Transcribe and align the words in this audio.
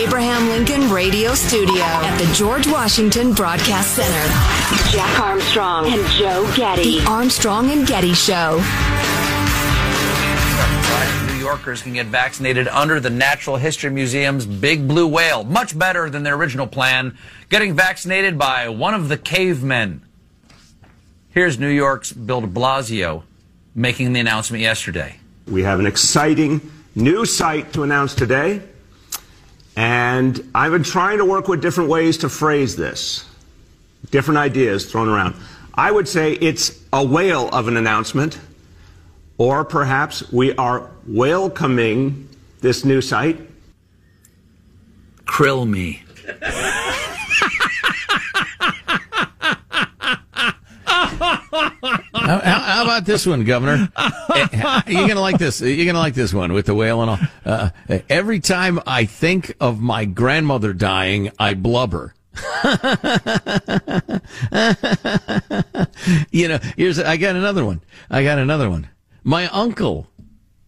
Abraham 0.00 0.48
Lincoln 0.48 0.90
Radio 0.90 1.34
Studio 1.34 1.82
at 1.82 2.16
the 2.16 2.32
George 2.32 2.66
Washington 2.66 3.34
Broadcast 3.34 3.96
Center, 3.96 4.90
Jack 4.90 5.20
Armstrong 5.20 5.92
and 5.92 6.06
Joe 6.12 6.50
Getty. 6.56 7.00
The 7.00 7.06
Armstrong 7.06 7.70
and 7.70 7.86
Getty 7.86 8.14
Show. 8.14 8.56
New 11.26 11.38
Yorkers 11.38 11.82
can 11.82 11.92
get 11.92 12.06
vaccinated 12.06 12.66
under 12.68 12.98
the 12.98 13.10
Natural 13.10 13.56
History 13.56 13.90
Museum's 13.90 14.46
Big 14.46 14.88
Blue 14.88 15.06
Whale. 15.06 15.44
Much 15.44 15.78
better 15.78 16.08
than 16.08 16.22
their 16.22 16.34
original 16.34 16.66
plan, 16.66 17.18
getting 17.50 17.74
vaccinated 17.74 18.38
by 18.38 18.70
one 18.70 18.94
of 18.94 19.10
the 19.10 19.18
cavemen. 19.18 20.00
Here's 21.28 21.58
New 21.58 21.68
York's 21.68 22.10
Bill 22.10 22.40
de 22.40 22.46
Blasio 22.46 23.24
making 23.74 24.14
the 24.14 24.20
announcement 24.20 24.62
yesterday. 24.62 25.16
We 25.46 25.62
have 25.64 25.78
an 25.78 25.84
exciting 25.84 26.72
new 26.94 27.26
site 27.26 27.74
to 27.74 27.82
announce 27.82 28.14
today. 28.14 28.62
And 29.76 30.50
I've 30.54 30.72
been 30.72 30.82
trying 30.82 31.18
to 31.18 31.24
work 31.24 31.48
with 31.48 31.62
different 31.62 31.90
ways 31.90 32.18
to 32.18 32.28
phrase 32.28 32.76
this, 32.76 33.24
different 34.10 34.38
ideas 34.38 34.90
thrown 34.90 35.08
around. 35.08 35.36
I 35.74 35.90
would 35.90 36.08
say 36.08 36.32
it's 36.32 36.78
a 36.92 37.04
whale 37.04 37.48
of 37.48 37.68
an 37.68 37.76
announcement, 37.76 38.38
or 39.38 39.64
perhaps 39.64 40.30
we 40.32 40.54
are 40.56 40.90
welcoming 41.06 42.28
this 42.60 42.84
new 42.84 43.00
site. 43.00 43.40
Krill 45.24 45.68
me. 45.68 46.02
How, 52.30 52.60
how, 52.60 52.82
about 52.84 53.04
this 53.04 53.26
one, 53.26 53.44
Governor? 53.44 53.88
Eh, 54.32 54.82
You're 54.86 55.08
gonna 55.08 55.20
like 55.20 55.38
this. 55.38 55.60
You're 55.60 55.86
gonna 55.86 55.98
like 55.98 56.14
this 56.14 56.32
one 56.32 56.52
with 56.52 56.66
the 56.66 56.74
whale 56.74 57.02
and 57.02 57.10
all. 57.10 57.18
Uh, 57.44 57.70
every 58.08 58.38
time 58.38 58.78
I 58.86 59.04
think 59.04 59.56
of 59.60 59.80
my 59.80 60.04
grandmother 60.04 60.72
dying, 60.72 61.32
I 61.38 61.54
blubber. 61.54 62.14
you 66.30 66.46
know, 66.46 66.60
here's 66.76 67.00
I 67.00 67.16
got 67.16 67.34
another 67.34 67.64
one. 67.64 67.80
I 68.08 68.22
got 68.22 68.38
another 68.38 68.70
one. 68.70 68.88
My 69.24 69.48
uncle, 69.48 70.06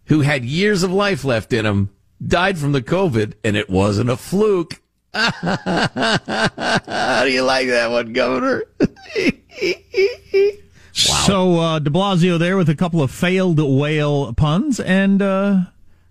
who 0.07 0.23
had 0.23 0.45
years 0.45 0.83
of 0.83 0.93
life 0.93 1.25
left 1.25 1.53
in 1.53 1.65
him, 1.65 1.91
died 2.27 2.59
from 2.59 2.73
the 2.73 2.83
COVID, 2.83 3.35
and 3.45 3.57
it 3.57 3.71
wasn't 3.71 4.11
a 4.11 4.17
fluke. 4.17 4.83
How 5.15 5.31
do 7.23 7.31
you 7.31 7.43
like 7.43 7.69
that 7.69 7.91
one, 7.93 8.13
Governor? 8.13 8.65
So 10.93 11.59
uh, 11.59 11.79
De 11.79 11.91
Blasio 11.91 12.39
there 12.39 12.57
with 12.57 12.69
a 12.69 12.75
couple 12.75 13.03
of 13.03 13.11
failed 13.11 13.59
whale 13.59 14.33
puns, 14.35 14.79
and 14.79 15.23
uh, 15.23 15.61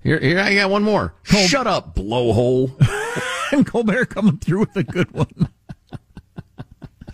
Here, 0.03 0.19
here 0.19 0.39
I 0.39 0.55
got 0.55 0.69
one 0.69 0.83
more. 0.83 1.13
Shut 1.23 1.67
up, 1.67 1.95
blowhole. 1.95 2.71
and 3.51 3.65
Colbert 3.65 4.05
coming 4.05 4.37
through 4.37 4.61
with 4.61 4.75
a 4.75 4.83
good 4.83 5.11
one. 5.11 5.49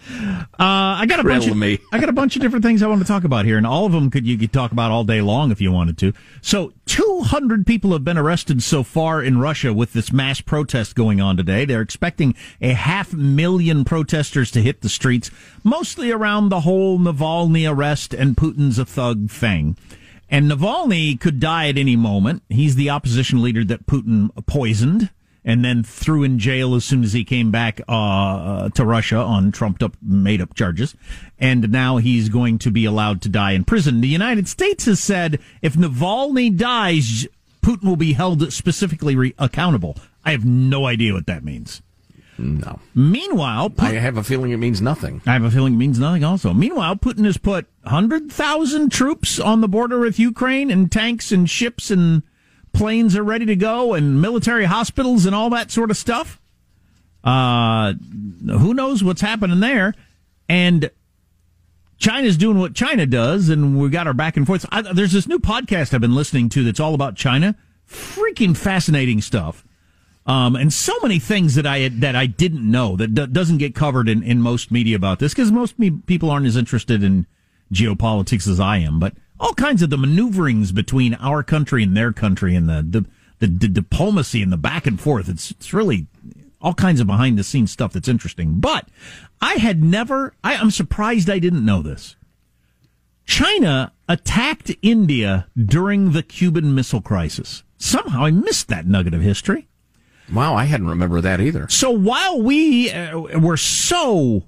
Uh, 0.10 0.48
I 0.60 1.06
got 1.06 1.20
a 1.20 1.24
bunch 1.24 1.48
of 1.48 1.58
me. 1.58 1.80
I 1.92 2.00
got 2.00 2.10
a 2.10 2.14
bunch 2.14 2.36
of 2.36 2.42
different 2.42 2.64
things 2.64 2.82
I 2.82 2.88
want 2.88 3.02
to 3.02 3.08
talk 3.08 3.24
about 3.24 3.46
here, 3.46 3.58
and 3.58 3.68
all 3.68 3.86
of 3.86 3.92
them 3.92 4.10
could 4.10 4.26
you 4.26 4.38
could 4.38 4.54
talk 4.54 4.72
about 4.72 4.92
all 4.92 5.04
day 5.04 5.22
long 5.22 5.52
if 5.52 5.62
you 5.62 5.72
wanted 5.72 5.98
to. 6.00 6.14
So, 6.42 6.74
200 6.86 7.66
people 7.66 7.92
have 7.92 8.04
been 8.04 8.18
arrested 8.18 8.64
so 8.64 8.84
far 8.84 9.22
in 9.22 9.40
Russia 9.40 9.74
with 9.74 9.94
this 9.94 10.12
mass 10.12 10.42
protest 10.42 10.96
going 10.96 11.20
on 11.20 11.38
today. 11.38 11.66
They're 11.66 11.82
expecting 11.82 12.36
a 12.62 12.74
half 12.74 13.14
million 13.14 13.84
protesters 13.84 14.52
to 14.52 14.62
hit 14.62 14.82
the 14.82 14.90
streets, 14.90 15.30
mostly 15.64 16.12
around 16.12 16.50
the 16.50 16.62
whole 16.62 16.98
Navalny 16.98 17.70
arrest 17.70 18.14
and 18.14 18.38
Putin's 18.38 18.80
a 18.80 18.86
thug 18.86 19.30
thing. 19.30 19.78
And 20.30 20.52
Navalny 20.52 21.20
could 21.20 21.40
die 21.40 21.70
at 21.70 21.78
any 21.78 21.96
moment. 21.96 22.44
He's 22.50 22.76
the 22.76 22.90
opposition 22.90 23.42
leader 23.42 23.64
that 23.66 23.86
Putin 23.88 24.30
poisoned 24.46 25.10
and 25.48 25.64
then 25.64 25.82
threw 25.82 26.24
in 26.24 26.38
jail 26.38 26.76
as 26.76 26.84
soon 26.84 27.06
as 27.06 27.14
he 27.14 27.24
came 27.24 27.52
back 27.52 27.80
uh, 27.88 28.68
to 28.70 28.84
Russia 28.84 29.16
on 29.16 29.50
trumped 29.54 29.82
up, 29.82 29.96
made 30.02 30.42
up 30.42 30.54
charges. 30.54 30.94
And 31.40 31.72
now 31.72 31.98
he's 31.98 32.28
going 32.28 32.60
to 32.60 32.70
be 32.70 32.84
allowed 32.84 33.22
to 33.22 33.30
die 33.30 33.54
in 33.54 33.64
prison. 33.64 34.02
The 34.02 34.10
United 34.10 34.50
States 34.50 34.86
has 34.86 35.00
said 35.00 35.40
if 35.62 35.76
Navalny 35.76 36.56
dies, 36.56 37.28
Putin 37.62 37.86
will 37.86 37.96
be 37.96 38.12
held 38.12 38.52
specifically 38.52 39.16
re- 39.16 39.34
accountable. 39.40 39.96
I 40.26 40.32
have 40.32 40.44
no 40.44 40.86
idea 40.86 41.14
what 41.14 41.28
that 41.28 41.46
means. 41.46 41.82
No. 42.38 42.80
Meanwhile, 42.94 43.74
I 43.80 43.94
have 43.94 44.18
a 44.18 44.24
feeling 44.24 44.52
it 44.52 44.58
means 44.58 44.82
nothing. 44.82 45.22
I 45.26 45.34
have 45.34 45.44
a 45.46 45.50
feeling 45.50 45.76
it 45.76 45.78
means 45.78 45.98
nothing 45.98 46.26
also. 46.26 46.54
Meanwhile, 46.54 46.98
Putin 46.98 47.24
has 47.24 47.38
put 47.38 47.68
100,000 47.84 48.92
troops 48.92 49.40
on 49.40 49.62
the 49.62 49.68
border 49.70 50.00
with 50.00 50.20
Ukraine 50.20 50.70
and 50.70 50.92
tanks 50.92 51.32
and 51.32 51.50
ships 51.50 51.90
and 51.90 52.22
planes 52.78 53.16
are 53.16 53.24
ready 53.24 53.46
to 53.48 53.56
go 53.56 53.94
and 53.94 54.22
military 54.22 54.66
hospitals 54.66 55.26
and 55.26 55.36
all 55.36 55.50
that 55.50 55.72
sort 55.72 55.90
of 55.92 55.98
stuff. 55.98 56.40
Uh, 57.24 57.94
who 58.46 58.74
knows 58.74 59.04
what's 59.04 59.22
happening 59.22 59.60
there? 59.60 59.94
And 60.48 60.90
China's 61.98 62.38
doing 62.38 62.60
what 62.60 62.76
China 62.76 63.06
does, 63.06 63.50
and 63.50 63.80
we 63.80 63.90
got 63.90 64.08
our 64.08 64.14
back 64.14 64.38
and 64.38 64.46
forth. 64.46 64.66
I, 64.72 64.82
there's 64.94 65.12
this 65.12 65.28
new 65.28 65.40
podcast 65.40 65.94
I've 65.94 66.02
been 66.02 66.16
listening 66.16 66.50
to 66.50 66.64
that's 66.64 66.80
all 66.80 66.94
about 66.94 67.16
China. 67.16 67.56
Freaking 67.90 68.56
fascinating 68.56 69.22
stuff. 69.22 69.66
Um, 70.28 70.56
and 70.56 70.72
so 70.72 70.94
many 71.02 71.20
things 71.20 71.56
that 71.56 71.66
I 71.66 71.88
that 71.88 72.16
I 72.16 72.26
didn't 72.26 72.70
know 72.70 72.96
that 72.98 73.16
d- 73.16 73.28
doesn't 73.28 73.58
get 73.58 73.74
covered 73.74 74.10
in, 74.10 74.22
in 74.22 74.42
most 74.42 74.72
media 74.72 74.96
about 74.98 75.20
this 75.20 75.34
because 75.34 75.52
most 75.52 75.80
me- 75.80 75.90
people 75.90 76.30
aren't 76.30 76.46
as 76.46 76.58
interested 76.58 77.02
in 77.02 77.26
geopolitics 77.74 78.48
as 78.48 78.60
I 78.60 78.78
am. 78.78 79.00
But 79.00 79.14
all 79.40 79.54
kinds 79.54 79.82
of 79.82 79.90
the 79.90 79.98
maneuverings 79.98 80.72
between 80.72 81.14
our 81.16 81.44
country 81.44 81.84
and 81.84 81.96
their 81.96 82.12
country 82.12 82.56
and 82.56 82.68
the 82.68 82.86
the, 82.88 83.06
the, 83.40 83.48
the 83.48 83.68
diplomacy 83.68 84.42
and 84.42 84.52
the 84.52 84.58
back 84.58 84.88
and 84.88 85.00
forth. 85.00 85.30
It's 85.30 85.52
it's 85.52 85.74
really 85.74 86.08
all 86.62 86.74
kinds 86.74 87.00
of 87.00 87.08
behind 87.08 87.38
the 87.38 87.44
scenes 87.44 87.72
stuff 87.72 87.94
that's 87.94 88.08
interesting. 88.08 88.60
But 88.60 88.88
I 89.42 89.56
had 89.56 89.84
never. 89.84 90.34
I, 90.44 90.56
I'm 90.56 90.72
surprised 90.72 91.30
I 91.30 91.40
didn't 91.40 91.66
know 91.66 91.82
this. 91.82 92.16
China 93.26 93.92
attacked 94.08 94.72
India 94.82 95.48
during 95.58 96.14
the 96.14 96.24
Cuban 96.24 96.74
Missile 96.74 97.02
Crisis. 97.02 97.64
Somehow 97.78 98.24
I 98.24 98.32
missed 98.32 98.70
that 98.70 98.88
nugget 98.88 99.14
of 99.14 99.22
history. 99.22 99.68
Wow, 100.34 100.56
I 100.56 100.66
hadn't 100.66 100.88
remembered 100.88 101.22
that 101.22 101.40
either. 101.40 101.68
So 101.70 101.92
while 101.92 102.42
we 102.42 102.92
uh, 102.92 103.40
were 103.40 103.58
so 103.58 104.44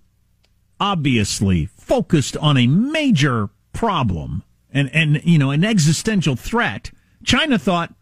obviously 0.79 1.65
focused 1.65 2.35
on 2.37 2.57
a 2.57 2.67
major 2.67 3.49
problem 3.73 4.43
and, 4.71 4.89
and, 4.93 5.21
you 5.23 5.37
know, 5.37 5.51
an 5.51 5.63
existential 5.63 6.35
threat, 6.35 6.91
China 7.23 7.57
thought, 7.57 7.93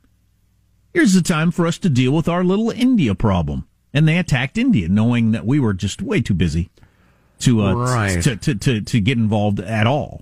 here's 0.93 1.13
the 1.13 1.21
time 1.21 1.51
for 1.51 1.65
us 1.67 1.77
to 1.79 1.89
deal 1.89 2.11
with 2.11 2.27
our 2.27 2.43
little 2.43 2.69
India 2.71 3.15
problem. 3.15 3.67
And 3.93 4.07
they 4.07 4.17
attacked 4.17 4.57
India, 4.57 4.87
knowing 4.89 5.31
that 5.31 5.45
we 5.45 5.59
were 5.59 5.73
just 5.73 6.01
way 6.01 6.21
too 6.21 6.33
busy 6.33 6.69
to, 7.39 7.63
uh, 7.63 7.73
Right. 7.73 8.21
to, 8.23 8.35
to, 8.35 8.55
to, 8.55 8.81
to 8.81 8.99
get 8.99 9.17
involved 9.17 9.59
at 9.59 9.87
all. 9.87 10.21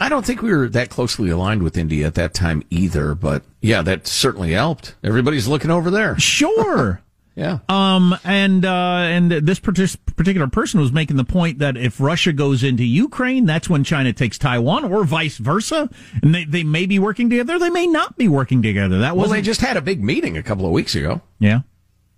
I 0.00 0.08
don't 0.08 0.26
think 0.26 0.42
we 0.42 0.52
were 0.52 0.68
that 0.70 0.90
closely 0.90 1.30
aligned 1.30 1.62
with 1.62 1.76
India 1.78 2.06
at 2.06 2.14
that 2.16 2.34
time 2.34 2.62
either, 2.70 3.14
but 3.14 3.42
yeah, 3.60 3.82
that 3.82 4.06
certainly 4.06 4.52
helped. 4.52 4.96
Everybody's 5.04 5.46
looking 5.46 5.70
over 5.70 5.90
there. 5.90 6.18
Sure. 6.18 7.00
Yeah. 7.36 7.58
Um, 7.68 8.16
and 8.24 8.64
uh, 8.64 8.70
and 8.72 9.30
this 9.30 9.60
particular 9.60 10.46
person 10.48 10.80
was 10.80 10.90
making 10.90 11.16
the 11.18 11.24
point 11.24 11.58
that 11.58 11.76
if 11.76 12.00
Russia 12.00 12.32
goes 12.32 12.64
into 12.64 12.82
Ukraine, 12.82 13.44
that's 13.44 13.68
when 13.68 13.84
China 13.84 14.12
takes 14.14 14.38
Taiwan, 14.38 14.84
or 14.84 15.04
vice 15.04 15.36
versa. 15.36 15.90
And 16.22 16.34
they, 16.34 16.44
they 16.44 16.64
may 16.64 16.86
be 16.86 16.98
working 16.98 17.28
together. 17.28 17.58
They 17.58 17.68
may 17.68 17.86
not 17.86 18.16
be 18.16 18.26
working 18.26 18.62
together. 18.62 19.00
That 19.00 19.16
Well, 19.16 19.24
was 19.24 19.32
they 19.32 19.42
just 19.42 19.60
had 19.60 19.76
a 19.76 19.82
big 19.82 20.02
meeting 20.02 20.38
a 20.38 20.42
couple 20.42 20.64
of 20.64 20.72
weeks 20.72 20.94
ago. 20.94 21.20
yeah. 21.38 21.60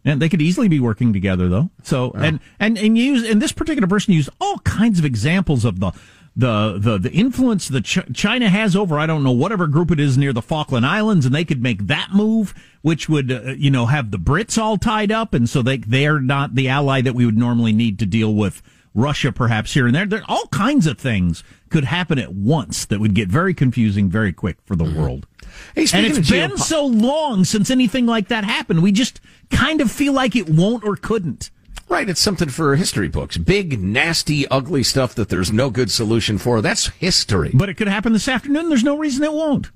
And 0.05 0.23
they 0.23 0.29
could 0.29 0.41
easily 0.41 0.69
be 0.69 0.79
working 0.81 1.13
together 1.13 1.49
though. 1.49 1.69
So 1.83 2.13
and 2.13 2.39
and 2.61 2.79
and 2.79 2.97
use 2.97 3.29
and 3.29 3.43
this 3.43 3.53
particular 3.53 3.89
person 3.89 4.15
used 4.15 4.31
all 4.41 4.59
kinds 4.61 5.01
of 5.01 5.05
examples 5.05 5.65
of 5.65 5.81
the 5.81 5.91
the 6.39 6.79
the 6.79 6.99
the 6.99 7.11
influence 7.11 7.67
that 7.67 7.85
Ch- 7.85 8.15
China 8.15 8.49
has 8.49 8.77
over 8.77 8.97
I 8.97 9.07
don't 9.07 9.25
know 9.25 9.33
whatever 9.33 9.67
group 9.67 9.91
it 9.91 9.99
is 9.99 10.17
near 10.17 10.33
the 10.33 10.41
Falkland 10.41 10.87
Islands, 10.87 11.27
and 11.27 11.35
they 11.35 11.45
could 11.45 11.61
make 11.61 11.89
that 11.89 12.11
move, 12.15 12.55
which 12.81 13.09
would 13.09 13.31
uh, 13.33 13.41
you 13.59 13.73
know 13.73 13.87
have 13.87 14.13
the 14.13 14.19
Brits 14.19 14.57
all 14.57 14.79
tied 14.79 15.11
up, 15.11 15.35
and 15.35 15.51
so 15.51 15.63
they 15.63 15.79
they're 15.79 16.21
not 16.21 16.55
the 16.55 16.69
ally 16.69 17.01
that 17.03 17.17
we 17.17 17.27
would 17.27 17.37
normally 17.37 17.73
need 17.73 17.99
to 17.99 18.07
deal 18.07 18.33
with 18.33 18.63
Russia 18.95 19.33
perhaps 19.33 19.75
here 19.75 19.87
and 19.87 19.95
there. 19.97 20.07
There 20.07 20.23
all 20.29 20.47
kinds 20.47 20.87
of 20.87 20.97
things 20.97 21.43
could 21.71 21.85
happen 21.85 22.21
at 22.21 22.33
once 22.33 22.87
that 22.87 23.01
would 23.01 23.15
get 23.15 23.29
very 23.29 23.53
confusing 23.53 24.09
very 24.09 24.33
quick 24.33 24.59
for 24.65 24.77
the 24.77 24.85
world. 24.85 25.27
Hey, 25.75 25.87
And 25.93 26.07
it's 26.07 26.31
been 26.31 26.57
so 26.57 26.87
long 26.87 27.45
since 27.45 27.69
anything 27.69 28.07
like 28.07 28.29
that 28.29 28.45
happened. 28.45 28.83
We 28.83 28.93
just 28.93 29.21
kind 29.51 29.81
of 29.81 29.91
feel 29.91 30.13
like 30.13 30.37
it 30.37 30.49
won't 30.49 30.85
or 30.85 30.95
couldn't. 30.95 31.51
Right, 31.89 32.09
it's 32.09 32.21
something 32.21 32.49
for 32.49 32.77
history 32.77 33.09
books. 33.09 33.37
Big, 33.37 33.81
nasty, 33.81 34.47
ugly 34.49 34.83
stuff 34.83 35.15
that 35.15 35.29
there's 35.29 35.53
no 35.53 35.71
good 35.71 35.91
solution 35.91 36.39
for. 36.39 36.61
That's 36.61 36.89
history. 36.89 37.51
But 37.55 37.69
it 37.69 37.75
could 37.75 37.89
happen 37.89 38.13
this 38.13 38.29
afternoon. 38.29 38.69
There's 38.69 38.85
no 38.85 38.97
reason 38.97 39.25
it 39.25 39.33
won't. 39.33 39.71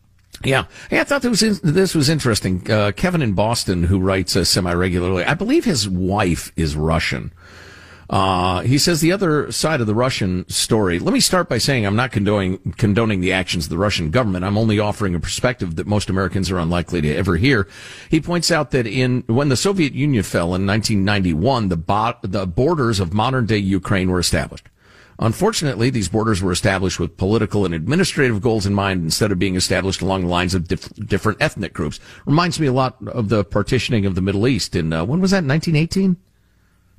Yeah, 0.45 0.65
hey, 0.91 1.01
I 1.01 1.05
thought 1.05 1.23
this 1.23 1.31
was 1.31 1.43
in, 1.43 1.73
this 1.73 1.95
was 1.95 2.09
interesting. 2.09 2.69
Uh, 2.69 2.93
Kevin 2.93 3.23
in 3.23 3.33
Boston, 3.35 3.85
who 3.85 4.01
writes 4.01 4.35
uh, 4.35 4.45
semi 4.45 4.73
regularly, 4.73 5.25
I 5.25 5.35
believe 5.35 5.65
his 5.65 5.89
wife 5.89 6.53
is 6.57 6.75
Russian. 6.75 7.33
Uh, 8.11 8.61
he 8.61 8.79
says 8.79 9.01
the 9.01 9.13
other 9.13 9.51
side 9.51 9.81
of 9.81 9.87
the 9.87 9.95
Russian 9.95 10.49
story. 10.49 10.99
Let 10.99 11.15
me 11.15 11.21
start 11.21 11.49
by 11.49 11.59
saying 11.59 11.87
I'm 11.87 11.97
not 11.97 12.13
condoning 12.13 12.59
condoning 12.77 13.21
the 13.21 13.33
actions 13.33 13.67
of 13.67 13.71
the 13.71 13.79
Russian 13.79 14.11
government. 14.11 14.45
I'm 14.45 14.59
only 14.59 14.79
offering 14.79 15.15
a 15.15 15.21
perspective 15.21 15.77
that 15.77 15.87
most 15.87 16.11
Americans 16.11 16.51
are 16.51 16.59
unlikely 16.59 17.01
to 17.03 17.15
ever 17.15 17.37
hear. 17.37 17.69
He 18.11 18.21
points 18.21 18.51
out 18.51 18.71
that 18.73 18.87
in 18.87 19.25
when 19.27 19.49
the 19.49 19.57
Soviet 19.57 19.95
Union 19.95 20.23
fell 20.23 20.55
in 20.55 20.67
1991, 20.67 21.69
the 21.69 21.77
bo- 21.77 22.17
the 22.23 22.47
borders 22.47 23.01
of 23.01 23.15
modern 23.15 23.47
day 23.47 23.59
Ukraine 23.59 24.11
were 24.11 24.21
established. 24.21 24.69
Unfortunately, 25.19 25.89
these 25.89 26.09
borders 26.09 26.43
were 26.43 26.53
established 26.53 26.99
with 26.99 27.17
political 27.17 27.65
and 27.65 27.75
administrative 27.75 28.41
goals 28.41 28.67
in 28.67 28.75
mind 28.75 29.05
instead 29.05 29.31
of 29.31 29.39
being 29.39 29.55
established 29.55 30.03
along 30.03 30.23
the 30.23 30.29
lines 30.29 30.55
of 30.55 30.67
diff- 30.67 30.93
different 30.95 31.41
ethnic 31.41 31.73
groups. 31.73 32.01
Reminds 32.27 32.59
me 32.59 32.67
a 32.67 32.73
lot 32.73 32.97
of 33.09 33.29
the 33.29 33.45
partitioning 33.45 34.05
of 34.05 34.17
the 34.17 34.21
Middle 34.21 34.49
East 34.49 34.75
in, 34.75 34.93
uh, 34.93 35.05
when 35.05 35.21
was 35.21 35.31
that, 35.31 35.45
1918? 35.45 36.17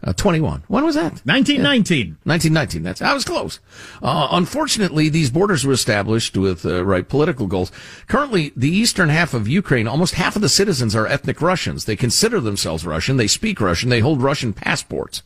Uh, 0.04 0.12
21. 0.12 0.64
When 0.68 0.84
was 0.84 0.96
that? 0.96 1.22
1919. 1.26 2.18
1919. 2.24 2.84
That's 2.84 3.02
I 3.02 3.14
was 3.14 3.24
close. 3.24 3.60
Uh, 4.02 4.28
unfortunately, 4.32 5.08
these 5.08 5.30
borders 5.30 5.66
were 5.66 5.72
established 5.72 6.36
with 6.36 6.66
uh, 6.66 6.84
right 6.84 7.08
political 7.08 7.48
goals. 7.48 7.72
Currently, 8.08 8.52
the 8.56 8.70
eastern 8.70 9.08
half 9.08 9.34
of 9.34 9.48
Ukraine, 9.48 9.88
almost 9.88 10.16
half 10.16 10.36
of 10.36 10.42
the 10.42 10.50
citizens 10.50 10.94
are 10.94 11.08
ethnic 11.08 11.42
Russians. 11.42 11.86
They 11.86 11.96
consider 11.96 12.42
themselves 12.42 12.86
Russian. 12.86 13.16
They 13.16 13.28
speak 13.28 13.62
Russian. 13.62 13.90
They 13.90 14.02
hold 14.02 14.22
Russian 14.22 14.52
passports. 14.52 15.24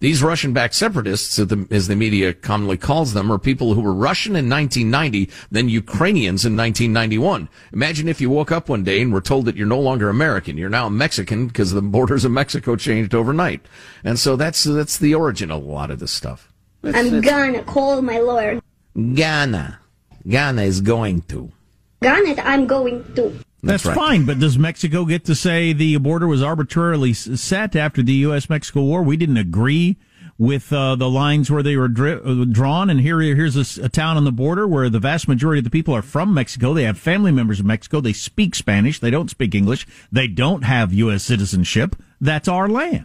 These 0.00 0.22
Russian-backed 0.22 0.74
separatists, 0.74 1.38
as 1.38 1.86
the, 1.88 1.94
media 1.96 2.32
commonly 2.32 2.78
calls 2.78 3.12
them, 3.12 3.30
are 3.30 3.38
people 3.38 3.74
who 3.74 3.82
were 3.82 3.92
Russian 3.92 4.34
in 4.34 4.48
1990, 4.48 5.30
then 5.50 5.68
Ukrainians 5.68 6.46
in 6.46 6.56
1991. 6.56 7.50
Imagine 7.74 8.08
if 8.08 8.18
you 8.18 8.30
woke 8.30 8.50
up 8.50 8.70
one 8.70 8.82
day 8.82 9.02
and 9.02 9.12
were 9.12 9.20
told 9.20 9.44
that 9.44 9.56
you're 9.56 9.66
no 9.66 9.78
longer 9.78 10.08
American, 10.08 10.56
you're 10.56 10.70
now 10.70 10.88
Mexican 10.88 11.48
because 11.48 11.72
the 11.72 11.82
borders 11.82 12.24
of 12.24 12.32
Mexico 12.32 12.76
changed 12.76 13.14
overnight. 13.14 13.60
And 14.02 14.18
so 14.18 14.36
that's 14.36 14.64
that's 14.64 14.96
the 14.96 15.14
origin 15.14 15.50
of 15.50 15.62
a 15.62 15.66
lot 15.66 15.90
of 15.90 15.98
this 15.98 16.12
stuff. 16.12 16.50
I'm 16.82 17.20
gonna 17.20 17.62
call 17.62 18.00
my 18.00 18.20
lawyer. 18.20 18.62
Ghana, 18.96 19.80
Ghana 20.26 20.62
is 20.62 20.80
going 20.80 21.20
to. 21.22 21.52
Gonna, 22.00 22.40
I'm 22.42 22.66
going 22.66 23.04
to. 23.16 23.38
That's, 23.62 23.84
right. 23.84 23.94
fine, 23.94 24.24
but 24.24 24.38
does 24.38 24.58
Mexico 24.58 25.04
get 25.04 25.24
to 25.26 25.34
say 25.34 25.72
the 25.72 25.96
border 25.98 26.26
was 26.26 26.42
arbitrarily 26.42 27.12
set 27.12 27.76
after 27.76 28.02
the 28.02 28.14
U.S.-Mexico 28.14 28.82
war? 28.82 29.02
We 29.02 29.16
didn't 29.16 29.36
agree 29.36 29.96
with 30.38 30.72
uh, 30.72 30.96
the 30.96 31.10
lines 31.10 31.50
where 31.50 31.62
they 31.62 31.76
were 31.76 31.88
dri- 31.88 32.20
uh, 32.24 32.46
drawn, 32.50 32.88
and 32.88 33.00
here 33.00 33.20
here's 33.20 33.78
a 33.78 33.88
town 33.90 34.16
on 34.16 34.24
the 34.24 34.32
border 34.32 34.66
where 34.66 34.88
the 34.88 34.98
vast 34.98 35.28
majority 35.28 35.58
of 35.58 35.64
the 35.64 35.70
people 35.70 35.94
are 35.94 36.00
from 36.00 36.32
Mexico. 36.32 36.72
They 36.72 36.84
have 36.84 36.98
family 36.98 37.30
members 37.30 37.60
in 37.60 37.66
Mexico. 37.66 38.00
They 38.00 38.14
speak 38.14 38.54
Spanish. 38.54 38.98
They 38.98 39.10
don't 39.10 39.28
speak 39.28 39.54
English. 39.54 39.86
They 40.10 40.26
don't 40.28 40.64
have 40.64 40.94
U.S. 40.94 41.24
citizenship. 41.24 41.94
That's 42.20 42.48
our 42.48 42.68
land. 42.68 43.04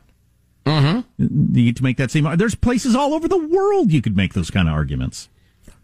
Mm-hmm. 0.65 1.57
You 1.57 1.65
get 1.65 1.75
to 1.75 1.83
make 1.83 1.97
that 1.97 2.09
same. 2.09 2.25
There's 2.37 2.55
places 2.55 2.95
all 2.95 3.13
over 3.13 3.27
the 3.27 3.37
world 3.37 3.91
you 3.91 4.01
could 4.01 4.15
make 4.15 4.33
those 4.33 4.49
kind 4.49 4.69
of 4.69 4.73
arguments. 4.73 5.27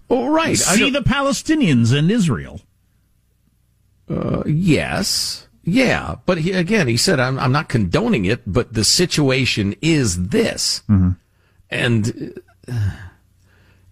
Oh, 0.10 0.30
right. 0.30 0.58
See 0.58 0.90
the 0.90 1.02
Palestinians 1.02 1.98
and 1.98 2.10
Israel. 2.10 2.62
Yes. 4.46 5.48
Yeah. 5.64 6.16
But 6.26 6.40
he, 6.40 6.52
again, 6.52 6.88
he 6.88 6.98
said, 6.98 7.20
I'm, 7.20 7.38
I'm 7.40 7.52
not 7.52 7.70
condoning 7.70 8.26
it, 8.26 8.42
but 8.46 8.74
the 8.74 8.84
situation 8.84 9.76
is 9.82 10.28
this. 10.30 10.82
And 11.70 12.40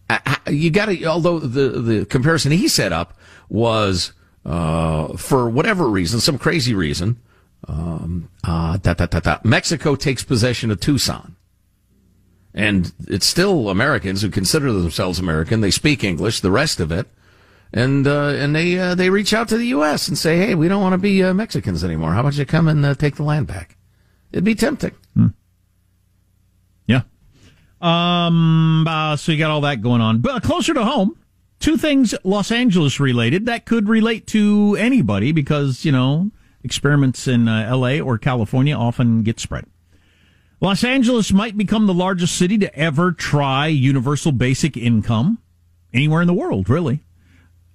uh, 0.09 0.35
you 0.47 0.71
got 0.71 0.87
to, 0.87 1.05
although 1.05 1.39
the, 1.39 1.79
the 1.79 2.05
comparison 2.05 2.51
he 2.51 2.67
set 2.67 2.91
up 2.91 3.17
was, 3.49 4.13
uh, 4.45 5.15
for 5.17 5.49
whatever 5.49 5.87
reason, 5.87 6.19
some 6.19 6.37
crazy 6.37 6.73
reason, 6.73 7.19
um, 7.67 8.29
uh, 8.43 8.77
da, 8.77 8.93
da, 8.93 9.05
da, 9.05 9.39
Mexico 9.43 9.95
takes 9.95 10.23
possession 10.23 10.71
of 10.71 10.79
Tucson. 10.79 11.35
And 12.53 12.91
it's 13.07 13.27
still 13.27 13.69
Americans 13.69 14.21
who 14.21 14.29
consider 14.29 14.71
themselves 14.71 15.19
American. 15.19 15.61
They 15.61 15.71
speak 15.71 16.03
English, 16.03 16.39
the 16.39 16.51
rest 16.51 16.79
of 16.79 16.91
it 16.91 17.07
and 17.71 18.07
uh, 18.07 18.29
and 18.29 18.55
they 18.55 18.77
uh, 18.79 18.95
they 18.95 19.09
reach 19.09 19.33
out 19.33 19.47
to 19.49 19.57
the 19.57 19.67
U.S. 19.67 20.07
and 20.07 20.17
say, 20.17 20.37
"Hey, 20.37 20.55
we 20.55 20.67
don't 20.67 20.81
want 20.81 20.93
to 20.93 20.97
be 20.97 21.23
uh, 21.23 21.33
Mexicans 21.33 21.83
anymore. 21.83 22.13
How 22.13 22.21
about 22.21 22.35
you 22.35 22.45
come 22.45 22.67
and 22.67 22.85
uh, 22.85 22.95
take 22.95 23.15
the 23.15 23.23
land 23.23 23.47
back?" 23.47 23.77
It'd 24.31 24.43
be 24.43 24.55
tempting. 24.55 24.91
Yeah. 26.87 27.01
Um. 27.81 28.87
Uh, 28.87 29.15
so 29.15 29.31
you 29.31 29.37
got 29.37 29.51
all 29.51 29.61
that 29.61 29.81
going 29.81 30.01
on, 30.01 30.19
but 30.19 30.43
closer 30.43 30.73
to 30.73 30.83
home, 30.83 31.17
two 31.59 31.77
things 31.77 32.15
Los 32.23 32.51
Angeles 32.51 32.99
related 32.99 33.45
that 33.45 33.65
could 33.65 33.87
relate 33.87 34.25
to 34.27 34.75
anybody 34.79 35.31
because 35.31 35.85
you 35.85 35.91
know 35.91 36.31
experiments 36.63 37.27
in 37.27 37.47
uh, 37.47 37.65
L.A. 37.69 38.01
or 38.01 38.17
California 38.17 38.75
often 38.75 39.23
get 39.23 39.39
spread. 39.39 39.65
Los 40.61 40.83
Angeles 40.83 41.31
might 41.31 41.55
become 41.55 41.87
the 41.87 41.93
largest 41.93 42.35
city 42.35 42.57
to 42.57 42.75
ever 42.75 43.13
try 43.13 43.67
universal 43.67 44.33
basic 44.33 44.75
income 44.75 45.37
anywhere 45.93 46.21
in 46.21 46.27
the 46.27 46.33
world, 46.33 46.69
really. 46.69 47.01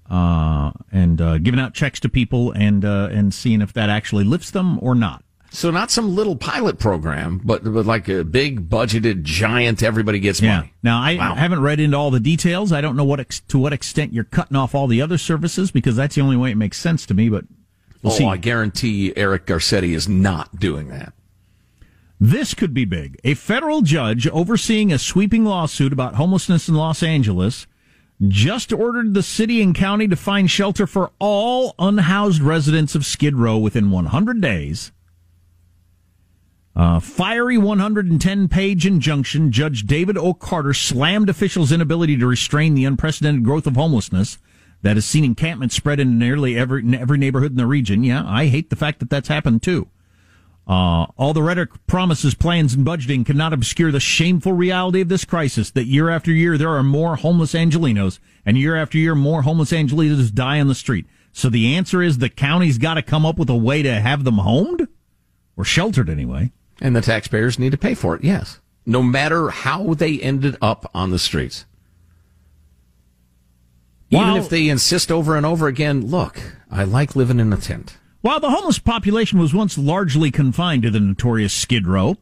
Uh, 0.09 0.71
and 0.93 1.21
uh, 1.21 1.39
giving 1.39 1.59
out 1.59 1.73
checks 1.73 1.99
to 2.01 2.09
people 2.11 2.53
and 2.53 2.85
uh, 2.85 3.09
and 3.11 3.33
seeing 3.33 3.63
if 3.63 3.73
that 3.73 3.89
actually 3.89 4.23
lifts 4.25 4.51
them 4.51 4.79
or 4.83 4.95
not. 4.95 5.25
So 5.51 5.71
not 5.71 5.91
some 5.91 6.17
little 6.17 6.35
pilot 6.35 6.81
program, 6.81 7.41
but 7.45 7.65
but 7.65 7.87
like 7.87 8.09
a 8.09 8.25
big 8.25 8.69
budgeted 8.69 9.23
giant. 9.23 9.83
Everybody 9.83 10.19
gets 10.19 10.43
money. 10.43 10.75
Now 10.83 11.01
I 11.01 11.15
Wow. 11.15 11.37
haven't 11.37 11.61
read 11.61 11.79
into 11.79 11.97
all 11.97 12.11
the 12.11 12.21
details. 12.21 12.73
I 12.73 12.81
don't 12.81 12.97
know 12.97 13.05
what 13.05 13.21
ex- 13.21 13.41
to 13.49 13.59
what 13.59 13.73
extent 13.73 14.13
you're 14.13 14.25
cutting 14.25 14.57
off 14.57 14.75
all 14.75 14.89
the 14.89 15.01
other 15.01 15.17
services 15.17 15.71
because 15.71 15.95
that's 15.95 16.17
the 16.17 16.23
only 16.23 16.37
way 16.37 16.51
it 16.51 16.57
makes 16.57 16.79
sense 16.79 17.07
to 17.07 17.15
me. 17.15 17.29
But 17.29 17.45
we'll 18.03 18.13
oh, 18.13 18.17
see. 18.17 18.27
I 18.27 18.37
guarantee 18.37 19.13
Eric 19.17 19.47
Garcetti 19.47 19.95
is 19.95 20.09
not 20.09 20.59
doing 20.59 20.89
that. 20.89 21.13
This 22.21 22.53
could 22.55 22.75
be 22.75 22.85
big. 22.85 23.21
A 23.23 23.35
federal 23.35 23.83
judge 23.83 24.27
overseeing 24.29 24.93
a 24.93 24.99
sweeping 24.99 25.45
lawsuit 25.45 25.93
about 25.93 26.17
homelessness 26.17 26.69
in 26.69 26.75
Los 26.75 27.03
Angeles 27.03 27.67
just 28.27 28.73
ordered 28.73 29.15
the 29.15 29.23
city 29.23 29.61
and 29.61 29.75
county 29.75 30.09
to 30.09 30.17
find 30.17 30.51
shelter 30.51 30.87
for 30.87 31.11
all 31.19 31.75
unhoused 31.79 32.41
residents 32.41 32.95
of 32.95 33.05
Skid 33.05 33.37
Row 33.37 33.59
within 33.59 33.91
100 33.91 34.41
days. 34.41 34.93
A 36.77 37.01
fiery 37.01 37.57
110 37.57 38.49
page 38.49 38.85
injunction, 38.85 39.53
Judge 39.53 39.87
David 39.87 40.19
O. 40.19 40.35
Carter 40.35 40.75
slammed 40.75 41.29
officials' 41.29 41.71
inability 41.71 42.17
to 42.17 42.27
restrain 42.27 42.75
the 42.75 42.85
unprecedented 42.85 43.45
growth 43.45 43.67
of 43.67 43.77
homelessness 43.77 44.39
that 44.83 44.97
has 44.97 45.05
seen 45.05 45.25
encampments 45.25 45.77
spread 45.77 46.01
in 46.01 46.19
nearly 46.19 46.59
every, 46.59 46.83
in 46.83 46.95
every 46.95 47.17
neighborhood 47.17 47.53
in 47.53 47.57
the 47.57 47.67
region. 47.67 48.03
Yeah, 48.03 48.25
I 48.27 48.47
hate 48.47 48.71
the 48.71 48.77
fact 48.77 48.99
that 49.01 49.09
that's 49.09 49.29
happened 49.29 49.63
too. 49.63 49.89
Uh, 50.67 51.05
all 51.19 51.35
the 51.35 51.43
rhetoric, 51.43 51.71
promises, 51.87 52.35
plans, 52.35 52.73
and 52.73 52.87
budgeting 52.87 53.27
cannot 53.27 53.53
obscure 53.53 53.93
the 53.93 54.01
shameful 54.01 54.55
reality 54.55 55.03
of 55.03 55.09
this 55.09 55.25
crisis 55.25 55.71
that 55.73 55.85
year 55.85 56.09
after 56.09 56.31
year 56.31 56.57
there 56.57 56.71
are 56.71 56.83
more 56.83 57.17
homeless 57.17 57.53
Angelenos, 57.53 58.19
and 58.47 58.57
year 58.57 58.75
after 58.75 58.97
year 58.97 59.15
more 59.15 59.43
homeless 59.43 59.73
Angelenos 59.73 60.33
die 60.33 60.61
on 60.61 60.69
the 60.69 60.75
street. 60.75 61.05
So 61.33 61.51
the 61.51 61.75
answer 61.75 62.03
is 62.03 62.19
the 62.19 62.31
county's 62.31 62.79
got 62.79 62.95
to 62.95 63.03
come 63.03 63.27
up 63.27 63.37
with 63.39 63.51
a 63.51 63.57
way 63.57 63.83
to 63.83 63.93
have 64.01 64.25
them 64.25 64.39
homed? 64.39 64.89
Or 65.57 65.65
sheltered 65.65 66.09
anyway. 66.09 66.53
And 66.81 66.97
the 66.97 67.01
taxpayers 67.01 67.59
need 67.59 67.73
to 67.73 67.79
pay 67.79 67.95
for 67.95 68.15
it, 68.17 68.25
yes. 68.25 68.61
No 68.87 69.03
matter 69.03 69.51
how 69.51 69.95
they 69.95 70.19
ended 70.21 70.57
up 70.63 70.91
on 70.95 71.11
the 71.11 71.19
streets. 71.19 71.67
Even 74.11 74.29
While- 74.29 74.37
if 74.37 74.49
they 74.49 74.69
insist 74.69 75.13
over 75.13 75.37
and 75.37 75.45
over 75.45 75.67
again, 75.67 76.07
look, 76.07 76.41
I 76.71 76.85
like 76.85 77.17
living 77.17 77.41
in 77.41 77.53
a 77.53 77.57
tent. 77.57 77.99
While 78.25 78.41
the 78.41 78.49
homeless 78.49 78.79
population 78.79 79.39
was 79.39 79.53
once 79.53 79.77
largely 79.77 80.31
confined 80.31 80.83
to 80.85 80.91
the 80.91 80.99
notorious 80.99 81.53
Skid 81.53 81.87
Row 81.87 82.17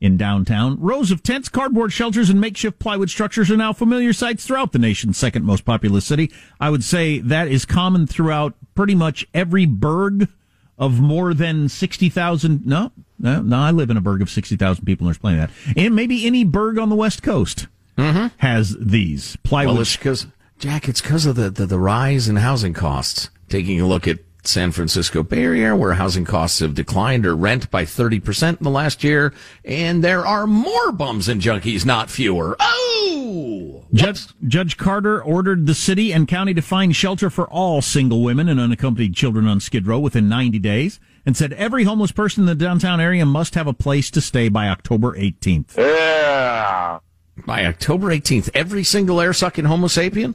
in 0.00 0.16
downtown, 0.16 0.80
rows 0.80 1.10
of 1.10 1.22
tents, 1.22 1.50
cardboard 1.50 1.92
shelters, 1.92 2.30
and 2.30 2.40
makeshift 2.40 2.78
plywood 2.78 3.10
structures 3.10 3.50
are 3.50 3.56
now 3.58 3.74
familiar 3.74 4.14
sights 4.14 4.46
throughout 4.46 4.72
the 4.72 4.78
nation's 4.78 5.18
second 5.18 5.44
most 5.44 5.66
populous 5.66 6.06
city. 6.06 6.32
I 6.58 6.70
would 6.70 6.82
say 6.82 7.18
that 7.18 7.48
is 7.48 7.66
common 7.66 8.06
throughout 8.06 8.54
pretty 8.74 8.94
much 8.94 9.26
every 9.34 9.66
burg 9.66 10.28
of 10.78 10.98
more 10.98 11.34
than 11.34 11.68
60,000. 11.68 12.64
No, 12.64 12.90
no, 13.18 13.42
no, 13.42 13.58
I 13.58 13.70
live 13.70 13.90
in 13.90 13.98
a 13.98 14.00
burg 14.00 14.22
of 14.22 14.30
60,000 14.30 14.86
people, 14.86 15.06
and 15.06 15.08
there's 15.08 15.18
plenty 15.18 15.42
of 15.42 15.50
that. 15.50 15.78
And 15.78 15.94
maybe 15.94 16.26
any 16.26 16.44
burg 16.44 16.78
on 16.78 16.88
the 16.88 16.96
West 16.96 17.22
Coast 17.22 17.66
mm-hmm. 17.98 18.28
has 18.38 18.74
these 18.80 19.36
plywood 19.42 19.74
Well, 19.74 19.82
it's 19.82 19.94
because, 19.94 20.26
Jack, 20.58 20.88
it's 20.88 21.02
because 21.02 21.26
of 21.26 21.36
the, 21.36 21.50
the, 21.50 21.66
the 21.66 21.78
rise 21.78 22.30
in 22.30 22.36
housing 22.36 22.72
costs. 22.72 23.28
Taking 23.50 23.78
a 23.78 23.86
look 23.86 24.08
at 24.08 24.20
San 24.46 24.72
Francisco 24.72 25.22
Bay 25.22 25.42
Area, 25.42 25.76
where 25.76 25.94
housing 25.94 26.24
costs 26.24 26.60
have 26.60 26.74
declined 26.74 27.26
or 27.26 27.34
rent 27.34 27.70
by 27.70 27.84
30% 27.84 28.58
in 28.58 28.64
the 28.64 28.70
last 28.70 29.04
year, 29.04 29.32
and 29.64 30.02
there 30.02 30.26
are 30.26 30.46
more 30.46 30.92
bums 30.92 31.28
and 31.28 31.40
junkies, 31.40 31.84
not 31.84 32.10
fewer. 32.10 32.56
Oh! 32.60 33.84
Judge, 33.92 34.26
Judge 34.46 34.76
Carter 34.76 35.22
ordered 35.22 35.66
the 35.66 35.74
city 35.74 36.12
and 36.12 36.26
county 36.26 36.52
to 36.54 36.62
find 36.62 36.96
shelter 36.96 37.30
for 37.30 37.48
all 37.48 37.80
single 37.80 38.22
women 38.22 38.48
and 38.48 38.58
unaccompanied 38.58 39.14
children 39.14 39.46
on 39.46 39.60
Skid 39.60 39.86
Row 39.86 40.00
within 40.00 40.28
90 40.28 40.58
days 40.58 40.98
and 41.24 41.36
said 41.36 41.52
every 41.52 41.84
homeless 41.84 42.12
person 42.12 42.42
in 42.42 42.46
the 42.46 42.54
downtown 42.54 43.00
area 43.00 43.24
must 43.24 43.54
have 43.54 43.66
a 43.66 43.72
place 43.72 44.10
to 44.10 44.20
stay 44.20 44.48
by 44.48 44.68
October 44.68 45.16
18th. 45.16 45.76
Yeah. 45.76 46.98
By 47.46 47.66
October 47.66 48.08
18th, 48.08 48.50
every 48.52 48.84
single 48.84 49.20
air 49.20 49.32
sucking 49.32 49.64
Homo 49.64 49.86
sapien? 49.86 50.34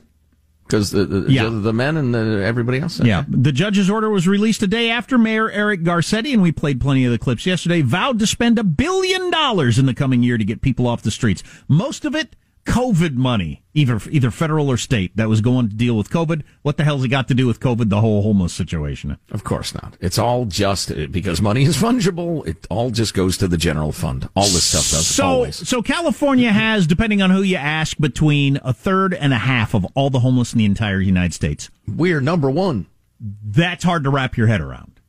Because 0.69 0.91
the, 0.91 1.03
the, 1.05 1.31
Yeah. 1.31 1.45
the, 1.45 1.49
the 1.49 1.73
men 1.73 1.97
and 1.97 2.13
the, 2.13 2.43
everybody 2.45 2.79
else? 2.79 2.99
Yeah. 2.99 3.25
The 3.27 3.51
judge's 3.51 3.89
order 3.89 4.07
was 4.09 4.27
released 4.27 4.61
a 4.61 4.67
day 4.67 4.91
after 4.91 5.17
Mayor 5.17 5.49
Eric 5.49 5.81
Garcetti, 5.81 6.31
and 6.31 6.43
we 6.43 6.51
played 6.51 6.79
plenty 6.79 7.05
of 7.05 7.11
the 7.11 7.17
clips 7.17 7.45
yesterday, 7.47 7.81
vowed 7.81 8.19
to 8.19 8.27
spend 8.27 8.59
a 8.59 8.63
billion 8.63 9.31
dollars 9.31 9.79
in 9.79 9.87
the 9.87 9.95
coming 9.95 10.21
year 10.21 10.37
to 10.37 10.45
get 10.45 10.61
people 10.61 10.85
off 10.85 11.01
the 11.01 11.09
streets. 11.09 11.41
Most 11.67 12.05
of 12.05 12.13
it 12.13 12.35
COVID 12.65 13.15
money, 13.15 13.63
either 13.73 13.99
either 14.11 14.29
federal 14.29 14.69
or 14.69 14.77
state, 14.77 15.15
that 15.17 15.27
was 15.27 15.41
going 15.41 15.69
to 15.69 15.75
deal 15.75 15.97
with 15.97 16.09
COVID. 16.11 16.43
What 16.61 16.77
the 16.77 16.83
hell's 16.83 17.03
it 17.03 17.07
got 17.07 17.27
to 17.29 17.33
do 17.33 17.47
with 17.47 17.59
COVID? 17.59 17.89
The 17.89 18.01
whole 18.01 18.21
homeless 18.21 18.53
situation. 18.53 19.17
Of 19.31 19.43
course 19.43 19.73
not. 19.73 19.97
It's 19.99 20.19
all 20.19 20.45
just 20.45 20.93
because 21.11 21.41
money 21.41 21.63
is 21.63 21.77
fungible. 21.77 22.45
It 22.45 22.67
all 22.69 22.91
just 22.91 23.13
goes 23.15 23.37
to 23.37 23.47
the 23.47 23.57
general 23.57 23.91
fund. 23.91 24.29
All 24.35 24.43
this 24.43 24.65
stuff 24.65 24.89
does 24.91 25.07
So, 25.07 25.25
always. 25.25 25.67
so 25.67 25.81
California 25.81 26.51
has, 26.51 26.85
depending 26.85 27.21
on 27.23 27.31
who 27.31 27.41
you 27.41 27.55
ask, 27.57 27.97
between 27.97 28.59
a 28.63 28.73
third 28.73 29.13
and 29.15 29.33
a 29.33 29.39
half 29.39 29.73
of 29.73 29.85
all 29.95 30.09
the 30.11 30.19
homeless 30.19 30.53
in 30.53 30.59
the 30.59 30.65
entire 30.65 30.99
United 31.01 31.33
States. 31.33 31.69
We're 31.87 32.21
number 32.21 32.51
one. 32.51 32.85
That's 33.19 33.83
hard 33.83 34.03
to 34.03 34.09
wrap 34.11 34.37
your 34.37 34.47
head 34.47 34.61
around. 34.61 34.99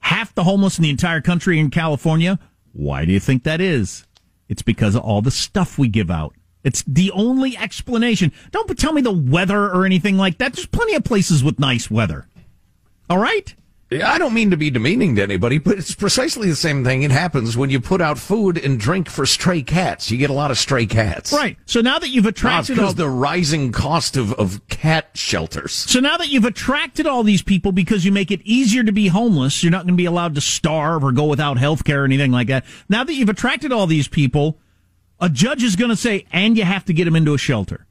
Half 0.00 0.34
the 0.34 0.44
homeless 0.44 0.78
in 0.78 0.84
the 0.84 0.90
entire 0.90 1.20
country 1.20 1.58
in 1.58 1.70
California. 1.70 2.38
Why 2.72 3.04
do 3.04 3.12
you 3.12 3.20
think 3.20 3.42
that 3.42 3.60
is? 3.60 4.06
It's 4.48 4.62
because 4.62 4.94
of 4.94 5.02
all 5.02 5.20
the 5.20 5.30
stuff 5.30 5.76
we 5.78 5.88
give 5.88 6.10
out. 6.10 6.34
It's 6.64 6.82
the 6.82 7.10
only 7.12 7.56
explanation. 7.56 8.32
Don't 8.50 8.78
tell 8.78 8.92
me 8.92 9.00
the 9.00 9.12
weather 9.12 9.66
or 9.66 9.86
anything 9.86 10.16
like 10.16 10.38
that. 10.38 10.52
There's 10.52 10.66
plenty 10.66 10.94
of 10.94 11.04
places 11.04 11.42
with 11.44 11.58
nice 11.58 11.90
weather. 11.90 12.26
All 13.08 13.18
right? 13.18 13.54
Yeah, 13.90 14.12
I 14.12 14.18
don't 14.18 14.34
mean 14.34 14.50
to 14.50 14.56
be 14.58 14.68
demeaning 14.68 15.16
to 15.16 15.22
anybody, 15.22 15.56
but 15.56 15.78
it's 15.78 15.94
precisely 15.94 16.50
the 16.50 16.56
same 16.56 16.84
thing. 16.84 17.04
It 17.04 17.10
happens 17.10 17.56
when 17.56 17.70
you 17.70 17.80
put 17.80 18.02
out 18.02 18.18
food 18.18 18.62
and 18.62 18.78
drink 18.78 19.08
for 19.08 19.24
stray 19.24 19.62
cats. 19.62 20.10
You 20.10 20.18
get 20.18 20.28
a 20.28 20.34
lot 20.34 20.50
of 20.50 20.58
stray 20.58 20.84
cats. 20.84 21.32
Right. 21.32 21.56
So 21.64 21.80
now 21.80 21.98
that 21.98 22.10
you've 22.10 22.26
attracted 22.26 22.78
all 22.78 22.84
because 22.84 22.94
the 22.96 23.08
rising 23.08 23.72
cost 23.72 24.18
of, 24.18 24.34
of 24.34 24.66
cat 24.68 25.08
shelters. 25.14 25.72
So 25.72 26.00
now 26.00 26.18
that 26.18 26.28
you've 26.28 26.44
attracted 26.44 27.06
all 27.06 27.22
these 27.22 27.40
people 27.40 27.72
because 27.72 28.04
you 28.04 28.12
make 28.12 28.30
it 28.30 28.42
easier 28.42 28.84
to 28.84 28.92
be 28.92 29.08
homeless, 29.08 29.62
you're 29.62 29.72
not 29.72 29.84
going 29.84 29.94
to 29.94 30.02
be 30.02 30.04
allowed 30.04 30.34
to 30.34 30.42
starve 30.42 31.02
or 31.02 31.12
go 31.12 31.24
without 31.24 31.56
health 31.56 31.84
care 31.84 32.02
or 32.02 32.04
anything 32.04 32.30
like 32.30 32.48
that. 32.48 32.66
Now 32.90 33.04
that 33.04 33.14
you've 33.14 33.30
attracted 33.30 33.72
all 33.72 33.86
these 33.86 34.06
people, 34.06 34.58
a 35.20 35.28
judge 35.28 35.62
is 35.62 35.76
going 35.76 35.90
to 35.90 35.96
say, 35.96 36.26
and 36.32 36.56
you 36.56 36.64
have 36.64 36.84
to 36.86 36.92
get 36.92 37.04
them 37.04 37.16
into 37.16 37.34
a 37.34 37.38
shelter. 37.38 37.86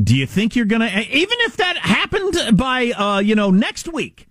Do 0.00 0.16
you 0.16 0.26
think 0.26 0.54
you're 0.54 0.66
going 0.66 0.82
to, 0.82 1.00
even 1.16 1.36
if 1.40 1.56
that 1.56 1.76
happened 1.76 2.56
by, 2.56 2.90
uh, 2.92 3.18
you 3.18 3.34
know, 3.34 3.50
next 3.50 3.92
week, 3.92 4.28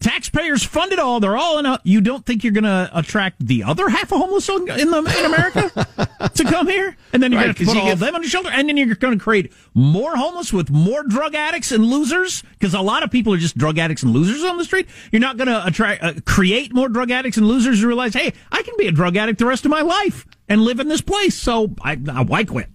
taxpayers 0.00 0.62
fund 0.62 0.92
it 0.92 0.98
all, 0.98 1.20
they're 1.20 1.36
all 1.36 1.58
in 1.58 1.66
a, 1.66 1.78
you 1.84 2.00
don't 2.00 2.24
think 2.24 2.44
you're 2.44 2.52
going 2.52 2.64
to 2.64 2.88
attract 2.94 3.44
the 3.44 3.64
other 3.64 3.88
half 3.90 4.12
of 4.12 4.18
homeless 4.18 4.48
in, 4.48 4.64
the, 4.64 4.78
in 4.78 5.24
America 5.26 6.30
to 6.34 6.44
come 6.44 6.66
here? 6.68 6.96
And 7.12 7.22
then 7.22 7.32
you're 7.32 7.40
Right, 7.40 7.46
going 7.46 7.54
to 7.56 7.64
put 7.66 7.76
all 7.76 7.90
of 7.90 7.98
them 7.98 8.14
a 8.14 8.22
shelter, 8.26 8.48
and 8.50 8.68
then 8.68 8.76
you're 8.78 8.94
going 8.94 9.18
to 9.18 9.22
create 9.22 9.52
more 9.74 10.16
homeless 10.16 10.50
with 10.50 10.70
more 10.70 11.02
drug 11.02 11.34
addicts 11.34 11.72
and 11.72 11.84
losers 11.84 12.42
because 12.52 12.72
a 12.72 12.80
lot 12.80 13.02
of 13.02 13.10
people 13.10 13.34
are 13.34 13.38
just 13.38 13.58
drug 13.58 13.76
addicts 13.76 14.02
and 14.02 14.12
losers 14.12 14.42
on 14.44 14.56
the 14.56 14.64
street. 14.64 14.88
You're 15.10 15.20
not 15.20 15.36
going 15.36 15.48
to 15.48 15.66
attract, 15.66 16.02
uh, 16.02 16.14
create 16.24 16.72
more 16.72 16.88
drug 16.88 17.10
addicts 17.10 17.36
and 17.36 17.46
losers 17.46 17.80
who 17.82 17.88
realize, 17.88 18.14
hey, 18.14 18.32
I 18.50 18.62
can 18.62 18.74
be 18.78 18.86
a 18.86 18.92
drug 18.92 19.16
addict 19.16 19.40
the 19.40 19.46
rest 19.46 19.64
of 19.66 19.70
my 19.70 19.82
life 19.82 20.26
and 20.52 20.62
live 20.62 20.80
in 20.80 20.88
this 20.88 21.00
place, 21.00 21.34
so 21.34 21.74
I, 21.82 21.98
I 22.12 22.22
why 22.22 22.44
quit? 22.44 22.68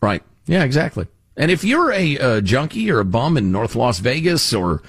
Right. 0.00 0.22
Yeah, 0.46 0.62
exactly. 0.62 1.08
And 1.36 1.50
if 1.50 1.64
you're 1.64 1.90
a, 1.92 2.18
uh 2.18 2.40
junkie 2.40 2.90
or 2.90 3.00
a 3.00 3.04
bum 3.04 3.36
in 3.36 3.50
North 3.50 3.74
Las 3.74 3.98
Vegas 3.98 4.54
or, 4.54 4.82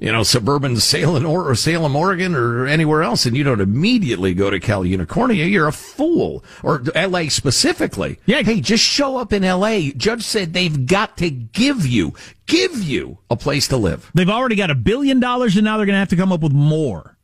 you 0.00 0.10
know, 0.10 0.24
suburban 0.24 0.76
Salem 0.78 1.24
or, 1.24 1.48
or 1.48 1.54
Salem, 1.54 1.94
Oregon 1.94 2.34
or 2.34 2.66
anywhere 2.66 3.04
else, 3.04 3.26
and 3.26 3.36
you 3.36 3.44
don't 3.44 3.60
immediately 3.60 4.34
go 4.34 4.50
to 4.50 4.58
Cal 4.58 4.82
Unicornia, 4.82 5.48
you're 5.48 5.68
a 5.68 5.72
fool. 5.72 6.44
Or 6.64 6.82
L.A. 6.96 7.28
specifically. 7.28 8.18
Yeah. 8.26 8.42
Hey, 8.42 8.60
just 8.60 8.82
show 8.82 9.16
up 9.16 9.32
in 9.32 9.44
L.A. 9.44 9.92
Judge 9.92 10.22
said 10.22 10.52
they've 10.52 10.84
got 10.86 11.16
to 11.18 11.30
give 11.30 11.86
you, 11.86 12.12
give 12.46 12.82
you 12.82 13.18
a 13.30 13.36
place 13.36 13.68
to 13.68 13.76
live. 13.76 14.10
They've 14.14 14.28
already 14.28 14.56
got 14.56 14.70
a 14.70 14.74
billion 14.74 15.20
dollars, 15.20 15.56
and 15.56 15.64
now 15.64 15.76
they're 15.76 15.86
going 15.86 15.94
to 15.94 16.00
have 16.00 16.08
to 16.08 16.16
come 16.16 16.32
up 16.32 16.40
with 16.40 16.52
more. 16.52 17.16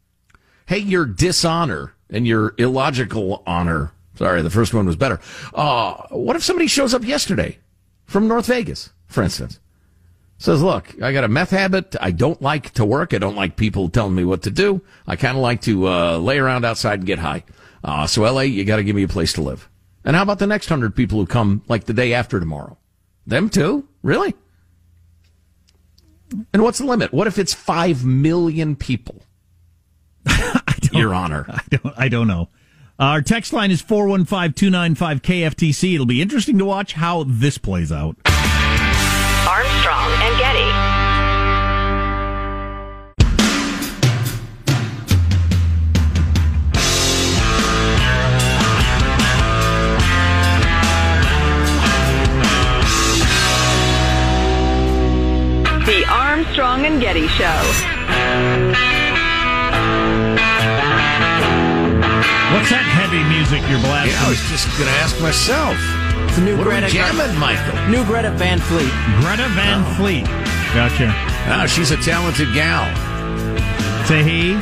Hey, 0.67 0.79
your 0.79 1.05
dishonor 1.05 1.95
and 2.09 2.27
your 2.27 2.55
illogical 2.57 3.43
honor. 3.47 3.93
Sorry, 4.21 4.43
the 4.43 4.51
first 4.51 4.75
one 4.75 4.85
was 4.85 4.97
better. 4.97 5.19
Uh, 5.55 5.95
what 6.11 6.37
if 6.37 6.43
somebody 6.43 6.67
shows 6.67 6.93
up 6.93 7.05
yesterday 7.05 7.57
from 8.05 8.29
North 8.29 8.45
Vegas, 8.45 8.91
for 9.07 9.23
instance? 9.23 9.59
Says, 10.37 10.63
look, 10.63 10.95
I 11.03 11.11
got 11.15 11.25
a 11.25 11.29
meth 11.29 11.53
habit. 11.53 11.97
I 11.99 12.11
don't 12.11 12.43
like 12.43 12.73
to 12.73 12.85
work. 12.85 13.15
I 13.15 13.19
don't 13.19 13.35
like 13.35 13.57
people 13.57 13.89
telling 13.89 14.15
me 14.15 14.25
what 14.25 14.43
to 14.43 14.51
do. 14.51 14.83
I 15.07 15.17
kind 15.17 15.39
of 15.39 15.43
like 15.43 15.63
to 15.63 15.89
uh, 15.89 16.19
lay 16.19 16.39
around 16.39 16.67
outside 16.67 16.99
and 16.99 17.07
get 17.07 17.19
high. 17.19 17.45
Uh, 17.83 18.07
so, 18.07 18.31
LA, 18.31 18.43
you 18.43 18.67
got 18.67 18.77
to 18.77 18.85
give 18.85 18.95
me 18.95 19.05
a 19.05 19.09
place 19.09 19.33
to 19.33 19.41
live. 19.41 19.71
And 20.05 20.15
how 20.15 20.23
about 20.23 20.39
the 20.39 20.47
next 20.47 20.69
hundred 20.69 20.95
people 20.95 21.19
who 21.19 21.25
come 21.25 21.63
like 21.67 21.85
the 21.85 21.95
day 21.95 22.13
after 22.13 22.39
tomorrow? 22.39 22.77
Them 23.27 23.49
too? 23.49 23.89
Really? 24.03 24.35
And 26.53 26.63
what's 26.63 26.77
the 26.77 26.85
limit? 26.85 27.11
What 27.11 27.27
if 27.27 27.39
it's 27.39 27.55
five 27.55 28.05
million 28.05 28.77
people? 28.77 29.23
Your 30.93 31.15
Honor. 31.15 31.47
I 31.49 31.63
don't, 31.71 31.95
I 31.97 32.09
don't 32.09 32.29
know. 32.29 32.51
Our 33.01 33.21
text 33.23 33.53
line 33.55 33.71
is 33.71 33.83
415-295-KFTC. 33.83 35.95
It'll 35.95 36.05
be 36.05 36.21
interesting 36.21 36.59
to 36.59 36.67
watch 36.67 36.93
how 36.93 37.25
this 37.27 37.57
plays 37.57 37.91
out. 37.91 38.15
Armstrong 39.49 40.11
and 40.21 40.39
Getty. 40.39 40.71
The 55.87 56.05
Armstrong 56.07 56.85
and 56.85 57.01
Getty 57.01 57.29
Show. 57.29 57.63
Heavy 63.11 63.27
music 63.29 63.61
you're 63.69 63.81
blasting? 63.81 64.15
Yeah, 64.15 64.27
I 64.27 64.31
was 64.31 64.39
just 64.47 64.67
going 64.79 64.87
to 64.87 64.99
ask 65.03 65.21
myself. 65.21 65.75
It's 66.31 66.39
a 66.39 66.43
new 66.43 66.57
What 66.57 66.67
are 66.67 66.71
we 66.71 66.79
Greta, 66.79 66.95
jamming, 66.95 67.37
Michael? 67.39 67.75
new 67.91 68.05
Greta 68.05 68.31
Van 68.33 68.61
Fleet. 68.61 68.91
Greta 69.21 69.49
Van 69.59 69.83
Fleet. 69.97 70.25
Gotcha. 70.75 71.11
Ah, 71.51 71.67
she's 71.69 71.91
a 71.91 71.97
talented 71.97 72.55
gal. 72.55 72.87
Say 74.07 74.23
he. 74.23 74.55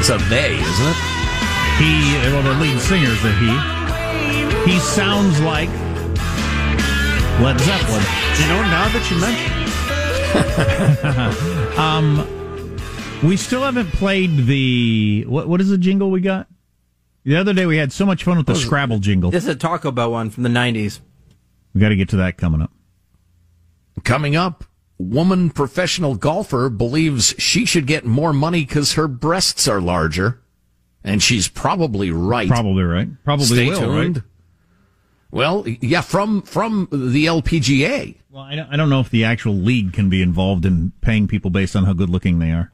It's 0.00 0.08
a 0.08 0.16
they, 0.32 0.56
isn't 0.56 0.88
it? 0.88 0.96
He, 1.76 2.16
well, 2.32 2.42
the 2.42 2.54
lead 2.60 2.80
singer's 2.80 3.22
a 3.24 3.32
he. 3.36 3.52
He 4.72 4.78
sounds 4.80 5.38
like 5.40 5.68
Led 7.44 7.60
Zeppelin. 7.60 8.04
You 8.40 8.46
know, 8.48 8.62
now 8.72 8.88
that 8.88 9.04
you 9.10 9.20
mention 9.20 9.52
Um, 11.78 12.26
we 13.22 13.36
still 13.36 13.62
haven't 13.62 13.88
played 13.92 14.46
the 14.46 15.24
what? 15.28 15.46
What 15.48 15.60
is 15.60 15.68
the 15.68 15.78
jingle 15.78 16.10
we 16.10 16.20
got? 16.20 16.48
The 17.24 17.36
other 17.36 17.54
day 17.54 17.64
we 17.64 17.78
had 17.78 17.92
so 17.92 18.04
much 18.04 18.24
fun 18.24 18.36
with 18.36 18.46
the 18.46 18.54
Scrabble 18.54 18.98
jingle. 18.98 19.30
This 19.30 19.44
is 19.44 19.48
a 19.50 19.56
Taco 19.56 19.90
Bell 19.90 20.12
one 20.12 20.30
from 20.30 20.42
the 20.42 20.50
90s. 20.50 21.00
We 21.72 21.80
got 21.80 21.88
to 21.88 21.96
get 21.96 22.10
to 22.10 22.16
that 22.16 22.36
coming 22.36 22.60
up. 22.60 22.70
Coming 24.04 24.36
up, 24.36 24.64
woman 24.98 25.50
professional 25.50 26.16
golfer 26.16 26.68
believes 26.68 27.34
she 27.38 27.64
should 27.64 27.86
get 27.86 28.04
more 28.04 28.32
money 28.32 28.64
because 28.64 28.92
her 28.94 29.08
breasts 29.08 29.66
are 29.66 29.80
larger. 29.80 30.40
And 31.02 31.22
she's 31.22 31.48
probably 31.48 32.10
right. 32.10 32.48
Probably 32.48 32.82
right. 32.82 33.08
Probably 33.24 33.46
Stay 33.46 33.68
will, 33.68 33.78
tuned. 33.78 34.16
right? 34.16 34.24
Well, 35.30 35.64
yeah, 35.66 36.00
from 36.00 36.42
from 36.42 36.88
the 36.92 37.26
LPGA. 37.26 38.16
Well, 38.30 38.42
I 38.42 38.54
don't, 38.54 38.68
I 38.72 38.76
don't 38.76 38.88
know 38.88 39.00
if 39.00 39.10
the 39.10 39.24
actual 39.24 39.54
league 39.54 39.92
can 39.92 40.08
be 40.08 40.22
involved 40.22 40.64
in 40.64 40.92
paying 41.00 41.26
people 41.26 41.50
based 41.50 41.74
on 41.74 41.84
how 41.84 41.92
good 41.92 42.08
looking 42.08 42.38
they 42.38 42.52
are. 42.52 42.72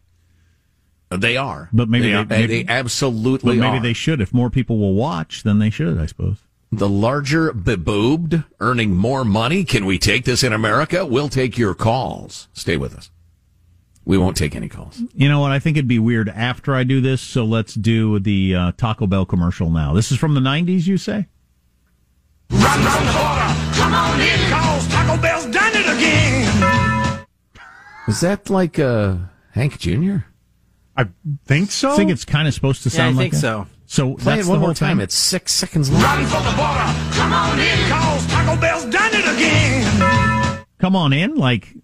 They 1.10 1.36
are, 1.36 1.68
But 1.72 1.88
maybe 1.88 2.12
they, 2.12 2.22
they- 2.24 2.38
maybe- 2.46 2.62
they 2.64 2.72
absolutely 2.72 3.56
But 3.56 3.60
maybe 3.60 3.78
are. 3.78 3.82
they 3.82 3.92
should. 3.92 4.20
If 4.20 4.32
more 4.32 4.48
people 4.50 4.78
will 4.78 4.94
watch, 4.94 5.42
then 5.42 5.58
they 5.58 5.70
should, 5.70 5.98
I 5.98 6.06
suppose. 6.06 6.38
the 6.70 6.88
larger 6.88 7.52
beboobed 7.52 8.44
earning 8.60 8.96
more 8.96 9.24
money. 9.24 9.64
Can 9.64 9.86
we 9.86 9.98
take 9.98 10.24
this 10.24 10.44
in 10.44 10.52
America? 10.52 11.04
We'll 11.04 11.28
take 11.28 11.58
your 11.58 11.74
calls. 11.74 12.46
Stay 12.52 12.76
with 12.76 12.94
us. 12.96 13.10
We 14.04 14.18
won't 14.18 14.36
take 14.36 14.54
any 14.54 14.68
calls. 14.68 15.02
You 15.14 15.28
know 15.28 15.40
what? 15.40 15.50
I 15.50 15.58
think 15.58 15.76
it'd 15.76 15.88
be 15.88 15.98
weird 15.98 16.28
after 16.28 16.74
I 16.76 16.84
do 16.84 17.00
this, 17.00 17.20
so 17.20 17.44
let's 17.44 17.74
do 17.74 18.18
the 18.20 18.54
uh, 18.54 18.72
Taco 18.76 19.06
Bell 19.08 19.26
commercial 19.26 19.68
now. 19.70 19.92
This 19.92 20.12
is 20.12 20.18
from 20.18 20.34
the 20.34 20.40
90s, 20.40 20.86
you 20.86 20.96
say? 20.96 21.26
Run 22.50 22.62
round 22.62 23.08
the 23.08 23.12
border, 23.12 23.74
come 23.80 23.94
on 23.94 24.20
in, 24.20 24.50
cause 24.50 24.88
Taco 24.88 25.20
Bell's 25.20 25.46
done 25.46 25.72
it 25.74 25.86
again. 25.96 27.26
Is 28.08 28.20
that 28.20 28.48
like 28.48 28.78
uh, 28.78 29.16
Hank 29.52 29.78
Jr.? 29.78 30.18
I 30.96 31.06
think 31.46 31.70
so. 31.70 31.92
I 31.92 31.96
think 31.96 32.10
it's 32.10 32.24
kind 32.24 32.46
of 32.48 32.54
supposed 32.54 32.82
to 32.82 32.88
Yeah, 32.90 32.94
I 32.94 32.98
sound 33.06 33.16
like 33.16 33.24
think 33.30 33.34
that. 33.34 33.40
so. 33.40 33.66
So 33.86 34.14
Play 34.16 34.36
that's 34.36 34.46
it 34.46 34.50
one 34.50 34.56
the 34.58 34.60
more 34.60 34.68
whole 34.68 34.74
time. 34.74 34.88
time. 34.98 35.00
It's 35.00 35.14
six 35.14 35.52
seconds 35.52 35.90
long. 35.90 36.02
Run 36.02 36.24
for 36.26 36.36
the 36.42 36.56
border, 36.56 37.10
come 37.12 37.32
on 37.32 37.58
in, 37.58 37.88
cause 37.90 38.26
Taco 38.28 38.60
Bell's 38.60 38.84
done 38.84 39.10
it 39.12 39.36
again. 39.36 40.64
Come 40.78 40.94
on 40.96 41.12
in, 41.12 41.34
like 41.36 41.74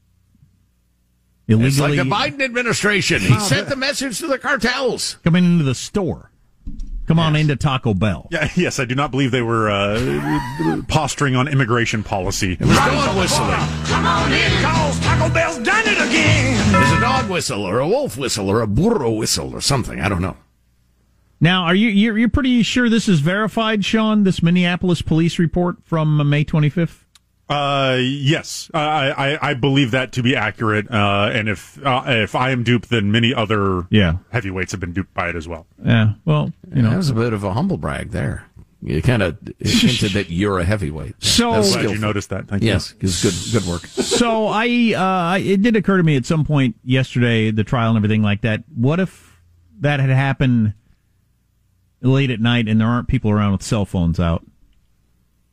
illegally 1.48 1.68
It's 1.68 1.78
like 1.80 1.96
the 1.96 2.04
Biden 2.38 2.44
administration. 2.44 3.20
He 3.22 3.30
Wow, 3.32 3.38
sent 3.40 3.64
that- 3.68 3.70
the 3.70 3.76
message 3.76 4.18
to 4.18 4.26
the 4.26 4.38
cartels. 4.38 5.18
coming 5.24 5.44
into 5.44 5.64
the 5.64 5.74
store. 5.74 6.30
Come 7.06 7.20
on 7.20 7.36
into 7.36 7.54
Taco 7.54 7.94
Bell. 7.94 8.26
Yeah, 8.32 8.48
yes, 8.56 8.80
I 8.80 8.84
do 8.84 8.96
not 8.96 9.12
believe 9.12 9.30
they 9.30 9.40
were 9.42 9.70
uh, 9.70 10.82
posturing 10.88 11.36
on 11.36 11.46
immigration 11.46 12.02
policy. 12.02 12.54
It 12.54 12.60
was 12.66 12.76
dog 12.76 13.16
whistling. 13.16 13.50
Come 13.86 14.06
on 14.06 14.32
in, 14.32 14.50
cause 14.62 14.98
Taco 15.00 15.32
Bell's 15.32 15.58
done 15.58 15.84
it 15.86 15.95
again. 16.20 16.72
There's 16.72 16.92
a 16.92 17.00
dog 17.00 17.30
whistle 17.30 17.62
or 17.64 17.78
a 17.78 17.88
wolf 17.88 18.16
whistle 18.16 18.48
or 18.50 18.60
a 18.60 18.66
burro 18.66 19.10
whistle 19.12 19.54
or 19.54 19.60
something. 19.60 20.00
I 20.00 20.08
don't 20.08 20.22
know. 20.22 20.36
Now, 21.40 21.64
are 21.64 21.74
you 21.74 21.88
you're, 21.88 22.16
you're 22.16 22.28
pretty 22.30 22.62
sure 22.62 22.88
this 22.88 23.08
is 23.08 23.20
verified, 23.20 23.84
Sean? 23.84 24.24
This 24.24 24.42
Minneapolis 24.42 25.02
police 25.02 25.38
report 25.38 25.76
from 25.84 26.18
uh, 26.20 26.24
May 26.24 26.44
25th. 26.44 27.00
Uh, 27.48 27.98
yes, 28.00 28.70
I, 28.74 29.10
I 29.10 29.50
I 29.50 29.54
believe 29.54 29.92
that 29.92 30.12
to 30.12 30.22
be 30.22 30.34
accurate. 30.34 30.90
Uh, 30.90 31.30
and 31.32 31.48
if 31.48 31.78
uh, 31.86 32.02
if 32.06 32.34
I 32.34 32.50
am 32.50 32.64
duped, 32.64 32.88
then 32.90 33.12
many 33.12 33.32
other 33.34 33.86
Yeah. 33.90 34.16
heavyweights 34.32 34.72
have 34.72 34.80
been 34.80 34.92
duped 34.94 35.14
by 35.14 35.28
it 35.28 35.36
as 35.36 35.46
well. 35.46 35.66
Yeah. 35.84 36.14
Well, 36.24 36.52
you 36.74 36.82
know, 36.82 36.90
that 36.90 36.96
was 36.96 37.10
a 37.10 37.14
bit 37.14 37.32
of 37.32 37.44
a 37.44 37.52
humble 37.52 37.76
brag 37.76 38.10
there. 38.10 38.46
You 38.82 39.00
kind 39.02 39.22
of 39.22 39.38
hinted 39.58 40.12
that 40.14 40.30
you're 40.30 40.58
a 40.58 40.64
heavyweight. 40.64 41.22
So- 41.22 41.52
That's 41.52 41.72
Glad 41.74 41.90
you 41.90 41.98
noticed 41.98 42.30
that. 42.30 42.46
Thank 42.48 42.62
you. 42.62 42.68
Yes, 42.68 42.92
good. 42.92 43.34
Good 43.52 43.68
work. 43.68 43.86
so 43.86 44.46
I 44.48 44.92
uh, 44.94 45.38
it 45.42 45.62
did 45.62 45.76
occur 45.76 45.96
to 45.96 46.02
me 46.02 46.16
at 46.16 46.26
some 46.26 46.44
point 46.44 46.76
yesterday, 46.84 47.50
the 47.50 47.64
trial 47.64 47.90
and 47.90 47.96
everything 47.96 48.22
like 48.22 48.42
that. 48.42 48.64
What 48.74 49.00
if 49.00 49.40
that 49.80 49.98
had 50.00 50.10
happened 50.10 50.74
late 52.02 52.30
at 52.30 52.40
night 52.40 52.68
and 52.68 52.80
there 52.80 52.88
aren't 52.88 53.08
people 53.08 53.30
around 53.30 53.52
with 53.52 53.62
cell 53.62 53.84
phones 53.84 54.20
out? 54.20 54.44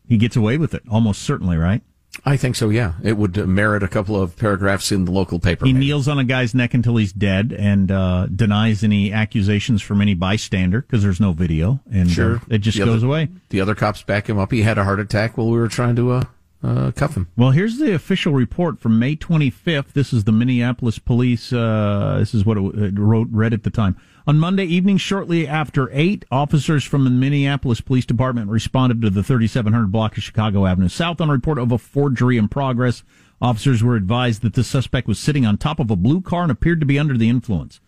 He 0.08 0.18
gets 0.18 0.36
away 0.36 0.58
with 0.58 0.74
it, 0.74 0.84
almost 0.90 1.22
certainly, 1.22 1.58
right? 1.58 1.82
I 2.26 2.38
think 2.38 2.56
so. 2.56 2.70
Yeah, 2.70 2.94
it 3.04 3.18
would 3.18 3.38
uh, 3.38 3.46
merit 3.46 3.84
a 3.84 3.88
couple 3.88 4.22
of 4.22 4.38
paragraphs 4.38 4.92
in 4.92 5.06
the 5.06 5.12
local 5.12 5.40
paper. 5.40 5.66
He 5.66 5.74
maybe. 5.74 5.86
kneels 5.88 6.08
on 6.08 6.20
a 6.20 6.24
guy's 6.24 6.54
neck 6.56 6.74
until 6.74 6.96
he's 6.96 7.12
dead 7.12 7.54
and 7.58 7.92
uh, 7.92 8.28
denies 8.28 8.84
any 8.84 9.12
accusations 9.12 9.82
from 9.82 10.00
any 10.02 10.14
bystander 10.14 10.82
because 10.82 11.04
there's 11.04 11.20
no 11.20 11.34
video, 11.34 11.82
and 11.92 12.08
uh, 12.10 12.14
Sure, 12.14 12.42
it 12.50 12.60
just 12.60 12.78
The 12.78 12.86
goes 12.86 12.98
other- 13.04 13.08
away. 13.08 13.30
The 13.50 13.62
other 13.62 13.76
cops 13.76 14.04
back 14.04 14.30
him 14.30 14.38
up. 14.38 14.52
He 14.52 14.62
had 14.62 14.78
a 14.78 14.84
heart 14.84 15.00
attack 15.00 15.38
while 15.38 15.50
we 15.50 15.58
were 15.58 15.68
trying 15.68 15.96
to 15.98 16.12
uh, 16.12 16.24
uh, 16.64 16.92
cuff 16.92 17.16
him. 17.16 17.28
Well, 17.36 17.52
here's 17.52 17.78
the 17.78 17.94
official 17.94 18.34
report 18.34 18.80
from 18.80 18.98
May 18.98 19.16
25th. 19.16 19.94
This 19.94 20.14
is 20.14 20.24
the 20.24 20.32
Minneapolis 20.32 20.98
police. 20.98 21.52
Uh, 21.52 22.16
this 22.20 22.34
is 22.34 22.46
what 22.46 22.58
it, 22.58 22.98
wrote 22.98 23.28
read 23.32 23.54
at 23.54 23.64
the 23.64 23.70
time. 23.70 23.98
On 24.26 24.40
Monday 24.40 24.64
evening, 24.64 24.98
shortly 24.98 25.46
after 25.46 25.90
eight, 25.92 26.24
officers 26.32 26.86
from 26.86 27.04
the 27.04 27.10
Minneapolis 27.10 27.82
Police 27.82 28.06
Department 28.06 28.50
responded 28.50 29.02
to 29.02 29.10
the 29.10 29.24
3700 29.24 29.92
block 29.92 30.16
of 30.16 30.24
Chicago 30.24 30.66
Avenue 30.66 30.88
South 30.88 31.20
on 31.20 31.30
a 31.30 31.34
report 31.34 31.60
of 31.60 31.74
a 31.74 31.78
forgery 31.78 32.38
in 32.38 32.48
progress. 32.48 33.04
Officers 33.42 33.84
were 33.84 33.98
advised 33.98 34.42
that 34.42 34.54
the 34.54 34.64
suspect 34.64 35.08
was 35.08 35.20
sitting 35.20 35.46
on 35.46 35.58
top 35.58 35.82
of 35.82 35.92
a 35.92 35.98
blue 35.98 36.22
car 36.22 36.44
and 36.44 36.52
appeared 36.52 36.80
to 36.80 36.86
be 36.86 36.98
under 36.98 37.18
the 37.18 37.28
influence. 37.28 37.82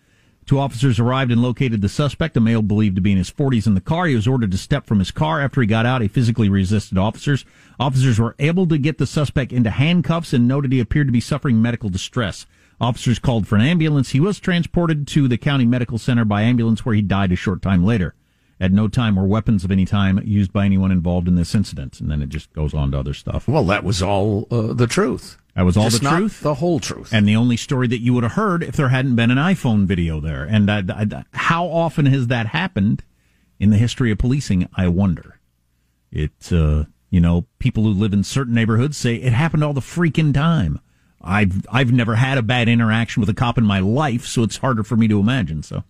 Two 0.46 0.60
officers 0.60 1.00
arrived 1.00 1.32
and 1.32 1.42
located 1.42 1.82
the 1.82 1.90
suspect, 1.90 2.38
a 2.38 2.40
male 2.40 2.62
believed 2.62 2.96
to 2.96 3.02
be 3.02 3.12
in 3.12 3.18
his 3.18 3.32
40s 3.32 3.66
in 3.66 3.74
the 3.74 3.82
car. 3.82 4.06
He 4.06 4.16
was 4.16 4.28
ordered 4.28 4.52
to 4.52 4.58
step 4.58 4.86
from 4.86 5.00
his 5.00 5.10
car. 5.10 5.42
After 5.42 5.60
he 5.60 5.66
got 5.66 5.88
out, 5.88 6.04
he 6.04 6.08
physically 6.08 6.50
resisted 6.50 7.00
officers. 7.00 7.46
Officers 7.80 8.20
were 8.20 8.36
able 8.38 8.68
to 8.68 8.78
get 8.78 9.00
the 9.00 9.08
suspect 9.08 9.52
into 9.52 9.72
handcuffs 9.72 10.34
and 10.34 10.48
noted 10.48 10.72
he 10.72 10.80
appeared 10.80 11.08
to 11.08 11.14
be 11.14 11.20
suffering 11.20 11.62
medical 11.62 11.90
distress. 11.90 12.46
Officers 12.80 13.18
called 13.18 13.48
for 13.48 13.56
an 13.56 13.62
ambulance. 13.62 14.10
He 14.10 14.20
was 14.20 14.40
transported 14.40 15.08
to 15.08 15.28
the 15.28 15.38
county 15.38 15.66
medical 15.66 15.98
center 15.98 16.26
by 16.26 16.44
ambulance 16.44 16.86
where 16.86 16.96
he 16.96 17.02
died 17.02 17.32
a 17.32 17.36
short 17.36 17.64
time 17.64 17.84
later. 17.84 18.14
At 18.60 18.72
no 18.72 18.88
time 18.88 19.16
were 19.16 19.26
weapons 19.26 19.64
of 19.64 19.72
any 19.72 19.86
time 19.86 20.22
used 20.24 20.54
by 20.54 20.66
anyone 20.66 20.92
involved 20.92 21.28
in 21.28 21.36
this 21.36 21.56
incident. 21.56 22.00
And 22.00 22.10
then 22.12 22.22
it 22.22 22.30
just 22.30 22.54
goes 22.54 22.74
on 22.74 22.92
to 22.92 23.00
other 23.00 23.14
stuff. 23.14 23.48
Well, 23.48 23.66
that 23.66 23.84
was 23.84 24.02
all 24.02 24.48
uh, 24.52 24.74
the 24.74 24.88
truth. 24.88 25.38
That 25.56 25.64
was 25.64 25.78
all 25.78 25.90
Just 25.90 26.04
the 26.04 26.10
truth? 26.10 26.42
The 26.42 26.56
whole 26.56 26.80
truth. 26.82 27.14
and 27.14 27.28
the 27.28 27.36
only 27.38 27.56
story 27.58 27.88
that 27.88 28.02
you 28.02 28.14
would 28.14 28.24
have 28.24 28.34
heard 28.34 28.62
if 28.62 28.76
there 28.76 28.90
hadn't 28.90 29.16
been 29.16 29.32
an 29.32 29.38
iPhone 29.38 29.86
video 29.86 30.20
there. 30.20 30.44
And 30.44 30.70
I, 30.70 30.84
I- 30.90 31.24
how 31.34 31.66
often 31.68 32.06
has 32.08 32.28
that 32.28 32.48
happened 32.48 33.04
in 33.60 33.70
the 33.70 33.78
history 33.78 34.12
of 34.12 34.18
policing? 34.18 34.68
I 34.76 34.88
wonder. 34.90 35.40
It, 36.12 36.52
uh, 36.52 36.86
you 37.10 37.22
know, 37.22 37.46
people 37.60 37.84
who 37.84 37.92
live 37.92 38.12
in 38.14 38.24
certain 38.24 38.54
neighborhoods 38.54 38.98
say 38.98 39.16
it 39.16 39.32
happened 39.32 39.64
all 39.64 39.74
the 39.74 39.80
freaking 39.82 40.34
time. 40.34 40.80
I've 41.22 41.66
I've 41.72 41.92
never 41.92 42.16
had 42.16 42.38
a 42.38 42.44
bad 42.44 42.68
interaction 42.70 43.22
with 43.22 43.30
a 43.30 43.34
cop 43.34 43.58
in 43.58 43.66
my 43.66 43.80
life, 43.80 44.26
so 44.26 44.44
it's 44.44 44.58
harder 44.58 44.84
for 44.84 44.96
me 44.98 45.08
to 45.08 45.20
imagine. 45.20 45.64
So 45.64 45.84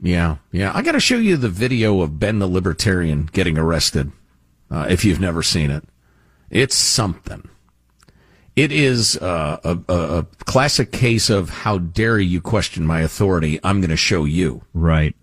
Yeah, 0.00 0.36
yeah. 0.52 0.70
I 0.74 0.82
got 0.82 0.92
to 0.92 1.00
show 1.00 1.16
you 1.16 1.36
the 1.36 1.48
video 1.50 2.00
of 2.00 2.18
Ben 2.20 2.38
the 2.38 2.46
Libertarian 2.48 3.28
getting 3.32 3.58
arrested. 3.58 4.12
Uh, 4.70 4.86
if 4.88 5.04
you've 5.04 5.20
never 5.20 5.42
seen 5.42 5.70
it, 5.70 5.84
it's 6.48 6.76
something. 6.76 7.48
It 8.56 8.72
is 8.72 9.16
uh, 9.16 9.58
a, 9.64 9.78
a, 9.92 10.18
a 10.18 10.22
classic 10.44 10.92
case 10.92 11.30
of 11.30 11.50
how 11.50 11.78
dare 11.78 12.18
you 12.18 12.40
question 12.40 12.86
my 12.86 13.00
authority? 13.00 13.58
I'm 13.64 13.80
going 13.80 13.90
to 13.90 13.96
show 13.96 14.24
you. 14.24 14.62
right. 14.74 15.14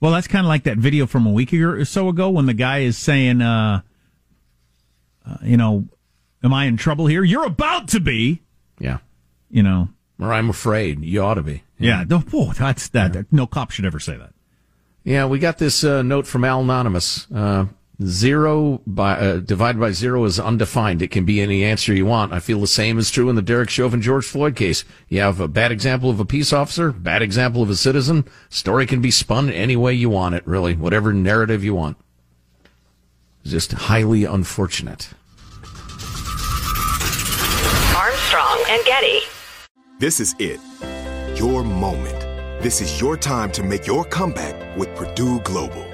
Well, 0.00 0.12
that's 0.12 0.26
kind 0.26 0.44
of 0.44 0.48
like 0.48 0.64
that 0.64 0.78
video 0.78 1.06
from 1.06 1.26
a 1.26 1.30
week 1.30 1.52
or 1.54 1.84
so 1.84 2.08
ago 2.08 2.28
when 2.28 2.46
the 2.46 2.54
guy 2.54 2.80
is 2.80 2.98
saying, 2.98 3.40
uh, 3.40 3.82
uh, 5.26 5.36
you 5.42 5.56
know, 5.56 5.84
am 6.42 6.52
I 6.52 6.64
in 6.66 6.76
trouble 6.76 7.06
here? 7.06 7.22
You're 7.22 7.46
about 7.46 7.88
to 7.88 8.00
be. 8.00 8.42
Yeah. 8.78 8.98
You 9.48 9.62
know, 9.62 9.88
Or 10.20 10.32
I'm 10.32 10.50
afraid 10.50 11.04
you 11.04 11.22
ought 11.22 11.34
to 11.34 11.42
be. 11.42 11.62
Yeah, 11.78 12.04
the, 12.04 12.18
whoa, 12.18 12.52
that's 12.52 12.88
that. 12.88 13.32
No 13.32 13.46
cop 13.46 13.70
should 13.70 13.84
ever 13.86 14.00
say 14.00 14.16
that. 14.16 14.32
Yeah, 15.04 15.26
we 15.26 15.38
got 15.38 15.58
this 15.58 15.84
uh, 15.84 16.02
note 16.02 16.26
from 16.26 16.44
Al 16.44 16.60
Anonymous. 16.60 17.26
Zero 18.02 18.80
by 18.88 19.12
uh, 19.12 19.36
divided 19.36 19.78
by 19.78 19.92
zero 19.92 20.24
is 20.24 20.40
undefined. 20.40 21.00
It 21.00 21.12
can 21.12 21.24
be 21.24 21.40
any 21.40 21.62
answer 21.62 21.94
you 21.94 22.06
want. 22.06 22.32
I 22.32 22.40
feel 22.40 22.60
the 22.60 22.66
same 22.66 22.98
is 22.98 23.08
true 23.08 23.30
in 23.30 23.36
the 23.36 23.42
Derek 23.42 23.70
Chauvin 23.70 24.02
George 24.02 24.26
Floyd 24.26 24.56
case. 24.56 24.84
You 25.08 25.20
have 25.20 25.38
a 25.38 25.46
bad 25.46 25.70
example 25.70 26.10
of 26.10 26.18
a 26.18 26.24
peace 26.24 26.52
officer, 26.52 26.90
bad 26.90 27.22
example 27.22 27.62
of 27.62 27.70
a 27.70 27.76
citizen. 27.76 28.24
Story 28.48 28.84
can 28.86 29.00
be 29.00 29.12
spun 29.12 29.48
any 29.48 29.76
way 29.76 29.94
you 29.94 30.10
want 30.10 30.34
it. 30.34 30.44
Really, 30.44 30.74
whatever 30.74 31.12
narrative 31.12 31.62
you 31.62 31.76
want. 31.76 31.96
Just 33.44 33.70
highly 33.72 34.24
unfortunate. 34.24 35.10
Armstrong 37.96 38.64
and 38.70 38.84
Getty. 38.84 39.20
This 40.00 40.18
is 40.18 40.34
it. 40.40 40.58
Your 41.38 41.62
moment. 41.62 42.20
This 42.60 42.80
is 42.80 43.00
your 43.00 43.16
time 43.16 43.52
to 43.52 43.62
make 43.62 43.86
your 43.86 44.04
comeback 44.04 44.76
with 44.76 44.92
Purdue 44.96 45.38
Global. 45.40 45.93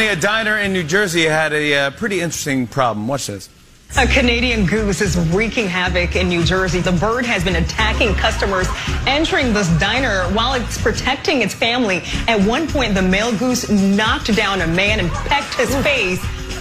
And 0.00 0.18
a 0.18 0.22
diner 0.22 0.56
in 0.56 0.72
New 0.72 0.82
Jersey 0.82 1.24
had 1.24 1.52
a 1.52 1.74
uh, 1.74 1.90
pretty 1.90 2.22
interesting 2.22 2.66
problem. 2.66 3.06
Watch 3.06 3.26
this. 3.26 3.50
A 3.98 4.06
Canadian 4.06 4.64
goose 4.64 5.02
is 5.02 5.14
wreaking 5.28 5.68
havoc 5.68 6.16
in 6.16 6.30
New 6.30 6.42
Jersey. 6.42 6.80
The 6.80 6.92
bird 6.92 7.26
has 7.26 7.44
been 7.44 7.56
attacking 7.56 8.14
customers 8.14 8.66
entering 9.06 9.52
this 9.52 9.68
diner 9.78 10.22
while 10.32 10.54
it's 10.54 10.80
protecting 10.80 11.42
its 11.42 11.52
family. 11.52 12.00
At 12.28 12.40
one 12.48 12.66
point, 12.66 12.94
the 12.94 13.02
male 13.02 13.36
goose 13.36 13.68
knocked 13.68 14.34
down 14.34 14.62
a 14.62 14.66
man 14.66 15.00
and 15.00 15.10
pecked 15.10 15.56
his 15.56 15.76
face, 15.82 16.18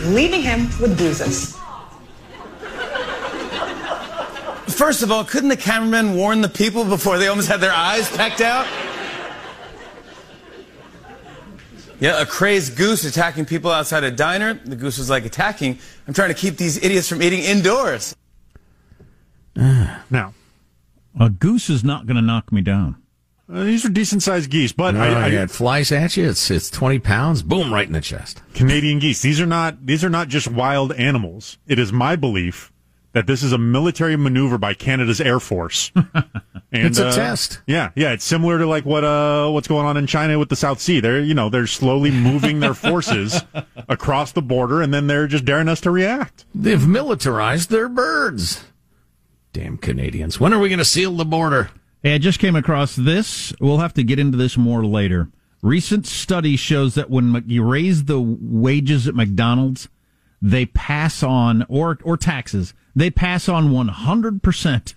leaving 0.08 0.42
him 0.42 0.66
with 0.82 0.98
bruises. 0.98 1.58
First 4.68 5.02
of 5.02 5.14
all, 5.14 5.24
couldn't 5.24 5.48
the 5.48 5.56
cameraman 5.56 6.14
warn 6.14 6.42
the 6.42 6.50
people 6.50 6.84
before 6.84 7.18
they 7.18 7.30
almost 7.30 7.48
had 7.48 7.62
their 7.62 7.72
eyes 7.72 8.10
pecked 8.10 8.42
out? 8.42 8.68
Yeah, 12.00 12.22
a 12.22 12.26
crazed 12.26 12.78
goose 12.78 13.04
attacking 13.04 13.46
people 13.46 13.72
outside 13.72 14.04
a 14.04 14.12
diner. 14.12 14.54
The 14.54 14.76
goose 14.76 14.98
was 14.98 15.10
like 15.10 15.26
attacking. 15.26 15.80
I'm 16.08 16.14
trying 16.14 16.30
to 16.30 16.34
keep 16.36 16.58
these 16.58 16.82
idiots 16.84 17.10
from 17.10 17.22
eating 17.22 17.42
indoors. 17.42 18.16
now, 19.56 20.34
a 21.20 21.30
goose 21.30 21.70
is 21.70 21.84
not 21.84 22.06
going 22.06 22.16
to 22.16 22.22
knock 22.22 22.52
me 22.52 22.62
down. 22.62 22.96
Uh, 23.52 23.64
these 23.64 23.84
are 23.84 23.90
decent 23.90 24.22
sized 24.22 24.50
geese, 24.52 24.72
but 24.72 24.94
No, 24.94 25.02
I, 25.02 25.08
I, 25.08 25.28
yeah, 25.28 25.44
it 25.44 25.52
flies 25.52 25.92
at 25.92 26.16
you. 26.16 26.30
It's 26.30 26.52
it's 26.52 26.70
twenty 26.70 27.00
pounds. 27.00 27.42
Boom, 27.42 27.74
right 27.74 27.88
in 27.88 27.94
the 27.94 28.02
chest. 28.02 28.44
Canadian 28.54 29.00
geese. 29.00 29.24
These 29.24 29.42
are 29.42 29.48
not 29.48 29.88
these 29.88 30.04
are 30.04 30.10
not 30.10 30.28
just 30.28 30.48
wild 30.48 30.94
animals. 30.94 31.58
It 31.66 31.80
is 31.80 31.92
my 31.92 32.16
belief 32.16 32.72
that 33.14 33.28
this 33.28 33.44
is 33.44 33.52
a 33.52 33.58
military 33.58 34.16
maneuver 34.16 34.58
by 34.58 34.74
Canada's 34.74 35.22
Air 35.22 35.40
Force. 35.40 35.92
And, 36.72 36.86
It's 36.86 37.00
a 37.00 37.08
uh, 37.08 37.12
test. 37.12 37.62
Yeah, 37.66 37.90
yeah. 37.96 38.12
It's 38.12 38.24
similar 38.24 38.60
to 38.60 38.68
like 38.68 38.86
what 38.86 39.04
uh 39.04 39.50
what's 39.50 39.68
going 39.68 39.88
on 39.88 39.98
in 39.98 40.06
China 40.06 40.38
with 40.38 40.50
the 40.50 40.56
South 40.56 40.80
Sea. 40.80 41.00
They're 41.00 41.20
you 41.20 41.34
know 41.34 41.50
they're 41.50 41.66
slowly 41.66 42.12
moving 42.12 42.60
their 42.60 42.74
forces 42.76 43.42
across 43.88 44.34
the 44.34 44.44
border, 44.44 44.80
and 44.80 44.94
then 44.94 45.08
they're 45.08 45.26
just 45.26 45.46
daring 45.46 45.68
us 45.68 45.82
to 45.82 45.90
react. 45.90 46.46
They've 46.54 46.88
militarized 46.88 47.72
their 47.72 47.90
birds. 47.90 48.66
Damn 49.52 49.80
Canadians. 49.80 50.40
When 50.40 50.54
are 50.54 50.60
we 50.60 50.70
going 50.70 50.78
to 50.78 50.86
seal 50.86 51.12
the 51.14 51.26
border? 51.26 51.72
Hey, 52.04 52.14
I 52.14 52.18
just 52.20 52.38
came 52.38 52.56
across 52.56 52.96
this. 52.96 53.52
We'll 53.60 53.80
have 53.80 53.96
to 53.96 54.04
get 54.04 54.20
into 54.20 54.38
this 54.38 54.56
more 54.56 54.86
later. 54.86 55.30
Recent 55.64 56.06
study 56.06 56.56
shows 56.56 56.94
that 56.94 57.10
when 57.10 57.44
you 57.48 57.64
raise 57.64 58.04
the 58.04 58.22
wages 58.22 59.08
at 59.08 59.16
McDonald's, 59.16 59.90
they 60.42 60.66
pass 60.66 61.24
on 61.24 61.66
or 61.70 62.00
or 62.04 62.18
taxes. 62.18 62.74
They 62.96 63.10
pass 63.10 63.50
on 63.50 63.72
one 63.72 63.90
hundred 63.90 64.42
percent 64.42 64.96